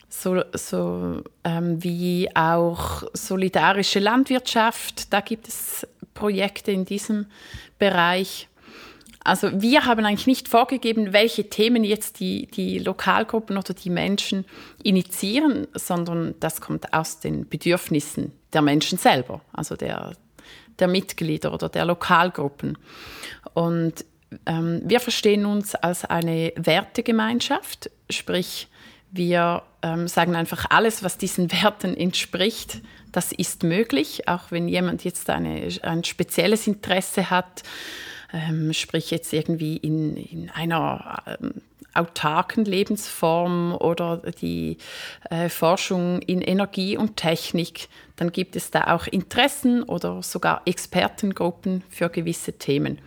so, 0.08 0.42
so 0.52 1.22
ähm, 1.42 1.82
wie 1.82 2.28
auch 2.36 3.02
solidarische 3.14 3.98
Landwirtschaft. 3.98 5.12
Da 5.12 5.20
gibt 5.20 5.48
es 5.48 5.86
Projekte 6.12 6.70
in 6.70 6.84
diesem 6.84 7.26
Bereich. 7.78 8.48
Also 9.24 9.62
wir 9.62 9.86
haben 9.86 10.04
eigentlich 10.04 10.26
nicht 10.26 10.48
vorgegeben, 10.48 11.14
welche 11.14 11.48
Themen 11.48 11.82
jetzt 11.82 12.20
die, 12.20 12.46
die 12.46 12.78
Lokalgruppen 12.78 13.56
oder 13.56 13.72
die 13.72 13.88
Menschen 13.88 14.44
initiieren, 14.82 15.66
sondern 15.72 16.34
das 16.40 16.60
kommt 16.60 16.92
aus 16.92 17.20
den 17.20 17.48
Bedürfnissen 17.48 18.32
der 18.52 18.60
Menschen 18.60 18.98
selber, 18.98 19.40
also 19.52 19.76
der, 19.76 20.12
der 20.78 20.88
Mitglieder 20.88 21.54
oder 21.54 21.70
der 21.70 21.86
Lokalgruppen. 21.86 22.76
Und 23.54 24.04
ähm, 24.44 24.82
wir 24.84 25.00
verstehen 25.00 25.46
uns 25.46 25.74
als 25.74 26.04
eine 26.04 26.52
Wertegemeinschaft, 26.56 27.90
sprich 28.10 28.68
wir 29.10 29.62
ähm, 29.82 30.06
sagen 30.06 30.34
einfach, 30.34 30.66
alles, 30.68 31.02
was 31.02 31.16
diesen 31.16 31.50
Werten 31.50 31.96
entspricht, 31.96 32.82
das 33.12 33.32
ist 33.32 33.62
möglich, 33.62 34.28
auch 34.28 34.50
wenn 34.50 34.68
jemand 34.68 35.04
jetzt 35.04 35.30
eine, 35.30 35.68
ein 35.82 36.02
spezielles 36.04 36.66
Interesse 36.66 37.30
hat 37.30 37.62
ähm, 38.32 38.72
sprich 38.72 39.10
jetzt 39.10 39.32
irgendwie 39.32 39.76
in, 39.76 40.16
in 40.16 40.50
einer 40.50 41.22
ähm, 41.26 41.62
autarken 41.94 42.64
Lebensform 42.64 43.74
oder 43.74 44.18
die 44.40 44.78
äh, 45.30 45.48
Forschung 45.48 46.20
in 46.22 46.40
Energie 46.40 46.96
und 46.96 47.16
Technik, 47.16 47.88
dann 48.16 48.32
gibt 48.32 48.56
es 48.56 48.70
da 48.70 48.94
auch 48.94 49.06
Interessen 49.06 49.82
oder 49.82 50.22
sogar 50.22 50.62
Expertengruppen 50.66 51.82
für 51.88 52.08
gewisse 52.10 52.54
Themen. 52.54 52.98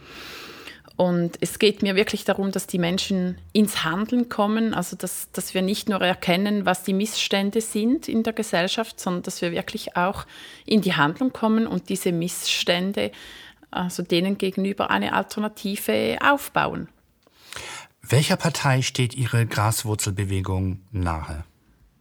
Und 0.97 1.37
es 1.41 1.59
geht 1.59 1.83
mir 1.83 1.95
wirklich 1.95 2.25
darum, 2.25 2.51
dass 2.51 2.65
die 2.65 2.79
Menschen 2.79 3.37
ins 3.53 3.83
Handeln 3.83 4.29
kommen, 4.29 4.73
also 4.73 4.97
dass, 4.97 5.31
dass 5.31 5.53
wir 5.53 5.61
nicht 5.61 5.89
nur 5.89 6.01
erkennen, 6.01 6.65
was 6.65 6.81
die 6.81 6.93
Missstände 6.93 7.61
sind 7.61 8.07
in 8.07 8.23
der 8.23 8.33
Gesellschaft, 8.33 8.99
sondern 8.99 9.21
dass 9.21 9.43
wir 9.43 9.51
wirklich 9.51 9.95
auch 9.95 10.25
in 10.65 10.81
die 10.81 10.95
Handlung 10.95 11.31
kommen 11.31 11.67
und 11.67 11.89
diese 11.89 12.11
Missstände 12.11 13.11
also 13.71 14.03
denen 14.03 14.37
gegenüber 14.37 14.89
eine 14.89 15.13
Alternative 15.13 16.17
aufbauen. 16.21 16.89
Welcher 18.01 18.37
Partei 18.37 18.81
steht 18.81 19.15
Ihre 19.15 19.45
Graswurzelbewegung 19.45 20.81
nahe? 20.91 21.43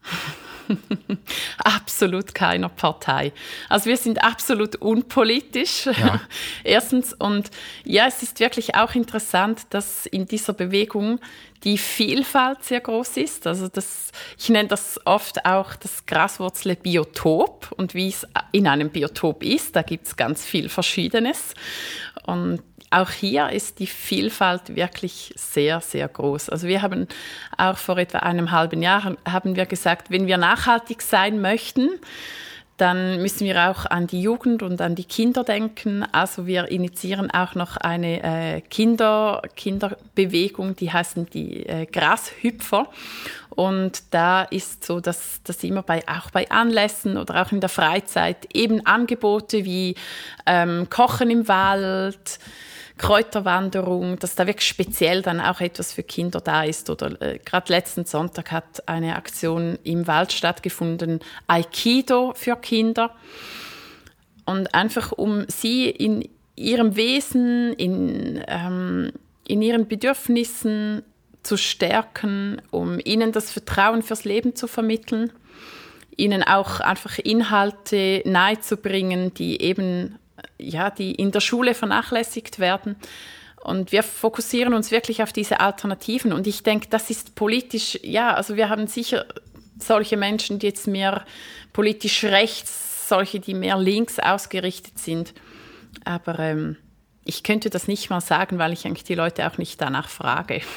absolut 1.59 2.35
keiner 2.35 2.69
Partei. 2.69 3.33
Also 3.69 3.87
wir 3.87 3.97
sind 3.97 4.23
absolut 4.23 4.77
unpolitisch. 4.77 5.87
Ja. 5.87 6.21
Erstens 6.64 7.12
und 7.12 7.51
ja, 7.85 8.07
es 8.07 8.23
ist 8.23 8.41
wirklich 8.41 8.75
auch 8.75 8.95
interessant, 8.95 9.62
dass 9.71 10.07
in 10.07 10.27
dieser 10.27 10.53
Bewegung 10.53 11.21
die 11.64 11.79
Vielfalt 11.79 12.62
sehr 12.62 12.81
groß 12.81 13.17
ist. 13.17 13.47
Also 13.47 13.69
das, 13.69 14.12
ich 14.39 14.49
nenne 14.49 14.69
das 14.69 15.01
oft 15.05 15.45
auch 15.47 15.75
das 15.75 16.07
Graswurzle 16.07 16.77
Biotop 16.77 17.73
und 17.77 17.95
wie 17.95 18.09
es 18.09 18.27
in 18.53 18.67
einem 18.67 18.91
Biotop 18.91 19.43
ist, 19.43 19.75
da 19.75 19.83
gibt 19.83 20.07
es 20.07 20.17
ganz 20.17 20.45
viel 20.45 20.69
Verschiedenes. 20.69 21.55
Und 22.27 22.62
auch 22.91 23.11
hier 23.11 23.51
ist 23.51 23.78
die 23.78 23.87
Vielfalt 23.87 24.74
wirklich 24.76 25.32
sehr, 25.37 25.80
sehr 25.80 26.09
groß. 26.09 26.49
Also 26.51 26.68
wir 26.68 26.82
haben 26.82 27.09
auch 27.57 27.76
vor 27.76 27.99
etwa 27.99 28.18
einem 28.18 28.51
halben 28.51 28.82
Jahr 28.82 29.16
haben 29.28 29.57
wir 29.57 29.66
gesagt, 29.66 30.11
wenn 30.11 30.26
wir 30.26 30.39
nachhaltig 30.39 31.03
sein 31.03 31.41
möchten, 31.41 31.91
dann 32.76 33.22
müssen 33.22 33.47
wir 33.47 33.70
auch 33.70 33.87
an 33.87 34.07
die 34.07 34.20
Jugend 34.20 34.62
und 34.62 34.82
an 34.82 34.95
die 34.95 35.05
Kinder 35.05 35.45
denken. 35.45 36.05
Also 36.12 36.47
wir 36.47 36.68
initiieren 36.68 37.30
auch 37.30 37.55
noch 37.55 37.78
eine 37.78 38.22
äh, 38.22 38.61
Kinder, 38.61 39.41
Kinderbewegung, 39.57 40.76
die 40.76 40.93
heißen 40.93 41.26
die 41.30 41.64
äh, 41.64 41.87
Grashüpfer. 41.87 42.89
Und 43.49 44.03
da 44.11 44.43
ist 44.43 44.84
so, 44.84 45.01
dass, 45.01 45.43
dass 45.43 45.64
immer 45.64 45.82
bei, 45.82 46.07
auch 46.07 46.30
bei 46.30 46.51
Anlässen 46.51 47.16
oder 47.16 47.41
auch 47.41 47.53
in 47.53 47.61
der 47.61 47.70
Freizeit 47.70 48.47
eben 48.53 48.84
Angebote 48.84 49.64
wie 49.64 49.95
ähm, 50.45 50.91
Kochen 50.91 51.30
im 51.30 51.49
Wald, 51.49 52.39
Kräuterwanderung, 52.99 54.18
dass 54.18 54.34
da 54.34 54.47
wirklich 54.47 54.66
speziell 54.66 55.20
dann 55.22 55.40
auch 55.40 55.61
etwas 55.61 55.92
für 55.92 56.03
Kinder 56.03 56.40
da 56.40 56.64
ist. 56.64 56.88
Oder 56.88 57.20
äh, 57.20 57.38
gerade 57.44 57.72
letzten 57.72 58.07
Sonntag 58.07 58.53
hat 58.53 58.88
eine 58.88 59.16
Aktion 59.16 59.78
im 59.84 60.07
Wald 60.07 60.32
stattgefunden, 60.32 61.20
Aikido 61.47 62.32
für 62.34 62.57
Kinder. 62.57 63.14
Und 64.47 64.74
einfach 64.74 65.12
um 65.12 65.44
sie 65.49 65.90
in 65.90 66.28
ihrem 66.55 66.97
Wesen, 66.97 67.74
in, 67.74 68.42
ähm, 68.49 69.12
in 69.47 69.61
ihren 69.61 69.88
Bedürfnissen 69.88 71.03
zu 71.42 71.59
stärken, 71.59 72.62
um 72.70 72.99
ihnen 73.05 73.32
das 73.32 73.53
Vertrauen 73.53 74.03
fürs 74.03 74.24
Leben 74.24 74.57
zu 74.57 74.66
vermitteln, 74.66 75.32
ihnen 76.16 76.42
auch 76.42 76.80
einfach 76.80 77.18
Inhalte 77.18 78.22
nahezubringen, 78.24 79.34
die 79.34 79.61
eben 79.61 80.18
ja, 80.59 80.91
die 80.91 81.14
in 81.14 81.30
der 81.30 81.41
Schule 81.41 81.74
vernachlässigt 81.74 82.59
werden. 82.59 82.97
Und 83.62 83.91
wir 83.91 84.03
fokussieren 84.03 84.74
uns 84.74 84.91
wirklich 84.91 85.22
auf 85.22 85.32
diese 85.32 85.61
Alternativen. 85.61 86.32
Und 86.32 86.47
ich 86.47 86.62
denke, 86.62 86.89
das 86.89 87.11
ist 87.11 87.34
politisch, 87.34 87.99
ja, 88.03 88.34
also 88.34 88.57
wir 88.57 88.68
haben 88.68 88.87
sicher 88.87 89.26
solche 89.78 90.16
Menschen, 90.16 90.59
die 90.59 90.66
jetzt 90.66 90.87
mehr 90.87 91.24
politisch 91.72 92.24
rechts, 92.24 93.09
solche, 93.09 93.41
die 93.41 93.55
mehr 93.55 93.76
links 93.76 94.18
ausgerichtet 94.18 94.99
sind. 94.99 95.34
Aber 96.05 96.39
ähm, 96.39 96.76
ich 97.27 97.43
könnte 97.43 97.70
das 97.70 97.89
nicht 97.89 98.09
mal 98.09 98.20
sagen, 98.20 98.59
weil 98.59 98.72
ich 98.72 98.87
eigentlich 98.87 99.05
die 99.05 99.14
Leute 99.14 99.51
auch 99.51 99.59
nicht 99.59 99.81
danach 99.81 100.09
frage. 100.09 100.62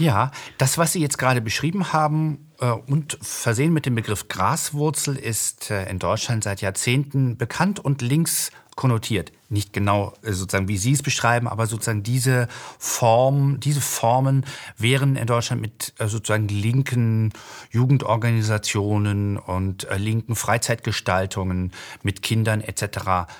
Ja, 0.00 0.32
das, 0.58 0.78
was 0.78 0.92
Sie 0.92 1.00
jetzt 1.00 1.16
gerade 1.16 1.40
beschrieben 1.40 1.92
haben 1.92 2.50
äh, 2.58 2.70
und 2.70 3.18
versehen 3.22 3.72
mit 3.72 3.86
dem 3.86 3.94
Begriff 3.94 4.26
Graswurzel, 4.26 5.14
ist 5.14 5.70
äh, 5.70 5.88
in 5.88 6.00
Deutschland 6.00 6.42
seit 6.42 6.60
Jahrzehnten 6.60 7.36
bekannt 7.36 7.78
und 7.78 8.02
links 8.02 8.50
konnotiert. 8.74 9.30
Nicht 9.48 9.72
genau 9.72 10.14
äh, 10.22 10.32
sozusagen, 10.32 10.66
wie 10.66 10.78
Sie 10.78 10.92
es 10.92 11.02
beschreiben, 11.02 11.46
aber 11.46 11.66
sozusagen 11.66 12.02
diese 12.02 12.48
Form, 12.78 13.60
diese 13.60 13.80
Formen 13.80 14.44
wären 14.76 15.14
in 15.14 15.26
Deutschland 15.26 15.62
mit 15.62 15.92
äh, 15.98 16.08
sozusagen 16.08 16.48
linken 16.48 17.32
Jugendorganisationen 17.70 19.36
und 19.36 19.84
äh, 19.84 19.98
linken 19.98 20.34
Freizeitgestaltungen 20.34 21.72
mit 22.02 22.22
Kindern 22.22 22.60
etc. 22.60 23.30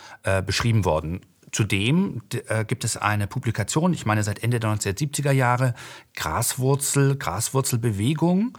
beschrieben 0.44 0.84
worden. 0.84 1.22
Zudem 1.52 2.22
äh, 2.48 2.64
gibt 2.64 2.84
es 2.84 2.96
eine 2.96 3.26
Publikation, 3.26 3.92
ich 3.92 4.06
meine 4.06 4.22
seit 4.22 4.42
Ende 4.42 4.60
der 4.60 4.70
1970er 4.70 5.32
Jahre, 5.32 5.74
Graswurzel, 6.14 7.16
Graswurzelbewegung, 7.16 8.56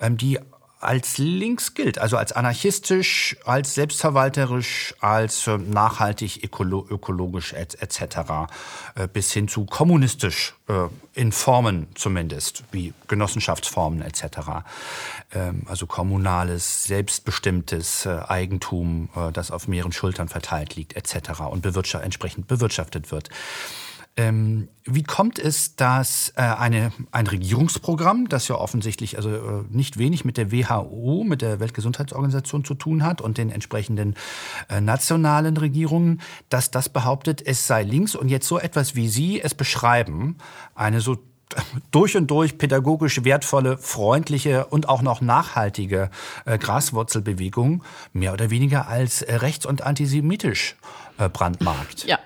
ähm, 0.00 0.16
die 0.16 0.38
als 0.84 1.18
links 1.18 1.74
gilt, 1.74 1.98
also 1.98 2.16
als 2.16 2.32
anarchistisch, 2.32 3.36
als 3.44 3.74
selbstverwalterisch, 3.74 4.94
als 5.00 5.46
äh, 5.46 5.58
nachhaltig, 5.58 6.42
ökolo 6.44 6.86
ökologisch 6.88 7.52
etc. 7.52 8.00
Äh, 8.94 9.08
bis 9.12 9.32
hin 9.32 9.48
zu 9.48 9.64
kommunistisch 9.64 10.54
äh, 10.68 10.88
in 11.14 11.32
Formen 11.32 11.88
zumindest, 11.94 12.64
wie 12.70 12.92
Genossenschaftsformen 13.08 14.02
etc. 14.02 14.24
Ähm, 15.32 15.62
also 15.66 15.86
kommunales, 15.86 16.84
selbstbestimmtes 16.84 18.06
Eigentum, 18.06 19.08
das 19.32 19.50
auf 19.50 19.68
mehreren 19.68 19.92
Schultern 19.92 20.28
verteilt 20.28 20.76
liegt 20.76 20.94
etc. 20.94 21.40
und 21.50 21.62
bewirtschaft 21.62 22.04
entsprechend 22.04 22.48
bewirtschaftet 22.48 23.10
wird. 23.10 23.30
Ähm, 24.16 24.68
wie 24.84 25.02
kommt 25.02 25.40
es, 25.40 25.74
dass 25.74 26.32
äh, 26.36 26.42
eine, 26.42 26.92
ein 27.10 27.26
Regierungsprogramm, 27.26 28.28
das 28.28 28.46
ja 28.46 28.54
offensichtlich 28.54 29.16
also 29.16 29.30
äh, 29.30 29.64
nicht 29.70 29.98
wenig 29.98 30.24
mit 30.24 30.36
der 30.36 30.52
WHO, 30.52 31.24
mit 31.24 31.42
der 31.42 31.58
Weltgesundheitsorganisation 31.58 32.64
zu 32.64 32.74
tun 32.74 33.02
hat 33.02 33.20
und 33.20 33.38
den 33.38 33.50
entsprechenden 33.50 34.14
äh, 34.68 34.80
nationalen 34.80 35.56
Regierungen, 35.56 36.20
dass 36.48 36.70
das 36.70 36.88
behauptet, 36.88 37.44
es 37.44 37.66
sei 37.66 37.82
links 37.82 38.14
und 38.14 38.28
jetzt 38.28 38.46
so 38.46 38.58
etwas 38.58 38.94
wie 38.94 39.08
Sie 39.08 39.40
es 39.40 39.54
beschreiben, 39.54 40.36
eine 40.76 41.00
so 41.00 41.18
durch 41.90 42.16
und 42.16 42.30
durch 42.30 42.56
pädagogisch 42.56 43.24
wertvolle, 43.24 43.78
freundliche 43.78 44.66
und 44.66 44.88
auch 44.88 45.02
noch 45.02 45.20
nachhaltige 45.20 46.10
äh, 46.44 46.58
Graswurzelbewegung 46.58 47.82
mehr 48.12 48.32
oder 48.32 48.50
weniger 48.50 48.86
als 48.88 49.22
äh, 49.22 49.36
rechts- 49.36 49.66
und 49.66 49.82
antisemitisch 49.82 50.76
äh, 51.18 51.28
brandmarkt. 51.28 52.04
Ja. 52.04 52.18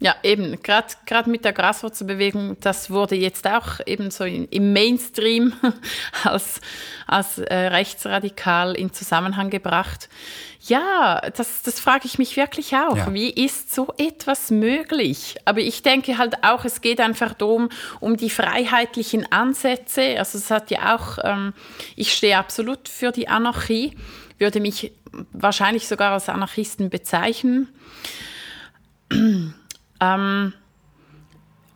Ja, 0.00 0.16
eben, 0.22 0.58
gerade 0.62 1.30
mit 1.30 1.44
der 1.44 1.52
Graswurzelbewegung, 1.52 2.56
das 2.60 2.90
wurde 2.90 3.14
jetzt 3.14 3.46
auch 3.46 3.80
eben 3.86 4.10
so 4.10 4.24
in, 4.24 4.46
im 4.48 4.72
Mainstream 4.72 5.54
als, 6.24 6.60
als 7.06 7.38
äh, 7.38 7.54
rechtsradikal 7.68 8.74
in 8.74 8.92
Zusammenhang 8.92 9.50
gebracht. 9.50 10.08
Ja, 10.60 11.20
das, 11.36 11.62
das 11.62 11.78
frage 11.78 12.06
ich 12.06 12.18
mich 12.18 12.36
wirklich 12.36 12.74
auch. 12.74 12.96
Ja. 12.96 13.14
Wie 13.14 13.30
ist 13.30 13.72
so 13.74 13.94
etwas 13.96 14.50
möglich? 14.50 15.36
Aber 15.44 15.60
ich 15.60 15.82
denke 15.82 16.18
halt 16.18 16.42
auch, 16.42 16.64
es 16.64 16.80
geht 16.80 17.00
einfach 17.00 17.32
darum, 17.32 17.68
um 18.00 18.16
die 18.16 18.30
freiheitlichen 18.30 19.30
Ansätze. 19.30 20.18
Also 20.18 20.38
es 20.38 20.50
hat 20.50 20.70
ja 20.70 20.96
auch, 20.96 21.18
ähm, 21.22 21.54
ich 21.96 22.12
stehe 22.12 22.36
absolut 22.36 22.88
für 22.88 23.12
die 23.12 23.28
Anarchie, 23.28 23.96
würde 24.38 24.60
mich 24.60 24.92
wahrscheinlich 25.32 25.86
sogar 25.86 26.12
als 26.12 26.28
Anarchisten 26.28 26.90
bezeichnen. 26.90 27.68
Ähm, 30.04 30.52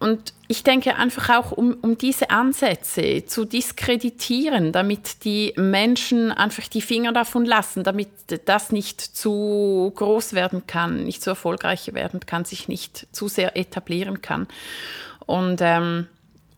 und 0.00 0.32
ich 0.46 0.62
denke 0.62 0.94
einfach 0.94 1.28
auch, 1.30 1.52
um, 1.52 1.76
um 1.82 1.98
diese 1.98 2.30
Ansätze 2.30 3.24
zu 3.26 3.44
diskreditieren, 3.44 4.70
damit 4.70 5.24
die 5.24 5.52
Menschen 5.56 6.30
einfach 6.30 6.68
die 6.68 6.82
Finger 6.82 7.12
davon 7.12 7.44
lassen, 7.44 7.82
damit 7.82 8.08
das 8.44 8.70
nicht 8.70 9.00
zu 9.00 9.92
groß 9.96 10.34
werden 10.34 10.66
kann, 10.68 11.04
nicht 11.04 11.20
zu 11.20 11.30
erfolgreich 11.30 11.92
werden 11.94 12.20
kann, 12.20 12.44
sich 12.44 12.68
nicht 12.68 13.08
zu 13.10 13.26
sehr 13.26 13.56
etablieren 13.56 14.22
kann. 14.22 14.46
Und 15.26 15.58
ähm, 15.62 16.06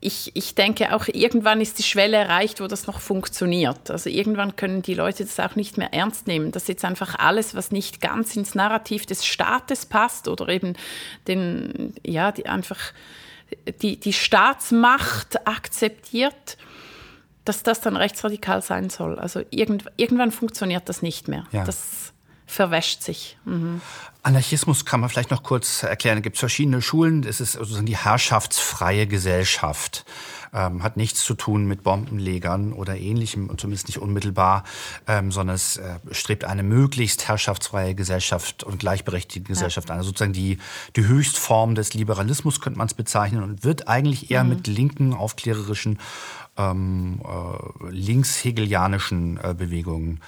ich, 0.01 0.31
ich 0.35 0.55
denke 0.55 0.95
auch, 0.95 1.09
irgendwann 1.09 1.61
ist 1.61 1.79
die 1.79 1.83
Schwelle 1.83 2.17
erreicht, 2.17 2.61
wo 2.61 2.67
das 2.67 2.87
noch 2.87 3.01
funktioniert. 3.01 3.91
Also 3.91 4.09
irgendwann 4.09 4.57
können 4.57 4.81
die 4.81 4.95
Leute 4.95 5.25
das 5.25 5.39
auch 5.39 5.57
nicht 5.57 5.77
mehr 5.77 5.93
ernst 5.93 6.27
nehmen, 6.27 6.53
dass 6.53 6.69
jetzt 6.69 6.85
einfach 6.87 7.19
alles, 7.19 7.55
was 7.55 7.71
nicht 7.71 8.01
ganz 8.01 8.35
ins 8.35 8.55
Narrativ 8.55 9.05
des 9.05 9.27
Staates 9.27 9.85
passt 9.85 10.27
oder 10.27 10.49
eben 10.49 10.75
den, 11.29 11.95
ja, 12.03 12.33
die 12.33 12.47
einfach 12.47 12.79
die, 13.83 13.99
die 13.99 14.13
Staatsmacht 14.13 15.47
akzeptiert, 15.47 16.57
dass 17.45 17.63
das 17.63 17.81
dann 17.81 17.97
rechtsradikal 17.97 18.63
sein 18.63 18.89
soll. 18.91 19.19
Also 19.19 19.43
irgend, 19.51 19.85
irgendwann 19.97 20.31
funktioniert 20.31 20.89
das 20.89 21.03
nicht 21.03 21.29
mehr. 21.29 21.45
Ja. 21.53 21.65
Das 21.65 22.13
verwäscht 22.51 23.03
sich. 23.03 23.37
Mhm. 23.45 23.81
Anarchismus 24.23 24.85
kann 24.85 25.01
man 25.01 25.09
vielleicht 25.09 25.31
noch 25.31 25.43
kurz 25.43 25.83
erklären. 25.83 26.19
Es 26.19 26.23
gibt 26.23 26.39
verschiedene 26.39 26.83
Schulen. 26.83 27.25
Es 27.25 27.41
ist 27.41 27.53
sozusagen 27.53 27.87
die 27.87 27.97
herrschaftsfreie 27.97 29.07
Gesellschaft. 29.07 30.05
Ähm, 30.53 30.83
hat 30.83 30.97
nichts 30.97 31.25
zu 31.25 31.35
tun 31.35 31.67
mit 31.67 31.85
Bombenlegern 31.85 32.73
oder 32.73 32.97
ähnlichem, 32.97 33.57
zumindest 33.57 33.87
nicht 33.87 33.99
unmittelbar, 33.99 34.65
ähm, 35.07 35.31
sondern 35.31 35.55
es 35.55 35.77
äh, 35.77 36.01
strebt 36.11 36.45
eine 36.45 36.65
möglichst 36.65 37.29
herrschaftsfreie 37.29 37.95
Gesellschaft 37.95 38.65
und 38.65 38.81
gleichberechtigte 38.81 39.49
Gesellschaft 39.49 39.89
ja. 39.89 39.95
an. 39.95 39.99
Also 39.99 40.09
sozusagen 40.09 40.33
die, 40.33 40.59
die 40.97 41.07
Höchstform 41.07 41.77
des 41.77 41.95
Liberalismus 41.95 42.61
könnte 42.61 42.79
man 42.79 42.89
es 42.89 42.95
bezeichnen 42.95 43.45
und 43.45 43.63
wird 43.63 43.87
eigentlich 43.87 44.33
eher 44.33 44.43
mhm. 44.43 44.51
mit 44.51 44.67
linken, 44.67 45.15
aufklärerischen, 45.15 46.01
ähm, 46.59 47.21
äh, 47.25 47.91
linkshegelianischen 47.91 49.39
äh, 49.43 49.55
Bewegungen 49.55 50.21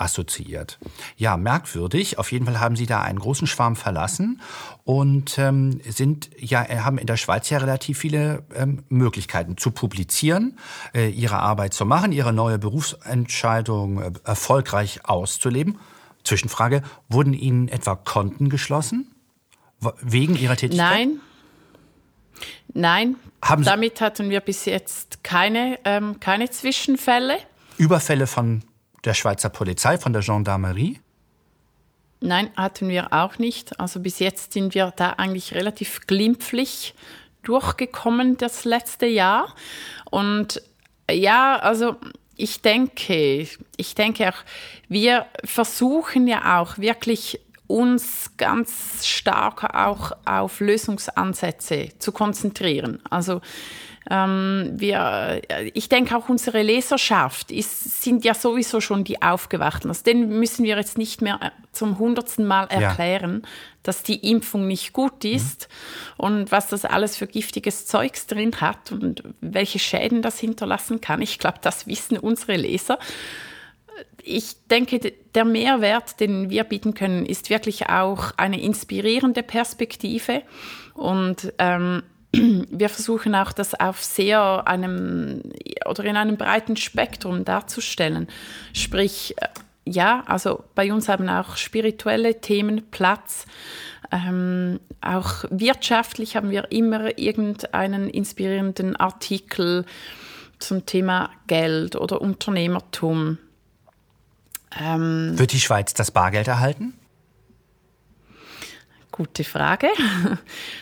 assoziiert. 0.00 0.78
Ja, 1.16 1.36
merkwürdig. 1.36 2.18
Auf 2.18 2.32
jeden 2.32 2.46
Fall 2.46 2.60
haben 2.60 2.76
Sie 2.76 2.86
da 2.86 3.02
einen 3.02 3.18
großen 3.18 3.46
Schwarm 3.46 3.76
verlassen 3.76 4.40
und 4.84 5.38
ähm, 5.38 5.80
sind 5.88 6.30
ja 6.38 6.66
haben 6.84 6.98
in 6.98 7.06
der 7.06 7.16
Schweiz 7.16 7.50
ja 7.50 7.58
relativ 7.58 7.98
viele 7.98 8.42
ähm, 8.54 8.84
Möglichkeiten 8.88 9.56
zu 9.56 9.70
publizieren, 9.70 10.58
äh, 10.94 11.08
ihre 11.10 11.38
Arbeit 11.38 11.74
zu 11.74 11.84
machen, 11.84 12.12
ihre 12.12 12.32
neue 12.32 12.58
Berufsentscheidung 12.58 14.00
äh, 14.00 14.12
erfolgreich 14.24 15.04
auszuleben. 15.04 15.78
Zwischenfrage: 16.24 16.82
Wurden 17.08 17.34
Ihnen 17.34 17.68
etwa 17.68 17.96
Konten 17.96 18.48
geschlossen 18.48 19.14
wegen 20.02 20.36
Ihrer 20.36 20.56
Tätigkeit? 20.56 20.90
Nein. 20.90 21.20
Nein, 22.72 23.16
damit 23.40 24.00
hatten 24.00 24.30
wir 24.30 24.40
bis 24.40 24.64
jetzt 24.64 25.24
keine, 25.24 25.78
ähm, 25.84 26.20
keine 26.20 26.48
Zwischenfälle. 26.50 27.38
Überfälle 27.78 28.26
von 28.26 28.62
der 29.04 29.14
Schweizer 29.14 29.48
Polizei, 29.48 29.98
von 29.98 30.12
der 30.12 30.22
Gendarmerie? 30.22 31.00
Nein, 32.20 32.50
hatten 32.56 32.88
wir 32.88 33.12
auch 33.12 33.38
nicht. 33.38 33.80
Also 33.80 34.00
bis 34.00 34.18
jetzt 34.18 34.52
sind 34.52 34.74
wir 34.74 34.92
da 34.94 35.10
eigentlich 35.10 35.54
relativ 35.54 36.06
glimpflich 36.06 36.94
durchgekommen 37.42 38.36
das 38.36 38.64
letzte 38.64 39.06
Jahr. 39.06 39.54
Und 40.10 40.62
ja, 41.10 41.58
also 41.58 41.96
ich 42.36 42.60
denke, 42.60 43.48
ich 43.76 43.94
denke 43.94 44.28
auch, 44.28 44.44
wir 44.88 45.26
versuchen 45.44 46.26
ja 46.26 46.60
auch 46.60 46.78
wirklich 46.78 47.40
uns 47.66 48.32
ganz 48.36 49.06
stark 49.06 49.74
auch 49.74 50.12
auf 50.24 50.60
Lösungsansätze 50.60 51.90
zu 51.98 52.12
konzentrieren. 52.12 53.00
Also 53.08 53.40
ähm, 54.08 54.72
wir, 54.76 55.42
ich 55.74 55.88
denke 55.88 56.16
auch 56.16 56.28
unsere 56.28 56.62
Leserschaft 56.62 57.50
ist, 57.50 58.02
sind 58.02 58.24
ja 58.24 58.32
sowieso 58.34 58.80
schon 58.80 59.04
die 59.04 59.20
Aufgewachten. 59.20 59.90
Also 59.90 60.02
denen 60.04 60.38
müssen 60.38 60.64
wir 60.64 60.76
jetzt 60.76 60.96
nicht 60.96 61.20
mehr 61.20 61.38
äh, 61.42 61.50
zum 61.72 61.98
hundertsten 61.98 62.46
Mal 62.46 62.64
erklären, 62.64 63.42
ja. 63.42 63.48
dass 63.82 64.02
die 64.02 64.30
Impfung 64.30 64.66
nicht 64.66 64.94
gut 64.94 65.24
mhm. 65.24 65.32
ist 65.32 65.68
mhm. 65.68 66.24
und 66.24 66.52
was 66.52 66.68
das 66.68 66.84
alles 66.84 67.16
für 67.16 67.26
giftiges 67.26 67.86
Zeugs 67.86 68.26
drin 68.26 68.60
hat 68.60 68.90
und 68.90 69.22
welche 69.40 69.78
Schäden 69.78 70.22
das 70.22 70.38
hinterlassen 70.38 71.00
kann. 71.00 71.20
Ich 71.20 71.38
glaube, 71.38 71.58
das 71.60 71.86
wissen 71.86 72.16
unsere 72.16 72.56
Leser 72.56 72.98
ich 74.22 74.66
denke, 74.70 75.12
der 75.34 75.44
Mehrwert, 75.44 76.20
den 76.20 76.50
wir 76.50 76.64
bieten 76.64 76.94
können, 76.94 77.26
ist 77.26 77.50
wirklich 77.50 77.88
auch 77.88 78.32
eine 78.36 78.60
inspirierende 78.60 79.42
Perspektive. 79.42 80.42
Und 80.94 81.52
ähm, 81.58 82.02
wir 82.32 82.88
versuchen 82.88 83.34
auch 83.34 83.52
das 83.52 83.74
auf 83.74 84.02
sehr 84.02 84.66
einem 84.66 85.42
oder 85.86 86.04
in 86.04 86.16
einem 86.16 86.36
breiten 86.36 86.76
Spektrum 86.76 87.44
darzustellen. 87.44 88.28
Sprich, 88.72 89.34
äh, 89.38 89.48
ja, 89.84 90.22
also 90.26 90.62
bei 90.74 90.92
uns 90.92 91.08
haben 91.08 91.28
auch 91.28 91.56
spirituelle 91.56 92.40
Themen 92.40 92.90
Platz. 92.90 93.46
Ähm, 94.12 94.80
auch 95.00 95.44
wirtschaftlich 95.50 96.36
haben 96.36 96.50
wir 96.50 96.70
immer 96.70 97.18
irgendeinen 97.18 98.08
inspirierenden 98.10 98.96
Artikel 98.96 99.84
zum 100.58 100.86
Thema 100.86 101.30
Geld 101.46 101.96
oder 101.96 102.20
Unternehmertum. 102.20 103.38
Ähm, 104.78 105.38
Wird 105.38 105.52
die 105.52 105.60
Schweiz 105.60 105.94
das 105.94 106.10
Bargeld 106.10 106.48
erhalten? 106.48 106.94
Gute 109.10 109.44
Frage. 109.44 109.88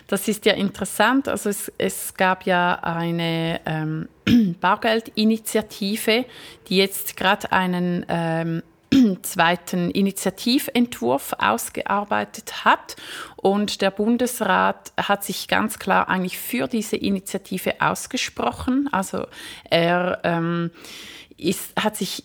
Das 0.09 0.26
ist 0.26 0.46
ja 0.46 0.54
interessant. 0.54 1.28
Also 1.28 1.50
es, 1.50 1.70
es 1.76 2.14
gab 2.14 2.46
ja 2.46 2.80
eine, 2.82 3.61
ähm, 3.66 4.09
Bargeldinitiative, 4.61 6.24
die 6.68 6.76
jetzt 6.78 7.16
gerade 7.16 7.52
einen 7.52 8.06
ähm, 8.09 8.62
zweiten 9.22 9.90
Initiativentwurf 9.90 11.34
ausgearbeitet 11.38 12.64
hat. 12.64 12.96
Und 13.36 13.82
der 13.82 13.90
Bundesrat 13.90 14.92
hat 14.96 15.24
sich 15.24 15.46
ganz 15.46 15.78
klar 15.78 16.09
eigentlich 16.09 16.38
für 16.38 16.68
diese 16.68 16.96
Initiative 16.96 17.74
ausgesprochen. 17.80 18.88
Also 18.90 19.26
er 19.68 20.20
ähm, 20.24 20.70
ist, 21.36 21.74
hat 21.78 21.96
sich 21.96 22.24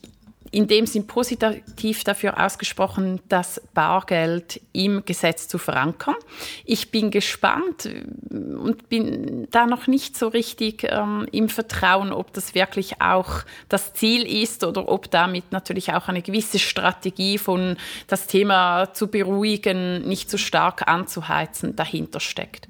in 0.54 0.68
dem 0.68 0.86
Sinn 0.86 1.08
positiv 1.08 2.04
dafür 2.04 2.40
ausgesprochen, 2.40 3.20
das 3.28 3.60
Bargeld 3.74 4.62
im 4.72 5.04
Gesetz 5.04 5.48
zu 5.48 5.58
verankern. 5.58 6.16
Ich 6.64 6.92
bin 6.92 7.10
gespannt 7.10 7.90
und 8.30 8.88
bin 8.88 9.48
da 9.50 9.66
noch 9.66 9.88
nicht 9.88 10.16
so 10.16 10.28
richtig 10.28 10.84
ähm, 10.84 11.28
im 11.32 11.50
Vertrauen, 11.50 12.14
ob 12.14 12.34
das 12.34 12.54
wirklich 12.54 13.02
auch 13.02 13.42
das 13.68 13.94
Ziel 13.94 14.28
ist 14.28 14.64
oder 14.64 14.88
ob 14.90 15.10
damit 15.10 15.52
natürlich 15.52 15.92
auch 15.92 16.08
eine 16.08 16.22
gewisse 16.22 16.60
Strategie 16.60 17.40
von 17.40 17.76
das 18.06 18.28
Thema 18.28 18.94
zu 18.94 19.08
beruhigen, 19.08 20.08
nicht 20.08 20.30
zu 20.30 20.38
so 20.38 20.44
stark 20.44 20.88
anzuheizen, 20.88 21.76
dahinter 21.76 22.20
steckt. 22.20 22.68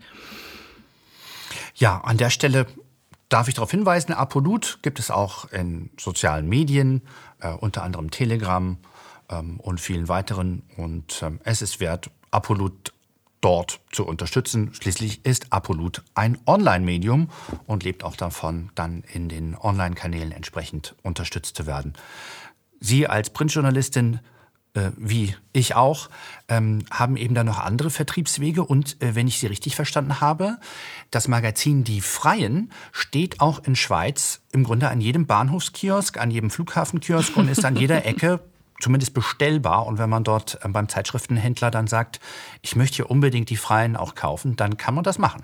Ja, 1.75 1.99
an 1.99 2.17
der 2.17 2.29
Stelle 2.29 2.65
darf 3.33 3.47
ich 3.47 3.55
darauf 3.55 3.71
hinweisen, 3.71 4.13
Apolut 4.13 4.77
gibt 4.83 4.99
es 4.99 5.09
auch 5.09 5.51
in 5.51 5.89
sozialen 5.99 6.47
Medien, 6.47 7.01
äh, 7.39 7.49
unter 7.49 7.81
anderem 7.81 8.11
Telegram 8.11 8.77
ähm, 9.29 9.59
und 9.59 9.81
vielen 9.81 10.07
weiteren. 10.07 10.61
Und 10.77 11.23
ähm, 11.23 11.39
es 11.43 11.63
ist 11.63 11.79
wert, 11.79 12.11
Apolut 12.29 12.93
dort 13.41 13.79
zu 13.91 14.05
unterstützen. 14.05 14.71
Schließlich 14.73 15.25
ist 15.25 15.51
Apolut 15.51 16.03
ein 16.13 16.37
Online-Medium 16.45 17.29
und 17.65 17.83
lebt 17.83 18.03
auch 18.03 18.15
davon, 18.15 18.69
dann 18.75 19.03
in 19.11 19.29
den 19.29 19.57
Online-Kanälen 19.57 20.31
entsprechend 20.31 20.95
unterstützt 21.01 21.57
zu 21.57 21.65
werden. 21.65 21.93
Sie 22.79 23.07
als 23.07 23.31
Printjournalistin 23.31 24.19
äh, 24.73 24.91
wie 24.97 25.35
ich 25.51 25.75
auch, 25.75 26.09
ähm, 26.47 26.85
haben 26.89 27.17
eben 27.17 27.35
dann 27.35 27.45
noch 27.45 27.59
andere 27.59 27.89
Vertriebswege. 27.89 28.63
Und 28.63 29.01
äh, 29.01 29.15
wenn 29.15 29.27
ich 29.27 29.39
Sie 29.39 29.47
richtig 29.47 29.75
verstanden 29.75 30.19
habe, 30.19 30.57
das 31.11 31.27
Magazin 31.27 31.83
Die 31.83 32.01
Freien 32.01 32.71
steht 32.91 33.39
auch 33.39 33.63
in 33.63 33.75
Schweiz 33.75 34.41
im 34.51 34.63
Grunde 34.63 34.89
an 34.89 35.01
jedem 35.01 35.27
Bahnhofskiosk, 35.27 36.17
an 36.17 36.31
jedem 36.31 36.49
Flughafenkiosk 36.49 37.37
und 37.37 37.49
ist 37.49 37.65
an 37.65 37.75
jeder 37.75 38.05
Ecke 38.07 38.39
zumindest 38.81 39.13
bestellbar. 39.13 39.85
Und 39.85 39.97
wenn 39.97 40.09
man 40.09 40.23
dort 40.23 40.59
äh, 40.63 40.67
beim 40.67 40.89
Zeitschriftenhändler 40.89 41.71
dann 41.71 41.87
sagt, 41.87 42.19
ich 42.61 42.75
möchte 42.75 42.97
hier 42.97 43.11
unbedingt 43.11 43.49
die 43.49 43.57
Freien 43.57 43.95
auch 43.95 44.15
kaufen, 44.15 44.55
dann 44.55 44.77
kann 44.77 44.95
man 44.95 45.03
das 45.03 45.19
machen. 45.19 45.43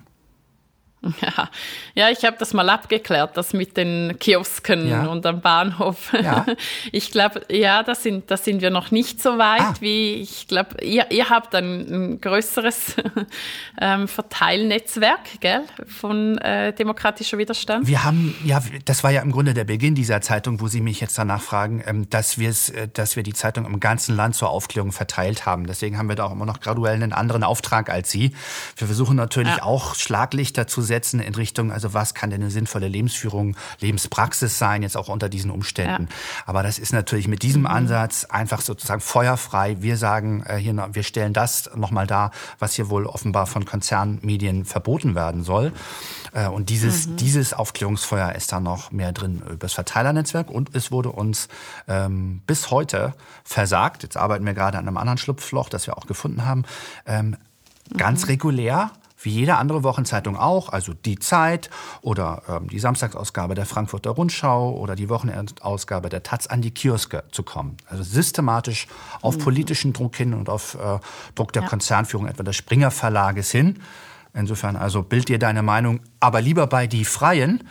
Ja, 1.22 1.50
ja 1.96 2.10
ich 2.10 2.26
habe 2.26 2.38
das 2.38 2.54
mal 2.54 2.70
abgeklärt, 2.70 3.38
das 3.38 3.54
mit 3.54 3.78
den 3.78 4.18
Kiosken 4.20 4.88
ja. 4.88 5.06
und 5.08 5.26
am 5.26 5.42
Bahnhof. 5.42 6.14
Ja. 6.14 6.46
Ich 6.92 7.12
glaube, 7.12 7.42
ja, 7.50 7.84
da 7.84 7.96
sind, 7.96 8.32
da 8.32 8.38
sind 8.38 8.62
wir 8.62 8.70
noch 8.70 8.92
nicht 8.92 9.22
so 9.22 9.38
weit, 9.38 9.62
ah. 9.62 9.74
wie 9.80 10.16
ich 10.16 10.48
glaube, 10.48 10.84
ihr, 10.84 11.10
ihr 11.12 11.30
habt 11.30 11.54
ein, 11.56 11.88
ein 11.90 12.22
größeres 12.22 12.96
ähm, 13.82 14.08
Verteilnetzwerk 14.08 15.40
gell, 15.40 15.64
von 15.88 16.38
äh, 16.40 16.74
demokratischer 16.74 17.38
Widerstand. 17.38 17.88
Wir 17.88 18.04
haben, 18.04 18.36
ja, 18.44 18.62
das 18.86 19.04
war 19.04 19.12
ja 19.12 19.22
im 19.22 19.32
Grunde 19.32 19.54
der 19.54 19.66
Beginn 19.66 19.96
dieser 19.96 20.22
Zeitung, 20.22 20.60
wo 20.62 20.68
Sie 20.68 20.82
mich 20.82 21.00
jetzt 21.00 21.18
danach 21.18 21.42
fragen, 21.42 21.84
ähm, 21.86 22.10
dass, 22.10 22.38
wir's, 22.38 22.70
äh, 22.70 22.88
dass 22.92 23.16
wir 23.16 23.24
die 23.24 23.34
Zeitung 23.34 23.66
im 23.66 23.80
ganzen 23.80 24.16
Land 24.16 24.36
zur 24.36 24.50
Aufklärung 24.50 24.92
verteilt 24.92 25.46
haben. 25.46 25.68
Deswegen 25.68 25.98
haben 25.98 26.10
wir 26.10 26.16
da 26.16 26.26
auch 26.26 26.32
immer 26.32 26.46
noch 26.46 26.60
graduell 26.60 26.96
einen 26.96 27.14
anderen 27.14 27.44
Auftrag 27.44 27.90
als 27.90 28.12
Sie. 28.12 28.34
Wir 28.78 28.88
versuchen 28.88 29.16
natürlich 29.16 29.58
ja. 29.58 29.64
auch 29.64 29.96
Schlaglichter 29.96 30.68
zu 30.68 30.82
setzen 30.90 31.22
in 31.22 31.34
Richtung, 31.36 31.72
also 31.72 31.94
was 31.94 32.14
kann 32.14 32.30
denn 32.30 32.42
eine 32.42 32.52
sinnvolle 32.52 32.90
Lebensführung, 32.90 33.56
Lebenspraxis 33.80 34.58
sein, 34.58 34.84
jetzt 34.84 34.98
auch 34.98 35.08
unter 35.08 35.30
diesen 35.30 35.52
Umständen. 35.52 36.10
Ja. 36.10 36.44
Aber 36.46 36.64
das 36.64 36.78
ist 36.78 36.92
natürlich 36.92 37.30
mit 37.30 37.44
diesem 37.44 37.62
mhm. 37.62 37.68
Ansatz 37.68 38.26
einfach 38.26 38.60
sozusagen 38.60 39.00
feuerfrei. 39.00 39.78
Wir 39.80 39.96
sagen 39.96 40.44
äh, 40.46 40.58
hier, 40.58 40.90
wir 40.92 41.04
stellen 41.04 41.32
das 41.32 41.70
nochmal 41.76 42.08
dar, 42.08 42.32
was 42.60 42.74
hier 42.74 42.90
wohl 42.90 43.06
offenbar 43.06 43.48
von 43.48 43.64
Konzernmedien 43.64 44.66
verboten 44.66 45.16
werden 45.16 45.44
soll. 45.44 45.72
Äh, 46.34 46.48
und 46.48 46.70
dieses, 46.70 47.08
mhm. 47.08 47.16
dieses 47.16 47.54
Aufklärungsfeuer 47.54 48.34
ist 48.34 48.52
da 48.52 48.60
noch 48.60 48.92
mehr 48.92 49.14
drin 49.14 49.42
über 49.48 49.58
das 49.58 49.74
Verteilernetzwerk 49.74 50.50
und 50.50 50.76
es 50.76 50.92
wurde 50.92 51.12
uns 51.12 51.48
ähm, 51.88 52.42
bis 52.46 52.72
heute 52.72 53.14
versagt. 53.44 54.04
Jetzt 54.04 54.18
arbeiten 54.18 54.46
wir 54.46 54.54
gerade 54.54 54.78
an 54.78 54.88
einem 54.88 54.98
anderen 54.98 55.18
Schlupfloch, 55.18 55.70
das 55.70 55.88
wir 55.88 55.98
auch 55.98 56.08
gefunden 56.08 56.46
haben. 56.46 56.66
Ähm, 57.06 57.38
ganz 57.98 58.24
mhm. 58.24 58.30
regulär 58.30 58.92
wie 59.22 59.32
jede 59.32 59.58
andere 59.58 59.84
Wochenzeitung 59.84 60.38
auch, 60.38 60.70
also 60.70 60.94
die 60.94 61.20
Zeit 61.20 61.70
oder 62.02 62.44
ähm, 62.48 62.70
die 62.70 62.80
Samstagsausgabe 62.80 63.54
der 63.56 63.66
Frankfurter 63.66 64.12
Rundschau 64.12 64.72
oder 64.72 64.96
die 64.96 65.10
Wochenendausgabe 65.10 66.10
der 66.10 66.24
Taz 66.24 66.48
an 66.48 66.62
die 66.62 66.72
Kioske 66.72 67.24
zu 67.32 67.44
kommen. 67.44 67.78
Also 67.88 68.04
systematisch 68.04 68.88
auf 69.22 69.38
mhm. 69.38 69.42
politischen 69.42 69.94
Druck 69.94 70.16
hin 70.16 70.34
und 70.34 70.50
auf 70.50 70.76
äh, 70.76 71.00
Druck 71.36 71.54
der 71.54 71.64
ja. 71.64 71.68
Konzernführung 71.68 72.28
etwa 72.28 72.44
des 72.44 72.56
Springer 72.56 72.92
Verlages 72.92 73.52
hin. 73.52 73.80
Insofern 74.34 74.76
also 74.76 75.02
bild 75.02 75.28
dir 75.28 75.40
deine 75.40 75.64
Meinung, 75.64 76.02
aber 76.20 76.40
lieber 76.40 76.68
bei 76.68 76.86
die 76.88 77.04
Freien 77.04 77.64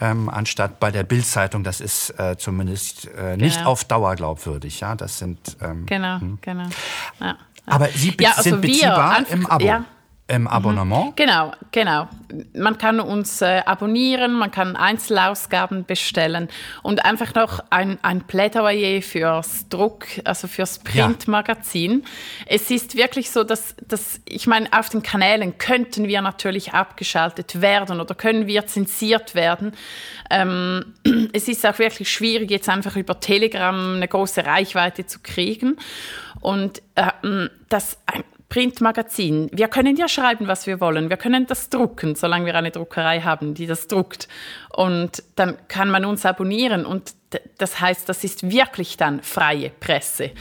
ähm, 0.00 0.28
anstatt 0.28 0.80
bei 0.80 0.90
der 0.90 1.04
Bildzeitung. 1.04 1.62
Das 1.62 1.80
ist 1.80 2.10
äh, 2.18 2.36
zumindest 2.36 3.08
äh, 3.16 3.36
nicht 3.36 3.58
genau. 3.58 3.70
auf 3.70 3.84
Dauer 3.84 4.16
glaubwürdig. 4.16 4.80
Ja, 4.80 4.96
das 4.96 5.18
sind 5.18 5.56
ähm, 5.62 5.86
genau, 5.86 6.20
hm. 6.20 6.38
genau. 6.40 6.68
Ja. 7.20 7.36
Aber 7.66 7.88
sie 7.88 8.16
ja, 8.18 8.30
also 8.30 8.50
sind 8.50 8.60
beziehbar 8.60 9.24
im 9.30 9.46
Abo. 9.46 9.64
Ja 9.64 9.84
im 10.30 10.46
Abonnement? 10.46 11.16
Genau, 11.16 11.52
genau. 11.72 12.08
Man 12.54 12.78
kann 12.78 13.00
uns 13.00 13.42
äh, 13.42 13.62
abonnieren, 13.66 14.32
man 14.32 14.52
kann 14.52 14.76
Einzelausgaben 14.76 15.84
bestellen 15.84 16.48
und 16.82 17.04
einfach 17.04 17.34
noch 17.34 17.64
ein, 17.70 17.98
ein 18.02 18.22
Plädoyer 18.22 19.02
fürs 19.02 19.68
Druck, 19.68 20.06
also 20.24 20.46
fürs 20.46 20.78
Printmagazin. 20.78 22.00
Ja. 22.00 22.06
Es 22.46 22.70
ist 22.70 22.96
wirklich 22.96 23.30
so, 23.30 23.42
dass, 23.42 23.74
dass, 23.88 24.20
ich 24.24 24.46
meine, 24.46 24.68
auf 24.72 24.88
den 24.88 25.02
Kanälen 25.02 25.58
könnten 25.58 26.06
wir 26.06 26.22
natürlich 26.22 26.72
abgeschaltet 26.72 27.60
werden 27.60 28.00
oder 28.00 28.14
können 28.14 28.46
wir 28.46 28.66
zensiert 28.68 29.34
werden. 29.34 29.72
Ähm, 30.30 30.94
es 31.32 31.48
ist 31.48 31.66
auch 31.66 31.78
wirklich 31.80 32.10
schwierig, 32.10 32.50
jetzt 32.50 32.68
einfach 32.68 32.94
über 32.94 33.18
Telegram 33.18 33.96
eine 33.96 34.06
große 34.06 34.46
Reichweite 34.46 35.06
zu 35.06 35.18
kriegen. 35.20 35.76
Und 36.40 36.80
äh, 36.94 37.48
das 37.68 37.98
Printmagazin. 38.50 39.48
Wir 39.52 39.68
können 39.68 39.96
ja 39.96 40.08
schreiben, 40.08 40.48
was 40.48 40.66
wir 40.66 40.80
wollen. 40.80 41.08
Wir 41.08 41.16
können 41.16 41.46
das 41.46 41.70
drucken, 41.70 42.16
solange 42.16 42.46
wir 42.46 42.54
eine 42.56 42.72
Druckerei 42.72 43.20
haben, 43.20 43.54
die 43.54 43.66
das 43.66 43.86
druckt. 43.86 44.28
Und 44.76 45.22
dann 45.36 45.56
kann 45.68 45.88
man 45.88 46.04
uns 46.04 46.26
abonnieren. 46.26 46.84
Und 46.84 47.14
das 47.58 47.80
heißt, 47.80 48.08
das 48.08 48.24
ist 48.24 48.50
wirklich 48.50 48.96
dann 48.96 49.22
freie 49.22 49.70
Presse. 49.70 50.32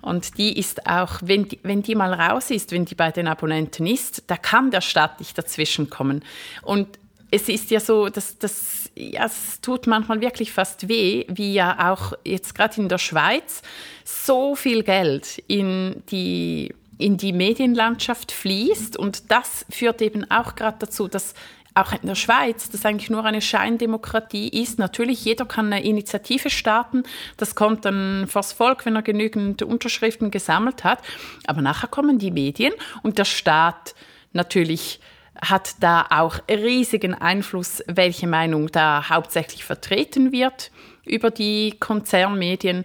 Und 0.00 0.38
die 0.38 0.56
ist 0.56 0.86
auch, 0.86 1.18
wenn 1.22 1.48
die, 1.48 1.58
wenn 1.64 1.82
die 1.82 1.96
mal 1.96 2.14
raus 2.14 2.52
ist, 2.52 2.70
wenn 2.70 2.84
die 2.84 2.94
bei 2.94 3.10
den 3.10 3.26
Abonnenten 3.26 3.86
ist, 3.86 4.22
da 4.28 4.36
kann 4.36 4.70
der 4.70 4.80
Staat 4.80 5.18
nicht 5.18 5.36
dazwischen 5.36 5.90
kommen. 5.90 6.24
Und 6.62 7.00
es 7.32 7.48
ist 7.48 7.72
ja 7.72 7.80
so, 7.80 8.08
dass 8.08 8.38
das, 8.38 8.90
ja, 8.94 9.26
es 9.26 9.60
tut 9.60 9.88
manchmal 9.88 10.20
wirklich 10.20 10.52
fast 10.52 10.88
weh, 10.88 11.24
wie 11.28 11.52
ja 11.52 11.92
auch 11.92 12.12
jetzt 12.24 12.54
gerade 12.54 12.80
in 12.80 12.88
der 12.88 12.98
Schweiz 12.98 13.62
so 14.04 14.54
viel 14.54 14.84
Geld 14.84 15.42
in 15.48 16.04
die 16.10 16.72
in 16.98 17.16
die 17.16 17.32
Medienlandschaft 17.32 18.32
fließt. 18.32 18.96
Und 18.96 19.30
das 19.30 19.66
führt 19.70 20.02
eben 20.02 20.30
auch 20.30 20.54
gerade 20.54 20.78
dazu, 20.80 21.08
dass 21.08 21.34
auch 21.76 21.92
in 21.92 22.08
der 22.08 22.14
Schweiz, 22.14 22.70
das 22.70 22.86
eigentlich 22.86 23.10
nur 23.10 23.24
eine 23.24 23.42
Scheindemokratie 23.42 24.48
ist. 24.48 24.78
Natürlich, 24.78 25.24
jeder 25.24 25.44
kann 25.44 25.66
eine 25.66 25.84
Initiative 25.84 26.48
starten. 26.48 27.02
Das 27.36 27.54
kommt 27.54 27.84
dann 27.84 28.26
vors 28.28 28.52
Volk, 28.54 28.86
wenn 28.86 28.96
er 28.96 29.02
genügend 29.02 29.62
Unterschriften 29.62 30.30
gesammelt 30.30 30.84
hat. 30.84 31.00
Aber 31.46 31.60
nachher 31.60 31.88
kommen 31.88 32.18
die 32.18 32.30
Medien 32.30 32.72
und 33.02 33.18
der 33.18 33.26
Staat 33.26 33.94
natürlich 34.32 35.00
hat 35.40 35.74
da 35.80 36.06
auch 36.08 36.38
riesigen 36.48 37.12
Einfluss, 37.12 37.82
welche 37.86 38.26
Meinung 38.26 38.68
da 38.72 39.10
hauptsächlich 39.10 39.64
vertreten 39.64 40.32
wird 40.32 40.70
über 41.04 41.30
die 41.30 41.76
Konzernmedien. 41.78 42.84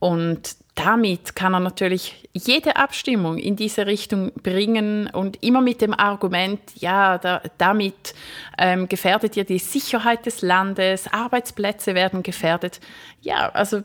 Und 0.00 0.56
damit 0.76 1.34
kann 1.34 1.54
er 1.54 1.60
natürlich 1.60 2.28
jede 2.34 2.76
Abstimmung 2.76 3.38
in 3.38 3.56
diese 3.56 3.86
Richtung 3.86 4.30
bringen 4.34 5.08
und 5.08 5.42
immer 5.42 5.62
mit 5.62 5.80
dem 5.80 5.94
Argument, 5.94 6.60
ja, 6.74 7.16
da, 7.16 7.40
damit 7.56 8.14
ähm, 8.58 8.86
gefährdet 8.86 9.38
ihr 9.38 9.44
die 9.44 9.58
Sicherheit 9.58 10.26
des 10.26 10.42
Landes, 10.42 11.10
Arbeitsplätze 11.10 11.94
werden 11.94 12.22
gefährdet. 12.22 12.80
Ja, 13.22 13.48
also 13.48 13.82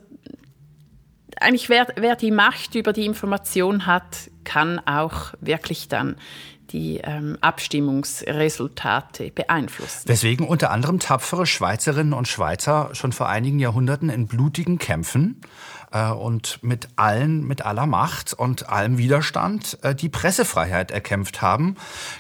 eigentlich 1.39 1.69
wer, 1.69 1.87
wer 1.95 2.17
die 2.17 2.31
Macht 2.31 2.75
über 2.75 2.91
die 2.91 3.05
Information 3.05 3.85
hat, 3.85 4.29
kann 4.43 4.79
auch 4.85 5.33
wirklich 5.39 5.87
dann 5.87 6.17
die 6.71 6.97
ähm, 7.03 7.37
Abstimmungsresultate 7.41 9.31
beeinflussen. 9.31 10.07
Weswegen 10.07 10.47
unter 10.47 10.71
anderem 10.71 10.99
tapfere 10.99 11.45
Schweizerinnen 11.45 12.13
und 12.13 12.27
Schweizer 12.27 12.89
schon 12.93 13.11
vor 13.11 13.29
einigen 13.29 13.59
Jahrhunderten 13.59 14.09
in 14.09 14.27
blutigen 14.27 14.77
Kämpfen 14.77 15.41
äh, 15.91 16.09
und 16.09 16.59
mit 16.63 16.87
allen, 16.95 17.45
mit 17.45 17.65
aller 17.65 17.85
Macht 17.85 18.33
und 18.33 18.69
allem 18.69 18.97
Widerstand 18.97 19.77
äh, 19.81 19.93
die 19.93 20.09
Pressefreiheit 20.09 20.91
erkämpft 20.91 21.41
haben 21.41 21.75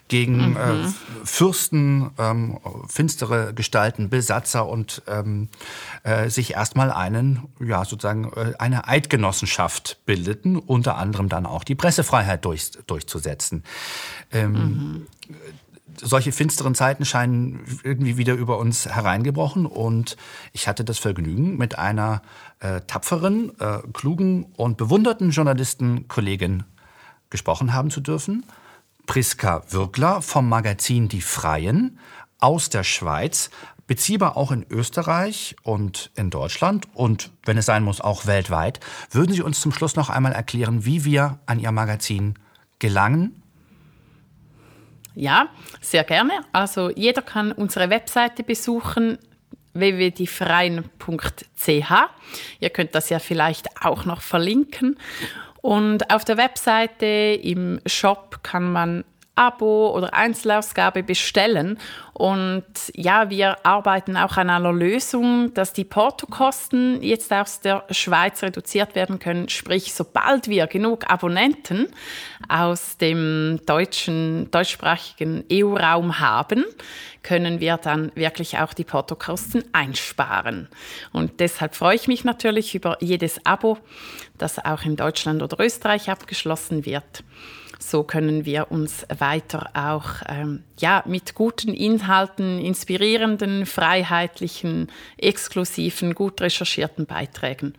gegen 0.07 0.55
äh, 0.55 0.73
mhm. 0.73 0.85
äh, 0.85 1.25
Fürsten, 1.25 2.11
ähm, 2.17 2.59
finstere 2.87 3.53
Gestalten, 3.53 4.09
Besatzer 4.09 4.67
und 4.67 5.01
ähm, 5.07 5.49
äh, 6.03 6.29
sich 6.29 6.53
erstmal 6.53 6.91
einen, 6.91 7.47
ja 7.59 7.85
sozusagen 7.85 8.31
äh, 8.35 8.53
eine 8.59 8.87
Eidgenossenschaft 8.87 9.99
bildeten, 10.05 10.57
unter 10.57 10.97
anderem 10.97 11.29
dann 11.29 11.45
auch 11.45 11.63
die 11.63 11.75
Pressefreiheit 11.75 12.45
durch, 12.45 12.71
durchzusetzen. 12.87 13.63
Ähm, 14.45 14.53
mhm 14.53 15.07
solche 15.99 16.31
finsteren 16.31 16.75
Zeiten 16.75 17.05
scheinen 17.05 17.63
irgendwie 17.83 18.17
wieder 18.17 18.33
über 18.33 18.57
uns 18.57 18.85
hereingebrochen 18.87 19.65
und 19.65 20.17
ich 20.53 20.67
hatte 20.67 20.83
das 20.83 20.99
Vergnügen, 20.99 21.57
mit 21.57 21.77
einer 21.77 22.21
äh, 22.59 22.81
tapferen, 22.81 23.51
äh, 23.59 23.79
klugen 23.93 24.45
und 24.55 24.77
bewunderten 24.77 25.31
Journalistenkollegin 25.31 26.63
gesprochen 27.29 27.73
haben 27.73 27.91
zu 27.91 28.01
dürfen. 28.01 28.45
Priska 29.05 29.63
Wirkler 29.69 30.21
vom 30.21 30.47
Magazin 30.47 31.07
Die 31.07 31.21
Freien 31.21 31.99
aus 32.39 32.69
der 32.69 32.83
Schweiz, 32.83 33.49
beziehbar 33.87 34.37
auch 34.37 34.51
in 34.51 34.65
Österreich 34.69 35.55
und 35.63 36.11
in 36.15 36.29
Deutschland 36.29 36.87
und 36.93 37.31
wenn 37.43 37.57
es 37.57 37.65
sein 37.65 37.83
muss 37.83 37.99
auch 37.99 38.25
weltweit. 38.25 38.79
Würden 39.11 39.33
Sie 39.33 39.41
uns 39.41 39.59
zum 39.59 39.71
Schluss 39.71 39.95
noch 39.95 40.09
einmal 40.09 40.31
erklären, 40.31 40.85
wie 40.85 41.03
wir 41.03 41.39
an 41.45 41.59
Ihr 41.59 41.71
Magazin 41.71 42.35
gelangen 42.79 43.40
ja, 45.15 45.49
sehr 45.81 46.03
gerne. 46.03 46.33
Also 46.51 46.89
jeder 46.89 47.21
kann 47.21 47.51
unsere 47.51 47.89
Webseite 47.89 48.43
besuchen 48.43 49.17
www.diefreien.ch. 49.73 51.91
Ihr 52.59 52.69
könnt 52.69 52.95
das 52.95 53.09
ja 53.09 53.19
vielleicht 53.19 53.85
auch 53.85 54.05
noch 54.05 54.21
verlinken. 54.21 54.97
Und 55.61 56.11
auf 56.11 56.25
der 56.25 56.37
Webseite 56.37 57.05
im 57.05 57.79
Shop 57.85 58.39
kann 58.43 58.71
man 58.71 59.03
Abo 59.35 59.95
oder 59.95 60.13
Einzelausgabe 60.13 61.03
bestellen. 61.03 61.79
Und 62.13 62.65
ja, 62.93 63.29
wir 63.29 63.65
arbeiten 63.65 64.17
auch 64.17 64.37
an 64.37 64.49
einer 64.49 64.73
Lösung, 64.73 65.53
dass 65.53 65.73
die 65.73 65.85
Portokosten 65.85 67.01
jetzt 67.01 67.31
aus 67.31 67.61
der 67.61 67.85
Schweiz 67.89 68.43
reduziert 68.43 68.93
werden 68.93 69.19
können. 69.19 69.49
Sprich, 69.49 69.93
sobald 69.93 70.47
wir 70.47 70.67
genug 70.67 71.09
Abonnenten 71.09 71.87
aus 72.49 72.97
dem 72.97 73.61
deutschen, 73.65 74.51
deutschsprachigen 74.51 75.45
EU-Raum 75.51 76.19
haben, 76.19 76.65
können 77.23 77.59
wir 77.59 77.77
dann 77.77 78.11
wirklich 78.15 78.59
auch 78.59 78.73
die 78.73 78.83
Portokosten 78.83 79.63
einsparen. 79.71 80.67
Und 81.13 81.39
deshalb 81.39 81.75
freue 81.75 81.95
ich 81.95 82.07
mich 82.07 82.23
natürlich 82.23 82.75
über 82.75 82.97
jedes 82.99 83.45
Abo, 83.45 83.77
das 84.37 84.63
auch 84.63 84.83
in 84.83 84.95
Deutschland 84.95 85.41
oder 85.41 85.59
Österreich 85.59 86.09
abgeschlossen 86.09 86.85
wird 86.85 87.23
so 87.81 88.03
können 88.03 88.45
wir 88.45 88.71
uns 88.71 89.05
weiter 89.17 89.71
auch 89.73 90.23
ähm, 90.27 90.63
ja, 90.79 91.03
mit 91.07 91.35
guten 91.35 91.73
Inhalten, 91.73 92.59
inspirierenden, 92.59 93.65
freiheitlichen, 93.65 94.91
exklusiven, 95.17 96.15
gut 96.15 96.41
recherchierten 96.41 97.05
Beiträgen 97.05 97.73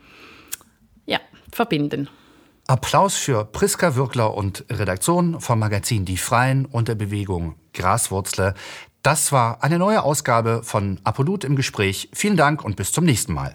ja, 1.06 1.20
verbinden. 1.50 2.08
Applaus 2.66 3.16
für 3.16 3.44
Priska 3.44 3.96
Würgler 3.96 4.34
und 4.34 4.64
Redaktion 4.70 5.40
vom 5.40 5.58
Magazin 5.58 6.04
Die 6.04 6.16
Freien 6.16 6.64
und 6.64 6.88
der 6.88 6.94
Bewegung 6.94 7.56
Graswurzle. 7.74 8.54
Das 9.02 9.32
war 9.32 9.64
eine 9.64 9.78
neue 9.78 10.02
Ausgabe 10.02 10.62
von 10.62 11.00
Apollut 11.02 11.44
im 11.44 11.56
Gespräch. 11.56 12.08
Vielen 12.12 12.36
Dank 12.36 12.64
und 12.64 12.76
bis 12.76 12.92
zum 12.92 13.04
nächsten 13.04 13.34
Mal. 13.34 13.54